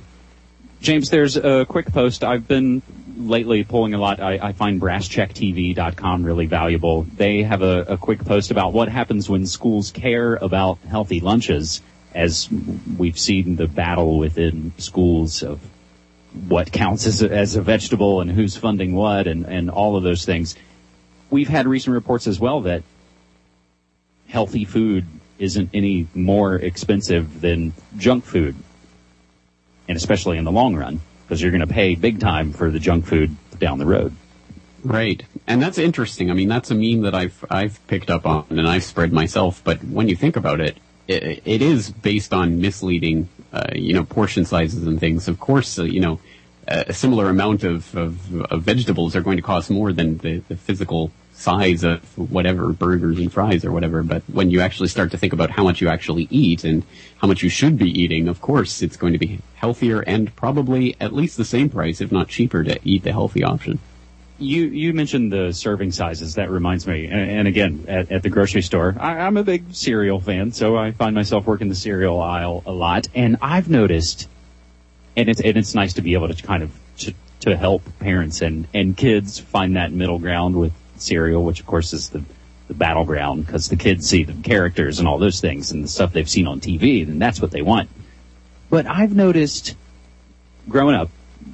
James, 0.81 1.11
there's 1.11 1.37
a 1.37 1.65
quick 1.67 1.93
post. 1.93 2.25
I've 2.25 2.49
been 2.49 2.83
lately 3.29 3.65
pulling 3.65 3.95
a 3.95 3.99
lot. 3.99 4.21
I, 4.21 4.39
I 4.41 4.53
find 4.53 4.81
brasschecktv.com 4.81 6.25
really 6.25 6.47
valuable. 6.47 7.03
They 7.03 7.43
have 7.43 7.63
a, 7.63 7.83
a 7.83 7.97
quick 7.97 8.25
post 8.25 8.51
about 8.51 8.73
what 8.73 8.89
happens 8.89 9.29
when 9.29 9.47
schools 9.47 9.91
care 9.91 10.37
about 10.37 10.79
healthy 10.89 11.21
lunches, 11.21 11.83
as 12.15 12.49
we've 12.99 13.19
seen 13.19 13.57
the 13.57 13.67
battle 13.67 14.19
within 14.19 14.73
schools 14.79 15.43
of 15.43 15.61
what 16.49 16.73
counts 16.73 17.07
as 17.07 17.23
a, 17.23 17.31
as 17.31 17.57
a 17.57 17.63
vegetable 17.63 18.21
and 18.21 18.31
who's 18.31 18.57
funding 18.57 18.95
what 18.95 19.27
and, 19.27 19.47
and 19.47 19.71
all 19.71 19.97
of 19.97 20.03
those 20.03 20.25
things. 20.25 20.57
We've 21.29 21.49
had 21.49 21.67
recent 21.67 21.95
reports 21.95 22.27
as 22.27 22.41
well 22.41 22.63
that 22.63 22.83
healthy 24.29 24.65
food 24.65 25.07
isn't 25.39 25.71
any 25.75 26.07
more 26.15 26.57
expensive 26.57 27.41
than 27.41 27.73
junk 27.97 28.25
food 28.25 28.55
and 29.91 29.97
especially 29.97 30.39
in 30.39 30.45
the 30.45 30.53
long 30.53 30.77
run, 30.77 31.01
because 31.31 31.41
you're 31.41 31.53
going 31.53 31.61
to 31.61 31.67
pay 31.73 31.95
big 31.95 32.19
time 32.19 32.53
for 32.53 32.73
the 32.73 32.81
junk 32.81 33.07
food 33.07 33.37
down 33.61 33.79
the 33.79 33.87
road. 33.87 34.13
Right, 34.83 35.23
and 35.47 35.63
that's 35.63 35.79
interesting. 35.79 36.29
I 36.29 36.35
mean, 36.35 36.49
that's 36.49 36.73
a 36.73 36.75
meme 36.75 37.03
that 37.03 37.15
I've 37.15 37.45
I've 37.49 37.87
picked 37.87 38.11
up 38.11 38.27
on 38.27 38.47
and 38.51 38.67
I've 38.67 38.83
spread 38.83 39.13
myself. 39.13 39.63
But 39.63 39.85
when 39.85 40.09
you 40.09 40.17
think 40.17 40.35
about 40.35 40.59
it, 40.59 40.77
it, 41.07 41.43
it 41.45 41.63
is 41.63 41.91
based 41.91 42.35
on 42.35 42.61
misleading, 42.61 43.29
uh, 43.53 43.69
you 43.77 43.93
know, 43.93 44.03
portion 44.03 44.45
sizes 44.45 44.85
and 44.89 44.99
things. 44.99 45.29
Of 45.29 45.39
course, 45.39 45.79
uh, 45.79 45.85
you 45.85 46.01
know, 46.01 46.19
a 46.67 46.93
similar 46.93 47.29
amount 47.29 47.63
of, 47.63 47.95
of, 47.95 48.43
of, 48.47 48.63
vegetables 48.63 49.15
are 49.15 49.21
going 49.21 49.37
to 49.37 49.43
cost 49.43 49.71
more 49.71 49.93
than 49.93 50.19
the, 50.19 50.39
the 50.49 50.57
physical 50.57 51.13
size 51.41 51.85
of 51.85 52.01
whatever 52.19 52.73
burgers 52.73 53.19
and 53.19 53.33
fries 53.33 53.65
or 53.65 53.73
whatever. 53.73 54.03
But 54.03 54.23
when 54.31 54.51
you 54.51 54.61
actually 54.61 54.89
start 54.89 55.11
to 55.13 55.19
think 55.19 55.33
about 55.33 55.51
how 55.51 55.65
much 55.65 55.81
you 55.81 55.89
actually 55.89 56.29
eat 56.31 56.65
and 56.65 56.85
how 57.19 57.29
much 57.29 57.43
you 57.43 57.49
should 57.49 57.79
be 57.79 57.91
eating, 57.91 58.29
of 58.29 58.41
course, 58.41 58.83
it's 58.83 58.97
going 58.97 59.15
to 59.15 59.19
be 59.19 59.41
healthier 59.55 60.01
and 60.01 60.35
probably 60.37 60.97
at 61.01 61.15
least 61.15 61.39
the 61.39 61.45
same 61.45 61.71
price, 61.71 62.01
if 62.01 62.13
not 62.13 62.29
cheaper, 62.29 62.63
to 62.65 62.79
eat 62.85 63.05
the 63.05 63.13
healthy 63.13 63.43
option. 63.43 63.79
You 64.39 64.65
you 64.67 64.95
mentioned 64.95 65.33
the 65.33 65.53
serving 65.53 65.93
sizes. 65.93 66.37
That 66.37 66.51
reminds 66.51 66.87
me. 66.87 67.07
And, 67.07 67.31
and 67.31 67.49
again, 67.49 67.85
at, 67.89 68.11
at, 68.11 68.23
the 68.23 68.31
grocery 68.31 68.63
store, 68.63 68.97
I, 68.99 69.19
I'm 69.19 69.37
a 69.37 69.45
big 69.45 69.75
cereal 69.75 70.19
fan, 70.19 70.53
so 70.53 70.79
I 70.79 70.93
find 70.93 71.15
myself 71.15 71.47
working 71.47 71.69
the 71.69 71.75
cereal 71.75 72.21
aisle 72.21 72.63
a 72.65 72.73
lot. 72.73 73.07
And 73.15 73.37
I've 73.43 73.69
noticed, 73.69 74.29
and 75.15 75.29
it's 75.29 75.43
and 75.43 75.59
it's 75.59 75.75
nice 75.75 75.93
to 75.95 76.03
be 76.03 76.15
able 76.15 76.29
to 76.29 76.43
kind 76.43 76.63
of 76.63 76.71
to, 76.99 77.13
to 77.41 77.55
help 77.55 77.83
parents 77.99 78.41
and 78.41 78.67
and 78.73 78.97
kids 78.97 79.39
find 79.39 79.77
that 79.77 79.93
middle 79.93 80.19
ground 80.19 80.57
with 80.57 80.73
cereal, 81.03 81.45
which 81.45 81.61
of 81.61 81.67
course 81.67 81.93
is 81.93 82.11
the, 82.11 82.23
the 82.69 82.75
battleground 82.75 83.47
because 83.47 83.69
the 83.69 83.77
kids 83.77 84.09
see 84.09 84.25
the 84.25 84.35
characters 84.43 84.99
and 84.99 85.09
all 85.09 85.19
those 85.19 85.41
things 85.41 85.73
and 85.73 85.85
the 85.85 85.89
stuff 85.89 86.13
they've 86.13 86.29
seen 86.29 86.47
on 86.47 86.61
TV, 86.61 87.07
and 87.07 87.21
that's 87.21 87.41
what 87.41 87.51
they 87.51 87.63
want. 87.63 87.89
But 88.69 88.87
I've 88.87 89.15
noticed 89.15 89.75
growing 90.69 90.95
up, 90.95 91.11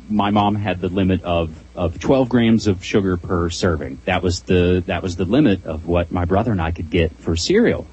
my 0.09 0.31
mom 0.31 0.55
had 0.55 0.81
the 0.81 0.89
limit 0.89 1.23
of, 1.23 1.59
of 1.75 1.99
12 1.99 2.29
grams 2.29 2.67
of 2.67 2.85
sugar 2.85 3.17
per 3.17 3.51
serving. 3.51 4.01
That 4.05 4.23
was 4.23 4.43
the, 4.43 4.83
that 4.87 5.03
was 5.03 5.17
the 5.17 5.25
limit 5.25 5.65
of 5.65 5.87
what 5.87 6.13
my 6.13 6.25
brother 6.25 6.53
and 6.53 6.61
I 6.61 6.71
could 6.71 6.91
get 6.91 7.17
for 7.17 7.37
cereal. 7.37 7.87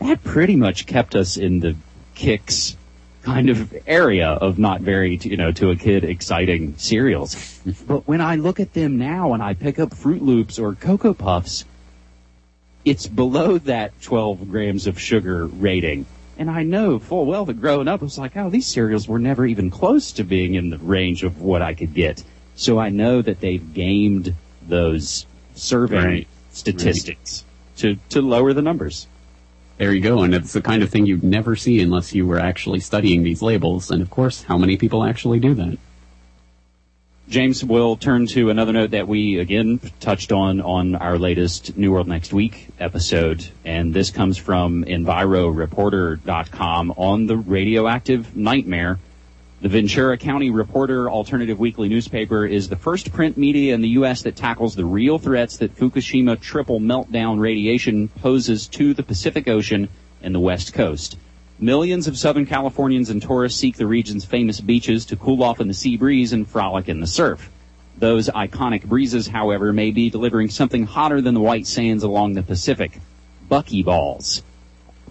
That 0.00 0.22
pretty 0.24 0.56
much 0.56 0.86
kept 0.86 1.14
us 1.14 1.36
in 1.36 1.60
the 1.60 1.76
Kix 2.14 2.76
kind 3.22 3.48
of 3.48 3.74
area 3.86 4.28
of 4.28 4.58
not 4.58 4.80
very, 4.80 5.16
you 5.16 5.36
know, 5.36 5.52
to 5.52 5.70
a 5.70 5.76
kid 5.76 6.04
exciting 6.04 6.76
cereals. 6.76 7.60
but 7.86 8.06
when 8.06 8.20
I 8.20 8.36
look 8.36 8.60
at 8.60 8.74
them 8.74 8.98
now 8.98 9.32
and 9.32 9.42
I 9.42 9.54
pick 9.54 9.78
up 9.78 9.90
Froot 9.90 10.20
Loops 10.20 10.58
or 10.58 10.74
Cocoa 10.74 11.14
Puffs, 11.14 11.64
it's 12.84 13.06
below 13.06 13.58
that 13.58 14.00
12 14.02 14.50
grams 14.50 14.86
of 14.86 15.00
sugar 15.00 15.46
rating. 15.46 16.06
And 16.38 16.50
I 16.50 16.62
know 16.64 16.98
full 16.98 17.26
well 17.26 17.44
that 17.44 17.60
growing 17.60 17.88
up, 17.88 18.00
I 18.02 18.04
was 18.04 18.18
like, 18.18 18.36
oh, 18.36 18.50
these 18.50 18.66
cereals 18.66 19.06
were 19.06 19.18
never 19.18 19.46
even 19.46 19.70
close 19.70 20.12
to 20.12 20.24
being 20.24 20.54
in 20.54 20.70
the 20.70 20.78
range 20.78 21.22
of 21.22 21.40
what 21.40 21.62
I 21.62 21.74
could 21.74 21.94
get. 21.94 22.24
So 22.54 22.78
I 22.78 22.88
know 22.88 23.22
that 23.22 23.40
they've 23.40 23.72
gamed 23.72 24.34
those 24.66 25.26
serving 25.54 26.04
right. 26.04 26.26
statistics 26.50 27.44
right. 27.44 27.78
to, 27.78 27.96
to 28.10 28.22
lower 28.22 28.52
the 28.52 28.62
numbers. 28.62 29.06
There 29.82 29.92
you 29.92 30.00
go. 30.00 30.22
And 30.22 30.32
it's 30.32 30.52
the 30.52 30.62
kind 30.62 30.84
of 30.84 30.90
thing 30.90 31.06
you'd 31.06 31.24
never 31.24 31.56
see 31.56 31.80
unless 31.80 32.14
you 32.14 32.24
were 32.24 32.38
actually 32.38 32.78
studying 32.78 33.24
these 33.24 33.42
labels. 33.42 33.90
And 33.90 34.00
of 34.00 34.10
course, 34.10 34.44
how 34.44 34.56
many 34.56 34.76
people 34.76 35.02
actually 35.02 35.40
do 35.40 35.54
that? 35.54 35.76
James, 37.28 37.64
we'll 37.64 37.96
turn 37.96 38.28
to 38.28 38.50
another 38.50 38.72
note 38.72 38.92
that 38.92 39.08
we 39.08 39.40
again 39.40 39.80
touched 39.98 40.30
on 40.30 40.60
on 40.60 40.94
our 40.94 41.18
latest 41.18 41.76
New 41.76 41.90
World 41.90 42.06
Next 42.06 42.32
Week 42.32 42.68
episode. 42.78 43.44
And 43.64 43.92
this 43.92 44.10
comes 44.10 44.38
from 44.38 44.84
EnviroReporter.com 44.84 46.94
on 46.96 47.26
the 47.26 47.36
radioactive 47.36 48.36
nightmare 48.36 49.00
the 49.62 49.68
Ventura 49.68 50.18
County 50.18 50.50
Reporter 50.50 51.08
alternative 51.08 51.60
weekly 51.60 51.88
newspaper 51.88 52.44
is 52.44 52.68
the 52.68 52.74
first 52.74 53.12
print 53.12 53.38
media 53.38 53.72
in 53.72 53.80
the 53.80 53.90
U.S. 53.90 54.22
that 54.22 54.34
tackles 54.34 54.74
the 54.74 54.84
real 54.84 55.20
threats 55.20 55.56
that 55.58 55.76
Fukushima 55.76 56.40
triple 56.40 56.80
meltdown 56.80 57.38
radiation 57.38 58.08
poses 58.08 58.66
to 58.66 58.92
the 58.92 59.04
Pacific 59.04 59.46
Ocean 59.46 59.88
and 60.20 60.34
the 60.34 60.40
West 60.40 60.74
Coast. 60.74 61.16
Millions 61.60 62.08
of 62.08 62.18
Southern 62.18 62.44
Californians 62.44 63.08
and 63.08 63.22
tourists 63.22 63.60
seek 63.60 63.76
the 63.76 63.86
region's 63.86 64.24
famous 64.24 64.60
beaches 64.60 65.04
to 65.06 65.14
cool 65.14 65.44
off 65.44 65.60
in 65.60 65.68
the 65.68 65.74
sea 65.74 65.96
breeze 65.96 66.32
and 66.32 66.48
frolic 66.48 66.88
in 66.88 66.98
the 66.98 67.06
surf. 67.06 67.48
Those 67.96 68.28
iconic 68.30 68.82
breezes, 68.82 69.28
however, 69.28 69.72
may 69.72 69.92
be 69.92 70.10
delivering 70.10 70.50
something 70.50 70.86
hotter 70.86 71.20
than 71.20 71.34
the 71.34 71.40
white 71.40 71.68
sands 71.68 72.02
along 72.02 72.32
the 72.32 72.42
Pacific. 72.42 72.98
Buckyballs. 73.48 74.42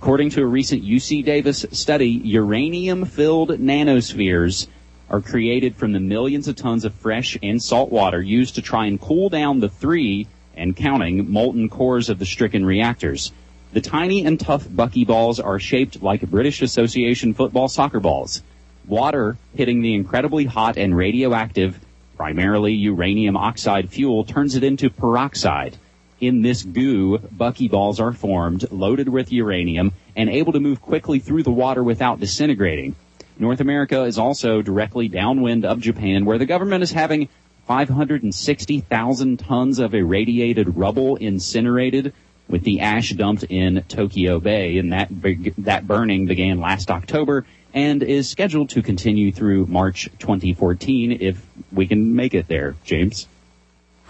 According 0.01 0.31
to 0.31 0.41
a 0.41 0.47
recent 0.47 0.83
UC 0.83 1.23
Davis 1.25 1.63
study, 1.73 2.09
uranium-filled 2.09 3.49
nanospheres 3.59 4.65
are 5.11 5.21
created 5.21 5.75
from 5.75 5.91
the 5.91 5.99
millions 5.99 6.47
of 6.47 6.55
tons 6.55 6.85
of 6.85 6.95
fresh 6.95 7.37
and 7.43 7.61
salt 7.61 7.91
water 7.91 8.19
used 8.19 8.55
to 8.55 8.63
try 8.63 8.87
and 8.87 8.99
cool 8.99 9.29
down 9.29 9.59
the 9.59 9.69
three 9.69 10.25
and 10.57 10.75
counting 10.75 11.31
molten 11.31 11.69
cores 11.69 12.09
of 12.09 12.17
the 12.17 12.25
stricken 12.25 12.65
reactors. 12.65 13.31
The 13.73 13.81
tiny 13.81 14.25
and 14.25 14.39
tough 14.39 14.67
buckyballs 14.67 15.39
are 15.39 15.59
shaped 15.59 16.01
like 16.01 16.21
British 16.21 16.63
Association 16.63 17.35
football 17.35 17.67
soccer 17.67 17.99
balls. 17.99 18.41
Water 18.87 19.37
hitting 19.53 19.83
the 19.83 19.93
incredibly 19.93 20.45
hot 20.45 20.77
and 20.77 20.97
radioactive, 20.97 21.79
primarily 22.17 22.73
uranium 22.73 23.37
oxide 23.37 23.91
fuel 23.91 24.23
turns 24.23 24.55
it 24.55 24.63
into 24.63 24.89
peroxide 24.89 25.77
in 26.21 26.43
this 26.43 26.61
goo, 26.63 27.17
buckyballs 27.17 27.99
are 27.99 28.13
formed, 28.13 28.71
loaded 28.71 29.09
with 29.09 29.31
uranium, 29.31 29.91
and 30.15 30.29
able 30.29 30.53
to 30.53 30.59
move 30.59 30.81
quickly 30.81 31.19
through 31.19 31.43
the 31.43 31.51
water 31.51 31.83
without 31.83 32.19
disintegrating. 32.19 32.95
North 33.39 33.59
America 33.59 34.03
is 34.03 34.19
also 34.19 34.61
directly 34.61 35.07
downwind 35.07 35.65
of 35.65 35.81
Japan, 35.81 36.25
where 36.25 36.37
the 36.37 36.45
government 36.45 36.83
is 36.83 36.91
having 36.91 37.27
560,000 37.65 39.39
tons 39.39 39.79
of 39.79 39.95
irradiated 39.95 40.77
rubble 40.77 41.15
incinerated 41.15 42.13
with 42.47 42.63
the 42.63 42.81
ash 42.81 43.09
dumped 43.11 43.43
in 43.43 43.83
Tokyo 43.87 44.39
Bay. 44.39 44.77
And 44.77 44.93
that, 44.93 45.09
that 45.57 45.87
burning 45.87 46.27
began 46.27 46.59
last 46.59 46.91
October 46.91 47.45
and 47.73 48.03
is 48.03 48.29
scheduled 48.29 48.69
to 48.71 48.81
continue 48.81 49.31
through 49.31 49.65
March 49.67 50.09
2014 50.19 51.17
if 51.21 51.43
we 51.71 51.87
can 51.87 52.15
make 52.15 52.33
it 52.33 52.47
there, 52.47 52.75
James. 52.83 53.27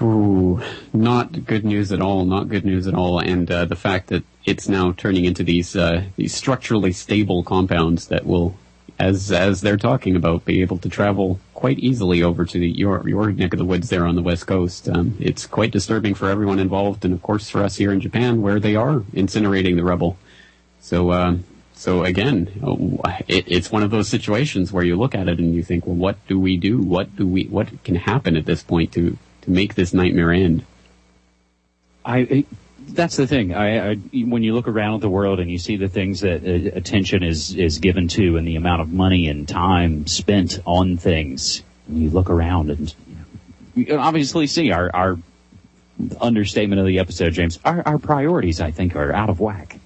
Ooh, 0.01 0.59
not 0.93 1.45
good 1.45 1.63
news 1.63 1.91
at 1.91 2.01
all. 2.01 2.25
Not 2.25 2.49
good 2.49 2.65
news 2.65 2.87
at 2.87 2.95
all. 2.95 3.19
And 3.19 3.49
uh, 3.51 3.65
the 3.65 3.75
fact 3.75 4.07
that 4.07 4.23
it's 4.45 4.67
now 4.67 4.93
turning 4.93 5.25
into 5.25 5.43
these 5.43 5.75
uh, 5.75 6.05
these 6.15 6.33
structurally 6.33 6.91
stable 6.91 7.43
compounds 7.43 8.07
that 8.07 8.25
will, 8.25 8.55
as 8.97 9.31
as 9.31 9.61
they're 9.61 9.77
talking 9.77 10.15
about, 10.15 10.45
be 10.45 10.61
able 10.61 10.79
to 10.79 10.89
travel 10.89 11.39
quite 11.53 11.77
easily 11.77 12.23
over 12.23 12.45
to 12.45 12.59
the, 12.59 12.67
your 12.67 13.07
your 13.07 13.31
neck 13.31 13.53
of 13.53 13.59
the 13.59 13.65
woods 13.65 13.89
there 13.89 14.07
on 14.07 14.15
the 14.15 14.23
west 14.23 14.47
coast. 14.47 14.89
Um, 14.89 15.15
it's 15.19 15.45
quite 15.45 15.71
disturbing 15.71 16.15
for 16.15 16.29
everyone 16.29 16.57
involved, 16.57 17.05
and 17.05 17.13
of 17.13 17.21
course 17.21 17.49
for 17.49 17.63
us 17.63 17.75
here 17.75 17.91
in 17.91 18.01
Japan, 18.01 18.41
where 18.41 18.59
they 18.59 18.75
are 18.75 19.01
incinerating 19.13 19.75
the 19.75 19.83
rubble. 19.83 20.17
So. 20.79 21.11
Uh, 21.11 21.37
so 21.73 22.03
again, 22.03 22.47
it, 23.27 23.45
it's 23.47 23.71
one 23.71 23.81
of 23.81 23.89
those 23.89 24.07
situations 24.07 24.71
where 24.71 24.83
you 24.83 24.95
look 24.95 25.15
at 25.15 25.27
it 25.27 25.39
and 25.39 25.55
you 25.55 25.63
think, 25.63 25.87
well, 25.87 25.95
what 25.95 26.27
do 26.27 26.39
we 26.39 26.55
do? 26.55 26.77
What 26.77 27.15
do 27.15 27.25
we? 27.25 27.45
What 27.45 27.83
can 27.83 27.95
happen 27.95 28.37
at 28.37 28.45
this 28.45 28.61
point 28.61 28.91
to 28.91 29.17
to 29.41 29.51
make 29.51 29.75
this 29.75 29.93
nightmare 29.93 30.31
end. 30.31 30.65
I, 32.03 32.45
that's 32.89 33.15
the 33.15 33.27
thing. 33.27 33.53
I, 33.53 33.91
I, 33.91 33.95
when 33.95 34.43
you 34.43 34.53
look 34.53 34.67
around 34.67 35.01
the 35.01 35.09
world 35.09 35.39
and 35.39 35.51
you 35.51 35.57
see 35.57 35.77
the 35.77 35.87
things 35.87 36.21
that 36.21 36.43
uh, 36.43 36.75
attention 36.75 37.23
is 37.23 37.55
is 37.55 37.79
given 37.79 38.07
to, 38.09 38.37
and 38.37 38.47
the 38.47 38.55
amount 38.55 38.81
of 38.81 38.91
money 38.91 39.27
and 39.27 39.47
time 39.47 40.07
spent 40.07 40.59
on 40.65 40.97
things, 40.97 41.63
and 41.87 42.01
you 42.01 42.09
look 42.09 42.29
around 42.29 42.69
and 42.69 42.93
you 43.75 43.85
know, 43.85 43.99
obviously 43.99 44.47
see 44.47 44.71
our 44.71 44.89
our 44.93 45.17
understatement 46.19 46.79
of 46.79 46.87
the 46.87 46.99
episode, 46.99 47.33
James. 47.33 47.59
Our, 47.63 47.83
our 47.85 47.99
priorities, 47.99 48.59
I 48.59 48.71
think, 48.71 48.95
are 48.95 49.13
out 49.13 49.29
of 49.29 49.39
whack. 49.39 49.77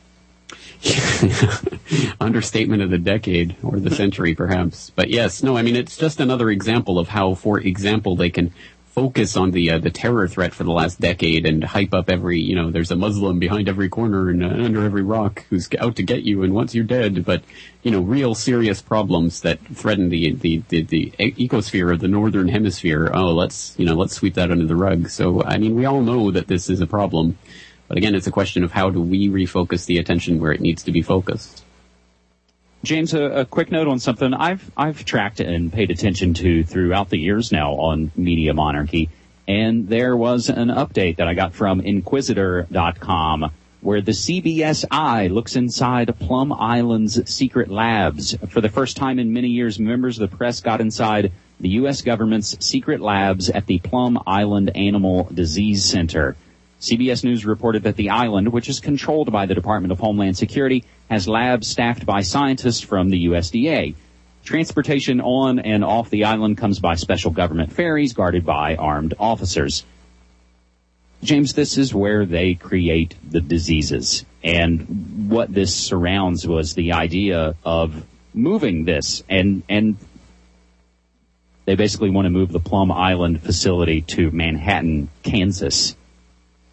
understatement 2.21 2.83
of 2.83 2.91
the 2.91 2.97
decade 2.97 3.55
or 3.63 3.79
the 3.79 3.89
century, 3.89 4.35
perhaps. 4.35 4.91
But 4.91 5.09
yes, 5.09 5.41
no, 5.41 5.57
I 5.57 5.63
mean 5.63 5.75
it's 5.75 5.97
just 5.97 6.19
another 6.19 6.51
example 6.51 6.99
of 6.99 7.07
how, 7.07 7.33
for 7.33 7.59
example, 7.59 8.15
they 8.15 8.29
can 8.29 8.53
focus 8.95 9.35
on 9.35 9.51
the 9.51 9.71
uh, 9.71 9.77
the 9.77 9.91
terror 9.91 10.25
threat 10.25 10.53
for 10.53 10.63
the 10.63 10.71
last 10.71 11.01
decade 11.01 11.45
and 11.45 11.65
hype 11.65 11.93
up 11.93 12.09
every 12.09 12.39
you 12.39 12.55
know 12.55 12.71
there's 12.71 12.91
a 12.91 12.95
Muslim 12.95 13.39
behind 13.39 13.67
every 13.67 13.89
corner 13.89 14.29
and 14.29 14.41
uh, 14.41 14.47
under 14.47 14.85
every 14.85 15.03
rock 15.03 15.43
who's 15.49 15.67
out 15.79 15.97
to 15.97 16.01
get 16.03 16.23
you 16.23 16.43
and 16.43 16.53
once 16.53 16.73
you're 16.73 16.85
dead 16.85 17.25
but 17.25 17.43
you 17.83 17.91
know 17.91 17.99
real 17.99 18.33
serious 18.33 18.81
problems 18.81 19.41
that 19.41 19.59
threaten 19.67 20.07
the 20.07 20.31
the 20.31 20.63
the, 20.69 20.81
the 20.83 21.13
ecosphere 21.19 21.91
of 21.91 21.99
the 21.99 22.07
northern 22.07 22.47
hemisphere 22.47 23.11
oh 23.13 23.33
let's 23.33 23.77
you 23.77 23.85
know 23.85 23.95
let's 23.95 24.15
sweep 24.15 24.35
that 24.35 24.49
under 24.49 24.65
the 24.65 24.77
rug. 24.77 25.09
So 25.09 25.43
I 25.43 25.57
mean 25.57 25.75
we 25.75 25.83
all 25.83 26.01
know 26.01 26.31
that 26.31 26.47
this 26.47 26.69
is 26.69 26.79
a 26.79 26.87
problem 26.87 27.37
but 27.89 27.97
again 27.97 28.15
it's 28.15 28.27
a 28.27 28.31
question 28.31 28.63
of 28.63 28.71
how 28.71 28.89
do 28.89 29.01
we 29.01 29.27
refocus 29.27 29.85
the 29.87 29.97
attention 29.97 30.39
where 30.39 30.53
it 30.53 30.61
needs 30.61 30.83
to 30.83 30.93
be 30.93 31.01
focused 31.01 31.64
James, 32.85 33.13
a, 33.13 33.23
a, 33.23 33.45
quick 33.45 33.71
note 33.71 33.87
on 33.87 33.99
something 33.99 34.33
I've 34.33 34.71
I've 34.77 35.03
tracked 35.05 35.39
and 35.39 35.73
paid 35.73 35.89
attention 35.91 36.35
to 36.35 36.63
throughout 36.63 37.09
the 37.09 37.17
years 37.17 37.51
now 37.51 37.73
on 37.73 38.11
Media 38.15 38.53
Monarchy, 38.53 39.09
and 39.47 39.89
there 39.89 40.15
was 40.15 40.49
an 40.49 40.69
update 40.69 41.17
that 41.17 41.27
I 41.27 41.33
got 41.33 41.53
from 41.53 41.81
Inquisitr.com 41.81 43.51
where 43.81 44.01
the 44.01 44.13
CBSI 44.13 45.31
looks 45.31 45.55
inside 45.55 46.17
Plum 46.19 46.51
Island's 46.51 47.29
secret 47.29 47.69
labs. 47.69 48.35
For 48.49 48.59
the 48.59 48.69
first 48.69 48.97
time 48.97 49.19
in 49.19 49.31
many 49.31 49.49
years, 49.49 49.79
members 49.79 50.19
of 50.19 50.29
the 50.29 50.37
press 50.37 50.59
got 50.59 50.81
inside 50.81 51.31
the 51.59 51.69
U.S. 51.69 52.01
government's 52.01 52.57
secret 52.65 52.99
labs 52.99 53.49
at 53.49 53.67
the 53.67 53.79
Plum 53.79 54.21
Island 54.25 54.75
Animal 54.75 55.29
Disease 55.31 55.85
Center. 55.85 56.35
CBS 56.81 57.23
News 57.23 57.45
reported 57.45 57.83
that 57.83 57.95
the 57.95 58.09
island, 58.09 58.51
which 58.51 58.69
is 58.69 58.79
controlled 58.79 59.31
by 59.31 59.45
the 59.45 59.55
Department 59.55 59.91
of 59.91 59.99
Homeland 59.99 60.37
Security, 60.37 60.83
has 61.09 61.27
labs 61.27 61.67
staffed 61.67 62.05
by 62.05 62.21
scientists 62.21 62.81
from 62.81 63.09
the 63.09 63.25
USDA. 63.25 63.95
Transportation 64.43 65.21
on 65.21 65.59
and 65.59 65.83
off 65.83 66.09
the 66.09 66.25
island 66.25 66.57
comes 66.57 66.79
by 66.79 66.95
special 66.95 67.31
government 67.31 67.71
ferries 67.71 68.13
guarded 68.13 68.45
by 68.45 68.75
armed 68.75 69.13
officers. 69.19 69.83
James, 71.23 71.53
this 71.53 71.77
is 71.77 71.93
where 71.93 72.25
they 72.25 72.53
create 72.53 73.15
the 73.27 73.41
diseases. 73.41 74.25
And 74.43 75.29
what 75.29 75.53
this 75.53 75.75
surrounds 75.75 76.47
was 76.47 76.75
the 76.75 76.93
idea 76.93 77.55
of 77.63 78.05
moving 78.33 78.85
this 78.85 79.23
and, 79.29 79.63
and 79.69 79.97
they 81.65 81.75
basically 81.75 82.11
want 82.11 82.25
to 82.27 82.29
move 82.29 82.51
the 82.51 82.59
Plum 82.59 82.91
Island 82.91 83.41
facility 83.41 84.01
to 84.01 84.29
Manhattan, 84.29 85.09
Kansas 85.23 85.95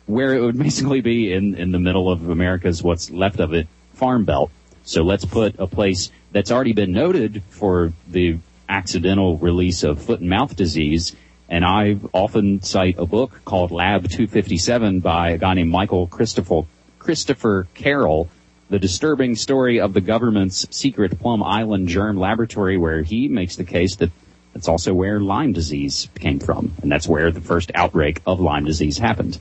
where 0.07 0.35
it 0.35 0.41
would 0.41 0.59
basically 0.59 1.01
be 1.01 1.33
in, 1.33 1.55
in 1.55 1.73
the 1.73 1.79
middle 1.79 2.11
of 2.11 2.29
America's 2.29 2.83
what's 2.83 3.11
left 3.11 3.41
of 3.41 3.55
it 3.55 3.67
farm 4.03 4.25
belt. 4.25 4.51
So 4.83 5.05
let's 5.05 5.25
put 5.25 5.61
a 5.61 5.69
place 5.69 6.11
that's 6.33 6.51
already 6.51 6.73
been 6.73 6.91
noted 6.91 7.45
for 7.51 7.93
the 8.09 8.39
accidental 8.69 9.39
release 9.39 9.85
of 9.85 10.03
foot 10.03 10.19
and 10.19 10.29
mouth 10.29 10.57
disease. 10.57 11.15
And 11.49 11.65
I 11.65 11.99
often 12.13 12.63
cite 12.63 12.99
a 12.99 13.07
book 13.07 13.43
called 13.45 13.71
Lab 13.71 14.09
257 14.09 14.99
by 14.99 15.31
a 15.31 15.39
guy 15.39 15.55
named 15.55 15.71
Michael 15.71 16.09
Christopher, 16.09 16.63
Christopher 16.99 17.69
Carroll, 17.75 18.29
the 18.71 18.81
disturbing 18.81 19.37
story 19.37 19.79
of 19.79 19.93
the 19.93 20.01
government's 20.01 20.67
secret 20.77 21.21
Plum 21.21 21.41
Island 21.41 21.87
germ 21.87 22.17
laboratory 22.17 22.77
where 22.77 23.03
he 23.03 23.29
makes 23.29 23.55
the 23.55 23.65
case 23.65 23.95
that 23.97 24.11
that's 24.53 24.67
also 24.67 24.93
where 24.93 25.21
Lyme 25.21 25.53
disease 25.53 26.09
came 26.17 26.41
from. 26.41 26.75
And 26.83 26.91
that's 26.91 27.07
where 27.07 27.31
the 27.31 27.41
first 27.41 27.71
outbreak 27.77 28.21
of 28.27 28.41
Lyme 28.41 28.65
disease 28.65 28.99
happened. 28.99 29.39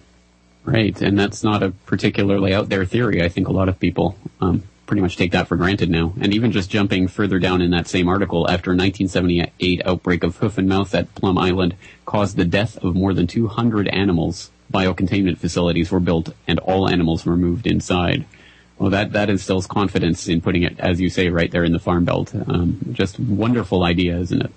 Right, 0.64 1.02
and 1.02 1.18
that's 1.18 1.44
not 1.44 1.64
a 1.64 1.72
particularly 1.88 2.54
out 2.54 2.70
there 2.70 2.86
theory. 2.86 3.24
I 3.24 3.30
think 3.30 3.48
a 3.48 3.52
lot 3.52 3.68
of 3.68 3.80
people 3.80 4.16
um, 4.42 4.64
pretty 4.86 5.02
much 5.02 5.16
take 5.16 5.32
that 5.32 5.48
for 5.48 5.56
granted 5.56 5.90
now. 5.90 6.14
And 6.20 6.34
even 6.34 6.52
just 6.52 6.70
jumping 6.70 7.08
further 7.08 7.40
down 7.40 7.62
in 7.62 7.72
that 7.72 7.88
same 7.88 8.10
article, 8.10 8.50
after 8.50 8.72
a 8.72 8.76
1978 8.76 9.82
outbreak 9.86 10.24
of 10.24 10.38
hoof 10.38 10.58
and 10.58 10.68
mouth 10.68 10.94
at 10.94 11.14
Plum 11.16 11.38
Island 11.38 11.76
caused 12.06 12.36
the 12.36 12.46
death 12.46 12.78
of 12.84 12.96
more 12.96 13.14
than 13.14 13.28
200 13.28 13.88
animals, 13.88 14.52
biocontainment 14.72 15.38
facilities 15.38 15.92
were 15.92 16.00
built 16.00 16.34
and 16.48 16.60
all 16.60 16.90
animals 16.90 17.26
were 17.26 17.38
moved 17.38 17.68
inside. 17.68 18.26
Well, 18.78 18.90
that, 18.90 19.12
that 19.14 19.30
instills 19.30 19.68
confidence 19.68 20.28
in 20.28 20.42
putting 20.42 20.64
it, 20.64 20.80
as 20.80 21.00
you 21.00 21.10
say, 21.10 21.30
right 21.30 21.52
there 21.52 21.64
in 21.64 21.72
the 21.72 21.80
farm 21.80 22.04
belt. 22.04 22.34
Um, 22.34 22.80
just 22.92 23.20
wonderful 23.20 23.84
idea, 23.84 24.18
isn't 24.18 24.42
it? 24.42 24.52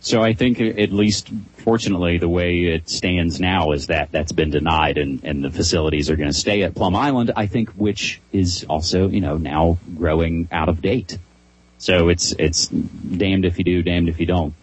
So 0.00 0.22
I 0.22 0.34
think 0.34 0.60
at 0.60 0.92
least 0.92 1.30
fortunately 1.58 2.18
the 2.18 2.28
way 2.28 2.66
it 2.66 2.88
stands 2.88 3.40
now 3.40 3.72
is 3.72 3.88
that 3.88 4.12
that's 4.12 4.32
been 4.32 4.50
denied 4.50 4.98
and, 4.98 5.24
and 5.24 5.42
the 5.42 5.50
facilities 5.50 6.10
are 6.10 6.16
going 6.16 6.30
to 6.30 6.38
stay 6.38 6.62
at 6.62 6.76
Plum 6.76 6.94
Island, 6.94 7.32
I 7.34 7.46
think, 7.46 7.70
which 7.70 8.20
is 8.32 8.64
also, 8.68 9.08
you 9.08 9.20
know, 9.20 9.36
now 9.36 9.78
growing 9.96 10.48
out 10.52 10.68
of 10.68 10.80
date. 10.80 11.18
So 11.78 12.08
it's, 12.08 12.32
it's 12.38 12.68
damned 12.68 13.44
if 13.44 13.58
you 13.58 13.64
do, 13.64 13.82
damned 13.82 14.08
if 14.08 14.20
you 14.20 14.26
don't. 14.26 14.54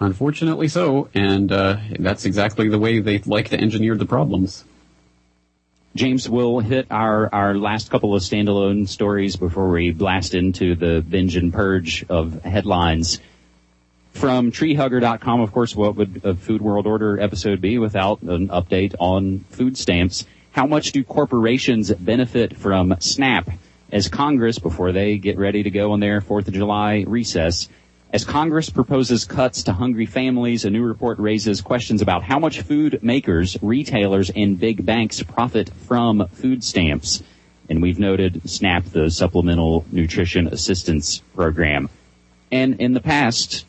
Unfortunately 0.00 0.66
so, 0.66 1.08
and 1.14 1.52
uh, 1.52 1.76
that's 1.98 2.24
exactly 2.24 2.68
the 2.68 2.78
way 2.78 2.98
they 2.98 3.18
like 3.18 3.50
to 3.50 3.56
engineer 3.56 3.96
the 3.96 4.06
problems. 4.06 4.64
James 5.94 6.26
we'll 6.28 6.58
hit 6.60 6.86
our, 6.90 7.32
our 7.34 7.54
last 7.54 7.90
couple 7.90 8.14
of 8.14 8.22
standalone 8.22 8.88
stories 8.88 9.36
before 9.36 9.68
we 9.68 9.92
blast 9.92 10.34
into 10.34 10.74
the 10.74 11.04
binge 11.06 11.36
and 11.36 11.52
purge 11.52 12.04
of 12.08 12.42
headlines. 12.42 13.20
From 14.12 14.52
treehugger.com, 14.52 15.40
of 15.40 15.52
course, 15.52 15.74
what 15.74 15.96
would 15.96 16.20
a 16.24 16.34
Food 16.34 16.60
World 16.62 16.86
Order 16.86 17.20
episode 17.20 17.60
be 17.60 17.78
without 17.78 18.22
an 18.22 18.48
update 18.48 18.94
on 18.98 19.40
food 19.50 19.76
stamps? 19.76 20.26
How 20.52 20.66
much 20.66 20.92
do 20.92 21.02
corporations 21.02 21.90
benefit 21.92 22.56
from 22.56 22.94
SNAP? 23.00 23.50
As 23.90 24.08
Congress, 24.08 24.58
before 24.58 24.92
they 24.92 25.18
get 25.18 25.38
ready 25.38 25.62
to 25.62 25.70
go 25.70 25.92
on 25.92 26.00
their 26.00 26.20
4th 26.20 26.48
of 26.48 26.54
July 26.54 27.04
recess, 27.06 27.68
as 28.12 28.26
Congress 28.26 28.68
proposes 28.68 29.24
cuts 29.24 29.62
to 29.62 29.72
hungry 29.72 30.04
families, 30.04 30.66
a 30.66 30.70
new 30.70 30.84
report 30.84 31.18
raises 31.18 31.62
questions 31.62 32.02
about 32.02 32.22
how 32.22 32.38
much 32.38 32.60
food 32.60 33.02
makers, 33.02 33.56
retailers, 33.62 34.30
and 34.36 34.60
big 34.60 34.84
banks 34.84 35.22
profit 35.22 35.70
from 35.86 36.28
food 36.28 36.62
stamps. 36.62 37.22
And 37.70 37.80
we've 37.80 37.98
noted 37.98 38.42
SNAP, 38.48 38.84
the 38.92 39.10
Supplemental 39.10 39.86
Nutrition 39.90 40.46
Assistance 40.48 41.22
Program. 41.34 41.88
And 42.50 42.78
in 42.82 42.92
the 42.92 43.00
past, 43.00 43.64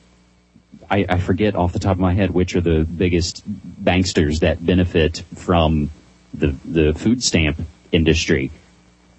I, 0.89 1.05
I, 1.07 1.17
forget 1.17 1.55
off 1.55 1.73
the 1.73 1.79
top 1.79 1.93
of 1.93 1.99
my 1.99 2.13
head 2.13 2.31
which 2.31 2.55
are 2.55 2.61
the 2.61 2.83
biggest 2.83 3.43
banksters 3.83 4.39
that 4.39 4.63
benefit 4.63 5.23
from 5.35 5.89
the 6.33 6.55
the 6.65 6.93
food 6.93 7.23
stamp 7.23 7.59
industry. 7.91 8.51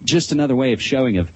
Just 0.03 0.31
another 0.31 0.55
way 0.55 0.73
of 0.73 0.81
showing 0.81 1.17
of 1.17 1.31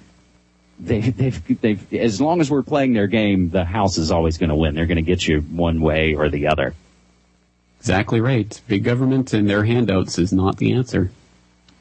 they, 0.78 1.00
they've 1.00 1.60
they've 1.60 1.94
as 1.94 2.20
long 2.20 2.40
as 2.40 2.50
we're 2.50 2.62
playing 2.62 2.92
their 2.92 3.06
game, 3.06 3.50
the 3.50 3.64
house 3.64 3.98
is 3.98 4.10
always 4.10 4.38
going 4.38 4.50
to 4.50 4.56
win. 4.56 4.74
They're 4.74 4.86
going 4.86 4.96
to 4.96 5.02
get 5.02 5.26
you 5.26 5.40
one 5.40 5.80
way 5.80 6.14
or 6.14 6.28
the 6.28 6.48
other. 6.48 6.74
Exactly 7.80 8.20
right. 8.20 8.60
Big 8.68 8.84
government 8.84 9.32
and 9.32 9.48
their 9.48 9.64
handouts 9.64 10.18
is 10.18 10.32
not 10.32 10.58
the 10.58 10.72
answer. 10.72 11.10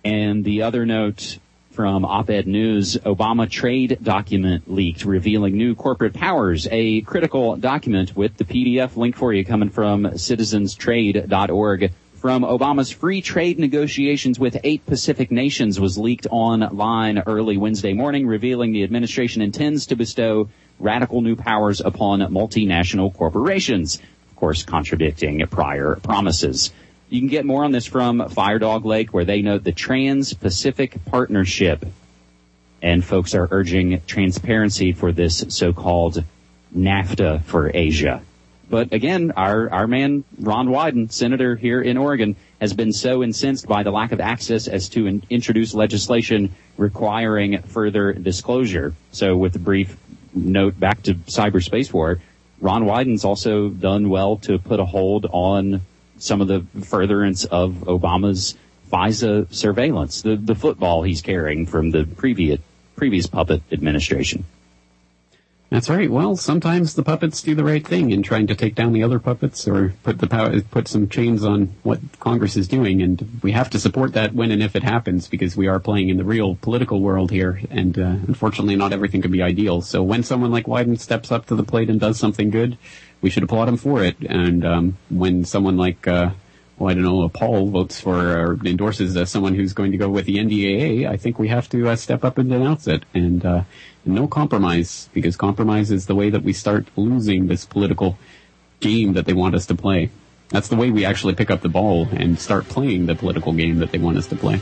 And 0.06 0.46
the 0.46 0.62
other 0.62 0.86
note 0.86 1.38
from 1.80 2.04
Op-Ed 2.04 2.46
News, 2.46 2.98
Obama 3.06 3.50
trade 3.50 4.00
document 4.04 4.70
leaked 4.70 5.06
revealing 5.06 5.56
new 5.56 5.76
corporate 5.76 6.14
powers, 6.14 6.68
a 6.72 7.00
critical 7.04 7.56
document 7.56 8.18
with 8.18 8.36
the 8.36 8.44
PDF 8.44 8.98
link 8.98 9.16
for 9.16 9.32
you 9.32 9.46
coming 9.46 9.70
from 9.70 10.04
citizenstrade.org 10.04 11.94
from 12.16 12.44
Obama's 12.44 12.92
free 12.92 13.22
trade 13.22 13.60
negotiations 13.60 14.38
with 14.38 14.58
eight 14.66 14.86
Pacific 14.86 15.32
nations 15.32 15.80
was 15.80 15.98
leaked 15.98 16.28
online 16.30 17.20
early 17.20 17.56
Wednesday 17.56 17.94
morning, 17.94 18.28
revealing 18.28 18.74
the 18.74 18.84
administration 18.84 19.42
intends 19.42 19.86
to 19.86 19.96
bestow 19.96 20.50
radical 20.80 21.22
new 21.22 21.38
powers 21.38 21.80
upon 21.80 22.20
multinational 22.20 23.16
corporations, 23.16 24.02
of 24.30 24.36
course 24.36 24.64
contradicting 24.64 25.48
prior 25.48 25.96
promises. 26.04 26.74
You 27.10 27.22
can 27.22 27.28
get 27.28 27.44
more 27.44 27.64
on 27.64 27.72
this 27.72 27.88
from 27.88 28.20
Firedoglake, 28.20 29.10
where 29.10 29.26
they 29.26 29.42
note 29.42 29.64
the 29.64 29.72
Trans-Pacific 29.72 31.06
Partnership. 31.06 31.84
And 32.84 33.04
folks 33.04 33.34
are 33.34 33.48
urging 33.50 34.02
transparency 34.06 34.92
for 34.94 35.12
this 35.12 35.44
so-called 35.50 36.24
NAFTA 36.76 37.44
for 37.46 37.72
Asia. 37.74 38.22
But 38.70 38.94
again, 38.94 39.32
our, 39.36 39.72
our 39.72 39.88
man, 39.88 40.24
Ron 40.40 40.68
Wyden, 40.68 41.12
senator 41.12 41.56
here 41.56 41.82
in 41.82 41.98
Oregon, 41.98 42.36
has 42.62 42.74
been 42.74 42.94
so 42.94 43.24
incensed 43.24 43.68
by 43.68 43.82
the 43.82 43.90
lack 43.90 44.12
of 44.12 44.20
access 44.20 44.68
as 44.68 44.88
to 44.90 45.08
in, 45.08 45.24
introduce 45.32 45.74
legislation 45.74 46.54
requiring 46.78 47.64
further 47.64 48.14
disclosure. 48.14 48.94
So 49.12 49.36
with 49.36 49.56
a 49.56 49.60
brief 49.60 49.98
note 50.36 50.80
back 50.80 51.02
to 51.04 51.16
cyberspace 51.16 51.92
war, 51.92 52.22
Ron 52.62 52.84
Wyden's 52.84 53.26
also 53.26 53.70
done 53.70 54.10
well 54.10 54.38
to 54.38 54.60
put 54.60 54.80
a 54.80 54.86
hold 54.86 55.26
on 55.26 55.82
some 56.20 56.42
of 56.42 56.48
the 56.48 56.66
furtherance 56.82 57.46
of 57.46 57.74
Obama's 57.88 58.56
FISA 58.92 59.54
surveillance, 59.54 60.22
the, 60.22 60.36
the 60.36 60.56
football 60.56 61.04
he's 61.04 61.22
carrying 61.22 61.66
from 61.66 61.92
the 61.92 62.06
previous, 62.06 62.60
previous 62.96 63.28
puppet 63.28 63.62
administration. 63.72 64.46
That's 65.70 65.88
right. 65.88 66.10
Well, 66.10 66.36
sometimes 66.36 66.96
the 66.96 67.04
puppets 67.04 67.44
do 67.44 67.54
the 67.54 67.64
right 67.64 67.86
thing 67.86 68.10
in 68.10 68.24
trying 68.24 68.48
to 68.48 68.56
take 68.56 68.74
down 68.74 68.92
the 68.92 69.04
other 69.04 69.20
puppets 69.20 69.68
or 69.68 69.94
put 70.02 70.18
the 70.18 70.26
power, 70.26 70.60
put 70.62 70.88
some 70.88 71.08
chains 71.08 71.44
on 71.46 71.70
what 71.84 72.00
Congress 72.20 72.58
is 72.58 72.68
doing, 72.68 73.04
and 73.04 73.40
we 73.44 73.52
have 73.52 73.70
to 73.70 73.80
support 73.80 74.14
that 74.14 74.34
when 74.34 74.50
and 74.50 74.64
if 74.64 74.76
it 74.76 74.82
happens 74.82 75.28
because 75.28 75.56
we 75.56 75.68
are 75.68 75.80
playing 75.80 76.10
in 76.10 76.18
the 76.18 76.24
real 76.24 76.56
political 76.56 77.02
world 77.02 77.30
here, 77.30 77.62
and 77.70 78.00
uh, 78.00 78.18
unfortunately, 78.28 78.76
not 78.76 78.94
everything 78.94 79.22
can 79.22 79.32
be 79.32 79.44
ideal. 79.44 79.82
So 79.82 80.02
when 80.02 80.24
someone 80.24 80.50
like 80.50 80.66
Wyden 80.66 81.00
steps 81.00 81.32
up 81.32 81.46
to 81.46 81.56
the 81.56 81.64
plate 81.64 81.92
and 81.92 82.00
does 82.00 82.18
something 82.18 82.50
good, 82.50 82.76
we 83.22 83.30
should 83.30 83.44
applaud 83.44 83.68
him 83.68 83.78
for 83.78 84.04
it. 84.04 84.18
And 84.22 84.66
um, 84.66 84.98
when 85.10 85.46
someone 85.46 85.78
like 85.78 86.08
uh, 86.08 86.32
well, 86.80 86.90
I 86.90 86.94
don't 86.94 87.04
know, 87.04 87.28
Paul 87.28 87.70
votes 87.70 88.00
for 88.00 88.16
or 88.16 88.60
endorses 88.64 89.18
uh, 89.18 89.26
someone 89.26 89.54
who's 89.54 89.74
going 89.74 89.92
to 89.92 89.98
go 89.98 90.10
with 90.10 90.26
the 90.26 90.38
NDAA, 90.38 91.10
I 91.10 91.18
think 91.18 91.38
we 91.38 91.50
have 91.50 91.68
to 91.70 91.90
uh, 91.90 91.96
step 91.98 92.24
up 92.24 92.38
and 92.38 92.50
denounce 92.50 92.88
it. 92.88 93.04
And 93.14 93.46
uh, 93.46 93.64
no 94.06 94.28
compromise, 94.28 95.10
because 95.14 95.36
compromise 95.36 95.92
is 95.92 96.06
the 96.06 96.16
way 96.16 96.30
that 96.30 96.44
we 96.44 96.54
start 96.54 96.88
losing 96.96 97.48
this 97.48 97.66
political 97.66 98.18
game 98.80 99.14
that 99.14 99.26
they 99.26 99.34
want 99.34 99.56
us 99.56 99.66
to 99.66 99.76
play. 99.76 100.10
That's 100.50 100.70
the 100.70 100.78
way 100.78 100.90
we 100.90 101.04
actually 101.04 101.36
pick 101.36 101.52
up 101.52 101.62
the 101.62 101.70
ball 101.70 102.08
and 102.12 102.40
start 102.40 102.70
playing 102.70 103.08
the 103.08 103.16
political 103.16 103.52
game 103.52 103.80
that 103.80 103.92
they 103.92 104.00
want 104.00 104.18
us 104.18 104.28
to 104.28 104.38
play. 104.38 104.62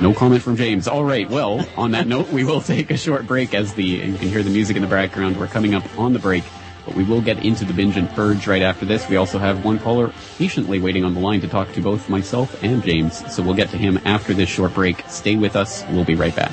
No 0.00 0.12
comment 0.12 0.42
from 0.42 0.56
James. 0.56 0.86
All 0.86 1.04
right. 1.04 1.28
Well, 1.28 1.66
on 1.76 1.92
that 1.92 2.06
note, 2.06 2.28
we 2.28 2.44
will 2.44 2.60
take 2.60 2.90
a 2.90 2.98
short 2.98 3.26
break 3.26 3.54
as 3.54 3.72
the, 3.74 3.84
you 3.84 4.18
can 4.18 4.28
hear 4.28 4.42
the 4.42 4.50
music 4.50 4.76
in 4.76 4.82
the 4.82 4.88
background. 4.88 5.38
We're 5.38 5.46
coming 5.46 5.74
up 5.74 5.84
on 5.98 6.12
the 6.12 6.18
break. 6.18 6.44
But 6.84 6.94
we 6.94 7.02
will 7.02 7.22
get 7.22 7.44
into 7.44 7.64
the 7.64 7.72
binge 7.72 7.96
and 7.96 8.08
purge 8.10 8.46
right 8.46 8.62
after 8.62 8.84
this. 8.84 9.08
We 9.08 9.16
also 9.16 9.38
have 9.38 9.64
one 9.64 9.78
caller 9.78 10.12
patiently 10.38 10.78
waiting 10.78 11.02
on 11.02 11.14
the 11.14 11.20
line 11.20 11.40
to 11.40 11.48
talk 11.48 11.72
to 11.72 11.80
both 11.80 12.08
myself 12.08 12.62
and 12.62 12.82
James. 12.84 13.34
So 13.34 13.42
we'll 13.42 13.54
get 13.54 13.70
to 13.70 13.78
him 13.78 13.98
after 14.04 14.34
this 14.34 14.48
short 14.48 14.74
break. 14.74 15.02
Stay 15.08 15.34
with 15.34 15.56
us. 15.56 15.82
We'll 15.90 16.04
be 16.04 16.14
right 16.14 16.36
back. 16.36 16.52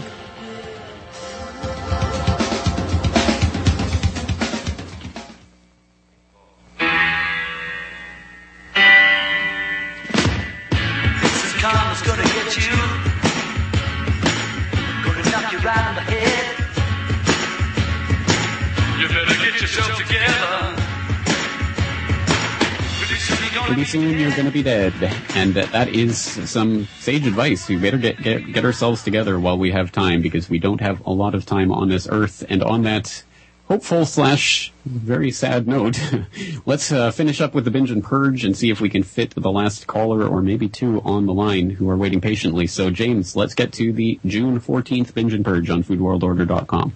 Be 24.53 24.63
dead. 24.63 24.93
And 25.35 25.55
that 25.55 25.89
is 25.89 26.17
some 26.17 26.87
sage 26.99 27.25
advice. 27.25 27.67
We 27.67 27.77
better 27.77 27.97
get, 27.97 28.21
get, 28.21 28.53
get 28.53 28.63
ourselves 28.63 29.03
together 29.03 29.39
while 29.39 29.57
we 29.57 29.71
have 29.71 29.91
time 29.91 30.21
because 30.21 30.49
we 30.49 30.59
don't 30.59 30.79
have 30.81 31.05
a 31.05 31.11
lot 31.11 31.33
of 31.33 31.45
time 31.45 31.71
on 31.71 31.89
this 31.89 32.07
earth. 32.09 32.45
And 32.47 32.63
on 32.63 32.83
that 32.83 33.23
hopeful 33.67 34.05
slash 34.05 34.71
very 34.85 35.31
sad 35.31 35.67
note, 35.67 35.99
let's 36.65 36.91
uh, 36.91 37.09
finish 37.09 37.41
up 37.41 37.55
with 37.55 37.65
the 37.65 37.71
binge 37.71 37.89
and 37.89 38.03
purge 38.03 38.45
and 38.45 38.55
see 38.55 38.69
if 38.69 38.79
we 38.79 38.89
can 38.89 39.01
fit 39.01 39.33
the 39.35 39.51
last 39.51 39.87
caller 39.87 40.27
or 40.27 40.41
maybe 40.41 40.69
two 40.69 41.01
on 41.01 41.25
the 41.25 41.33
line 41.33 41.71
who 41.71 41.89
are 41.89 41.97
waiting 41.97 42.21
patiently. 42.21 42.67
So 42.67 42.91
James, 42.91 43.35
let's 43.35 43.55
get 43.55 43.73
to 43.73 43.91
the 43.91 44.19
June 44.25 44.59
14th 44.59 45.13
binge 45.15 45.33
and 45.33 45.43
purge 45.43 45.69
on 45.71 45.83
foodworldorder.com. 45.83 46.93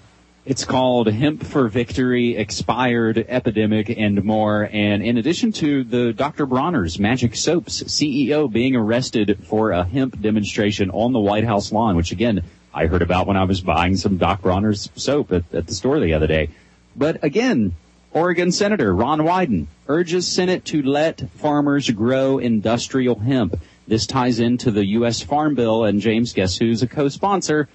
It's 0.47 0.63
called 0.63 1.07
Hemp 1.07 1.43
for 1.43 1.67
Victory, 1.67 2.37
Expired, 2.37 3.17
Epidemic, 3.27 3.89
and 3.89 4.23
more. 4.23 4.69
And 4.71 5.03
in 5.03 5.17
addition 5.17 5.51
to 5.51 5.83
the 5.83 6.13
Dr. 6.13 6.45
Bronner's 6.45 6.97
Magic 6.97 7.35
Soaps 7.35 7.83
CEO 7.83 8.49
being 8.49 8.73
arrested 8.73 9.39
for 9.43 9.71
a 9.71 9.83
hemp 9.83 10.21
demonstration 10.21 10.89
on 10.91 11.11
the 11.11 11.19
White 11.19 11.43
House 11.43 11.73
lawn, 11.73 11.97
which 11.97 12.13
again, 12.13 12.43
I 12.73 12.85
heard 12.85 13.01
about 13.01 13.27
when 13.27 13.35
I 13.35 13.43
was 13.43 13.59
buying 13.59 13.97
some 13.97 14.15
Doc 14.15 14.41
Bronner's 14.41 14.89
soap 14.95 15.33
at, 15.33 15.53
at 15.53 15.67
the 15.67 15.73
store 15.73 15.99
the 15.99 16.13
other 16.13 16.27
day. 16.27 16.49
But 16.95 17.21
again, 17.25 17.75
Oregon 18.13 18.53
Senator 18.53 18.95
Ron 18.95 19.19
Wyden 19.19 19.67
urges 19.89 20.29
Senate 20.29 20.63
to 20.67 20.81
let 20.81 21.29
farmers 21.31 21.89
grow 21.89 22.37
industrial 22.37 23.19
hemp. 23.19 23.59
This 23.85 24.07
ties 24.07 24.39
into 24.39 24.71
the 24.71 24.85
U.S. 24.85 25.21
Farm 25.21 25.55
Bill, 25.55 25.83
and 25.83 25.99
James, 25.99 26.31
guess 26.31 26.55
who's 26.55 26.83
a 26.83 26.87
co-sponsor? 26.87 27.67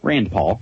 Rand 0.00 0.30
Paul. 0.30 0.60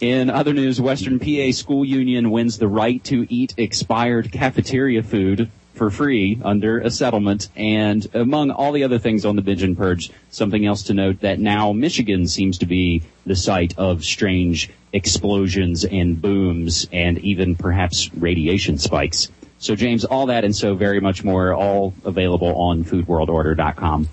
In 0.00 0.30
other 0.30 0.52
news, 0.52 0.80
Western 0.80 1.18
PA 1.18 1.50
School 1.50 1.84
Union 1.84 2.30
wins 2.30 2.58
the 2.58 2.68
right 2.68 3.02
to 3.04 3.26
eat 3.28 3.54
expired 3.56 4.30
cafeteria 4.30 5.02
food 5.02 5.50
for 5.74 5.90
free 5.90 6.38
under 6.44 6.78
a 6.78 6.88
settlement. 6.88 7.48
And 7.56 8.06
among 8.14 8.52
all 8.52 8.70
the 8.70 8.84
other 8.84 9.00
things 9.00 9.24
on 9.24 9.34
the 9.34 9.42
binge 9.42 9.64
and 9.64 9.76
purge, 9.76 10.12
something 10.30 10.64
else 10.64 10.84
to 10.84 10.94
note 10.94 11.20
that 11.22 11.40
now 11.40 11.72
Michigan 11.72 12.28
seems 12.28 12.58
to 12.58 12.66
be 12.66 13.02
the 13.26 13.34
site 13.34 13.76
of 13.76 14.04
strange 14.04 14.70
explosions 14.92 15.84
and 15.84 16.22
booms 16.22 16.86
and 16.92 17.18
even 17.18 17.56
perhaps 17.56 18.14
radiation 18.14 18.78
spikes. 18.78 19.32
So 19.58 19.74
James, 19.74 20.04
all 20.04 20.26
that 20.26 20.44
and 20.44 20.54
so 20.54 20.76
very 20.76 21.00
much 21.00 21.24
more, 21.24 21.52
all 21.52 21.92
available 22.04 22.54
on 22.54 22.84
foodworldorder.com 22.84 24.08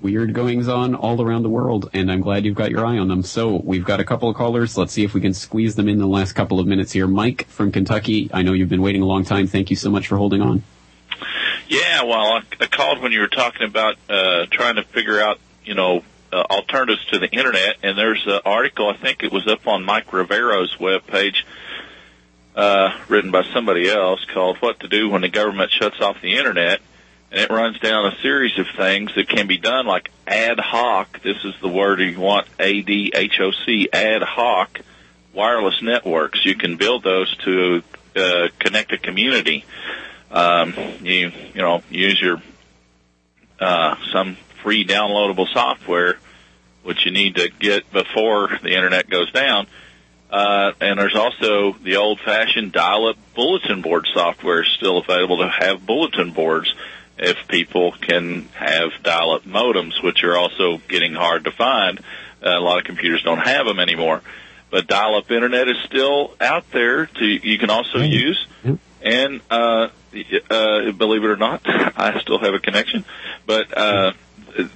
weird 0.00 0.34
goings 0.34 0.68
on 0.68 0.94
all 0.94 1.20
around 1.20 1.42
the 1.42 1.48
world, 1.48 1.90
and 1.92 2.10
I'm 2.10 2.20
glad 2.20 2.44
you've 2.44 2.54
got 2.54 2.70
your 2.70 2.84
eye 2.84 2.98
on 2.98 3.08
them. 3.08 3.22
So 3.22 3.60
we've 3.64 3.84
got 3.84 4.00
a 4.00 4.04
couple 4.04 4.28
of 4.28 4.36
callers. 4.36 4.76
Let's 4.76 4.92
see 4.92 5.04
if 5.04 5.14
we 5.14 5.20
can 5.20 5.34
squeeze 5.34 5.74
them 5.74 5.88
in 5.88 5.98
the 5.98 6.06
last 6.06 6.32
couple 6.32 6.60
of 6.60 6.66
minutes 6.66 6.92
here. 6.92 7.06
Mike 7.06 7.46
from 7.48 7.72
Kentucky, 7.72 8.30
I 8.32 8.42
know 8.42 8.52
you've 8.52 8.68
been 8.68 8.82
waiting 8.82 9.02
a 9.02 9.06
long 9.06 9.24
time. 9.24 9.46
Thank 9.46 9.70
you 9.70 9.76
so 9.76 9.90
much 9.90 10.06
for 10.06 10.16
holding 10.16 10.42
on. 10.42 10.62
Yeah, 11.68 12.04
well, 12.04 12.42
I 12.60 12.66
called 12.66 13.02
when 13.02 13.12
you 13.12 13.20
were 13.20 13.28
talking 13.28 13.66
about 13.66 13.96
uh, 14.08 14.46
trying 14.50 14.76
to 14.76 14.84
figure 14.84 15.20
out, 15.20 15.40
you 15.64 15.74
know, 15.74 16.04
uh, 16.32 16.36
alternatives 16.50 17.04
to 17.06 17.18
the 17.18 17.28
internet, 17.28 17.76
and 17.82 17.98
there's 17.98 18.24
an 18.26 18.40
article. 18.44 18.88
I 18.88 18.96
think 18.96 19.22
it 19.22 19.32
was 19.32 19.46
up 19.48 19.66
on 19.66 19.84
Mike 19.84 20.12
Rivero's 20.12 20.76
webpage, 20.76 21.36
uh, 22.54 22.96
written 23.08 23.30
by 23.30 23.42
somebody 23.52 23.88
else, 23.88 24.24
called 24.32 24.58
"What 24.58 24.80
to 24.80 24.88
Do 24.88 25.08
When 25.08 25.22
the 25.22 25.28
Government 25.28 25.72
Shuts 25.72 26.00
Off 26.00 26.20
the 26.20 26.36
Internet." 26.36 26.80
And 27.30 27.40
it 27.40 27.50
runs 27.50 27.78
down 27.80 28.06
a 28.06 28.16
series 28.20 28.58
of 28.58 28.66
things 28.76 29.14
that 29.16 29.28
can 29.28 29.46
be 29.46 29.58
done 29.58 29.86
like 29.86 30.10
ad 30.26 30.58
hoc. 30.60 31.22
This 31.22 31.36
is 31.44 31.54
the 31.60 31.68
word 31.68 32.00
you 32.00 32.20
want, 32.20 32.46
A-D-H-O-C, 32.58 33.88
ad 33.92 34.22
hoc 34.22 34.80
wireless 35.32 35.82
networks. 35.82 36.44
You 36.44 36.54
can 36.54 36.76
build 36.76 37.02
those 37.02 37.34
to 37.38 37.82
uh, 38.14 38.48
connect 38.58 38.92
a 38.92 38.98
community. 38.98 39.64
Um, 40.30 40.74
you, 41.02 41.30
you 41.54 41.62
know, 41.62 41.82
use 41.90 42.20
your, 42.20 42.40
uh, 43.60 43.96
some 44.12 44.36
free 44.62 44.86
downloadable 44.86 45.52
software, 45.52 46.18
which 46.82 47.04
you 47.04 47.12
need 47.12 47.36
to 47.36 47.50
get 47.50 47.90
before 47.92 48.50
the 48.62 48.70
internet 48.70 49.10
goes 49.10 49.30
down. 49.32 49.66
Uh, 50.30 50.72
and 50.80 50.98
there's 50.98 51.14
also 51.14 51.76
the 51.84 51.96
old 51.96 52.18
fashioned 52.20 52.72
dial 52.72 53.08
up 53.08 53.16
bulletin 53.34 53.80
board 53.80 54.04
software 54.12 54.64
still 54.64 54.98
available 54.98 55.38
to 55.38 55.48
have 55.48 55.86
bulletin 55.86 56.32
boards 56.32 56.74
if 57.18 57.36
people 57.48 57.92
can 57.92 58.48
have 58.54 58.90
dial-up 59.02 59.44
modems, 59.44 60.02
which 60.02 60.22
are 60.24 60.36
also 60.36 60.78
getting 60.88 61.14
hard 61.14 61.44
to 61.44 61.50
find. 61.50 62.00
Uh, 62.44 62.58
a 62.58 62.60
lot 62.60 62.78
of 62.78 62.84
computers 62.84 63.22
don't 63.22 63.38
have 63.38 63.66
them 63.66 63.78
anymore. 63.80 64.22
But 64.70 64.86
dial-up 64.86 65.30
internet 65.30 65.68
is 65.68 65.76
still 65.86 66.34
out 66.40 66.70
there. 66.72 67.06
To 67.06 67.24
you 67.24 67.58
can 67.58 67.70
also 67.70 67.98
mm-hmm. 67.98 68.12
use, 68.12 68.46
and 69.00 69.40
uh, 69.50 69.88
uh, 70.50 70.92
believe 70.92 71.24
it 71.24 71.30
or 71.30 71.36
not, 71.36 71.62
I 71.66 72.20
still 72.20 72.38
have 72.38 72.54
a 72.54 72.58
connection. 72.58 73.04
But 73.46 73.76
uh, 73.76 74.12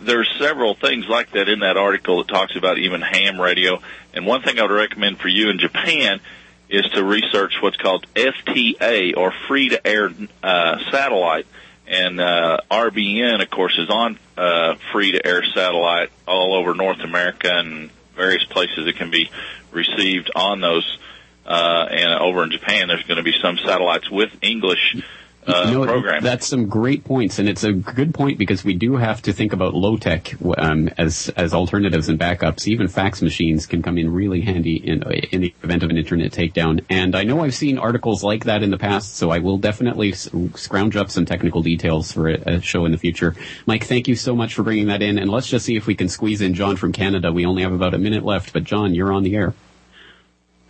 there's 0.01 0.31
several 0.39 0.75
things 0.75 1.07
like 1.09 1.33
that 1.33 1.49
in 1.49 1.61
that 1.61 1.77
article 1.77 2.19
that 2.19 2.29
talks 2.29 2.57
about 2.57 2.79
even 2.79 3.01
ham 3.01 3.41
radio. 3.41 3.81
And 4.15 4.27
one 4.27 4.43
thing 4.43 4.59
I 4.59 4.63
would 4.63 4.71
recommend 4.71 5.19
for 5.19 5.29
you 5.29 5.51
in 5.51 5.59
Japan 5.59 6.21
is 6.69 6.85
to 6.93 7.05
research 7.05 7.55
what's 7.61 7.77
called 7.77 8.07
FTA 8.15 9.17
or 9.17 9.33
free 9.49 9.71
to 9.71 9.87
air 9.87 10.11
uh, 10.43 10.79
satellite. 10.91 11.47
And 11.91 12.21
uh, 12.21 12.59
RBN, 12.71 13.43
of 13.43 13.51
course, 13.51 13.77
is 13.77 13.91
on 13.91 14.17
uh, 14.37 14.77
free 14.93 15.11
to 15.11 15.27
air 15.27 15.43
satellite 15.43 16.11
all 16.27 16.55
over 16.55 16.73
North 16.73 17.01
America 17.01 17.51
and 17.53 17.91
various 18.15 18.45
places 18.45 18.85
that 18.85 18.95
can 18.95 19.11
be 19.11 19.29
received 19.73 20.31
on 20.37 20.61
those. 20.61 20.99
Uh, 21.45 21.87
and 21.91 22.23
over 22.23 22.45
in 22.45 22.53
Japan, 22.53 22.87
there's 22.87 23.03
going 23.03 23.17
to 23.17 23.25
be 23.25 23.35
some 23.43 23.59
satellites 23.59 24.09
with 24.09 24.31
English 24.41 25.03
uh, 25.51 25.71
know, 25.71 25.85
program. 25.85 26.23
That's 26.23 26.47
some 26.47 26.67
great 26.67 27.05
points, 27.05 27.39
and 27.39 27.49
it's 27.49 27.65
a 27.65 27.73
good 27.73 28.15
point 28.15 28.39
because 28.39 28.65
we 28.65 28.75
do 28.75 28.97
have 28.97 29.23
to 29.23 29.33
think 29.33 29.53
about 29.53 29.75
low 29.75 29.97
tech 29.97 30.35
um, 30.59 30.89
as 30.99 31.31
as 31.37 31.55
alternatives 31.55 32.09
and 32.09 32.19
backups. 32.19 32.67
Even 32.67 32.89
fax 32.89 33.23
machines 33.23 33.67
can 33.67 33.83
come 33.83 33.99
in 33.99 34.13
really 34.13 34.41
handy 34.41 34.77
in 34.77 35.03
in 35.33 35.41
the 35.43 35.55
event 35.63 35.83
of 35.83 35.91
an 35.91 35.97
internet 35.97 36.33
takedown. 36.33 36.85
And 36.89 37.15
I 37.15 37.25
know 37.25 37.43
I've 37.43 37.55
seen 37.55 37.79
articles 37.79 38.23
like 38.23 38.45
that 38.45 38.63
in 38.63 38.71
the 38.71 38.79
past, 38.79 39.17
so 39.17 39.31
I 39.31 39.39
will 39.39 39.59
definitely 39.59 40.13
scrounge 40.13 40.97
up 40.97 41.11
some 41.11 41.25
technical 41.25 41.63
details 41.63 42.13
for 42.13 42.29
a, 42.29 42.35
a 42.47 42.61
show 42.61 42.85
in 42.85 42.93
the 42.93 42.99
future. 42.99 43.35
Mike, 43.67 43.85
thank 43.85 44.09
you 44.09 44.17
so 44.17 44.35
much 44.35 44.55
for 44.55 44.63
bringing 44.63 44.87
that 44.87 45.03
in, 45.03 45.19
and 45.19 45.31
let's 45.31 45.49
just 45.49 45.65
see 45.65 45.77
if 45.77 45.87
we 45.87 45.95
can 45.95 46.09
squeeze 46.09 46.41
in 46.41 46.55
John 46.55 46.77
from 46.77 46.93
Canada. 46.93 47.33
We 47.33 47.47
only 47.47 47.63
have 47.63 47.73
about 47.73 47.95
a 47.95 47.99
minute 47.99 48.25
left, 48.25 48.53
but 48.53 48.65
John, 48.65 48.95
you're 48.95 49.13
on 49.13 49.23
the 49.23 49.37
air. 49.37 49.55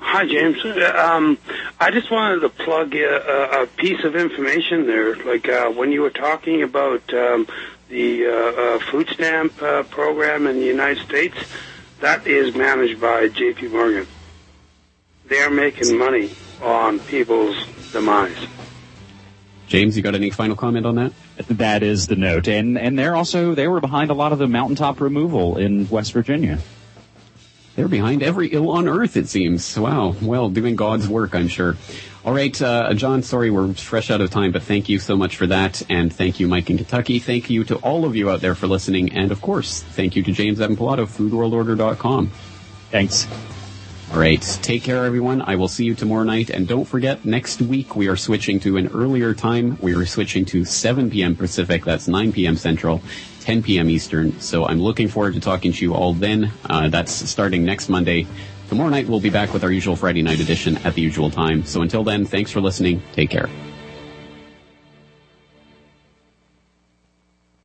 Hi, 0.00 0.26
James. 0.26 0.64
Um, 0.64 1.38
I 1.78 1.90
just 1.90 2.10
wanted 2.10 2.40
to 2.40 2.48
plug 2.48 2.94
a, 2.94 3.62
a 3.62 3.66
piece 3.66 4.02
of 4.02 4.16
information 4.16 4.86
there. 4.86 5.14
Like 5.16 5.48
uh, 5.48 5.70
when 5.70 5.92
you 5.92 6.02
were 6.02 6.10
talking 6.10 6.62
about 6.62 7.12
um, 7.14 7.46
the 7.88 8.26
uh, 8.26 8.30
uh, 8.30 8.78
food 8.90 9.08
stamp 9.10 9.62
uh, 9.62 9.82
program 9.84 10.46
in 10.46 10.58
the 10.58 10.66
United 10.66 11.04
States, 11.04 11.36
that 12.00 12.26
is 12.26 12.54
managed 12.54 13.00
by 13.00 13.28
J.P. 13.28 13.68
Morgan. 13.68 14.06
They're 15.26 15.50
making 15.50 15.96
money 15.96 16.30
on 16.62 16.98
people's 16.98 17.56
demise. 17.92 18.36
James, 19.68 19.96
you 19.96 20.02
got 20.02 20.16
any 20.16 20.30
final 20.30 20.56
comment 20.56 20.86
on 20.86 20.96
that? 20.96 21.12
That 21.48 21.82
is 21.84 22.08
the 22.08 22.16
note, 22.16 22.48
and 22.48 22.76
and 22.76 22.98
they're 22.98 23.14
also 23.14 23.54
they 23.54 23.68
were 23.68 23.80
behind 23.80 24.10
a 24.10 24.14
lot 24.14 24.32
of 24.32 24.38
the 24.38 24.48
mountaintop 24.48 25.00
removal 25.00 25.56
in 25.56 25.88
West 25.88 26.12
Virginia. 26.12 26.58
They're 27.76 27.88
behind 27.88 28.22
every 28.22 28.48
ill 28.48 28.70
on 28.70 28.88
earth, 28.88 29.16
it 29.16 29.28
seems. 29.28 29.78
Wow. 29.78 30.14
Well, 30.20 30.48
doing 30.50 30.76
God's 30.76 31.08
work, 31.08 31.34
I'm 31.34 31.48
sure. 31.48 31.76
All 32.22 32.34
right, 32.34 32.60
uh, 32.60 32.92
John, 32.92 33.22
sorry 33.22 33.50
we're 33.50 33.72
fresh 33.72 34.10
out 34.10 34.20
of 34.20 34.30
time, 34.30 34.52
but 34.52 34.62
thank 34.62 34.90
you 34.90 34.98
so 34.98 35.16
much 35.16 35.36
for 35.36 35.46
that. 35.46 35.82
And 35.88 36.12
thank 36.12 36.38
you, 36.38 36.48
Mike 36.48 36.68
in 36.68 36.76
Kentucky. 36.76 37.18
Thank 37.18 37.48
you 37.48 37.64
to 37.64 37.76
all 37.76 38.04
of 38.04 38.14
you 38.14 38.28
out 38.28 38.42
there 38.42 38.54
for 38.54 38.66
listening. 38.66 39.12
And 39.12 39.32
of 39.32 39.40
course, 39.40 39.82
thank 39.82 40.16
you 40.16 40.22
to 40.24 40.32
James 40.32 40.60
Evan 40.60 40.76
Pilato, 40.76 41.06
foodworldorder.com. 41.06 42.30
Thanks. 42.90 43.26
All 44.12 44.18
right. 44.18 44.42
Take 44.60 44.82
care, 44.82 45.04
everyone. 45.04 45.40
I 45.40 45.54
will 45.54 45.68
see 45.68 45.84
you 45.84 45.94
tomorrow 45.94 46.24
night. 46.24 46.50
And 46.50 46.66
don't 46.66 46.84
forget, 46.84 47.24
next 47.24 47.62
week 47.62 47.94
we 47.94 48.08
are 48.08 48.16
switching 48.16 48.58
to 48.60 48.76
an 48.76 48.88
earlier 48.88 49.32
time. 49.32 49.78
We 49.80 49.94
are 49.94 50.04
switching 50.04 50.44
to 50.46 50.64
7 50.64 51.10
p.m. 51.10 51.36
Pacific. 51.36 51.84
That's 51.84 52.08
9 52.08 52.32
p.m. 52.32 52.56
Central. 52.56 53.00
10 53.40 53.62
p.m. 53.62 53.90
Eastern. 53.90 54.38
So 54.40 54.66
I'm 54.66 54.80
looking 54.80 55.08
forward 55.08 55.34
to 55.34 55.40
talking 55.40 55.72
to 55.72 55.84
you 55.84 55.94
all 55.94 56.14
then. 56.14 56.52
Uh, 56.68 56.88
that's 56.88 57.12
starting 57.12 57.64
next 57.64 57.88
Monday. 57.88 58.26
Tomorrow 58.68 58.90
night 58.90 59.08
we'll 59.08 59.20
be 59.20 59.30
back 59.30 59.52
with 59.52 59.64
our 59.64 59.72
usual 59.72 59.96
Friday 59.96 60.22
night 60.22 60.40
edition 60.40 60.76
at 60.78 60.94
the 60.94 61.02
usual 61.02 61.30
time. 61.30 61.64
So 61.64 61.82
until 61.82 62.04
then, 62.04 62.24
thanks 62.24 62.52
for 62.52 62.60
listening. 62.60 63.02
Take 63.12 63.30
care. 63.30 63.48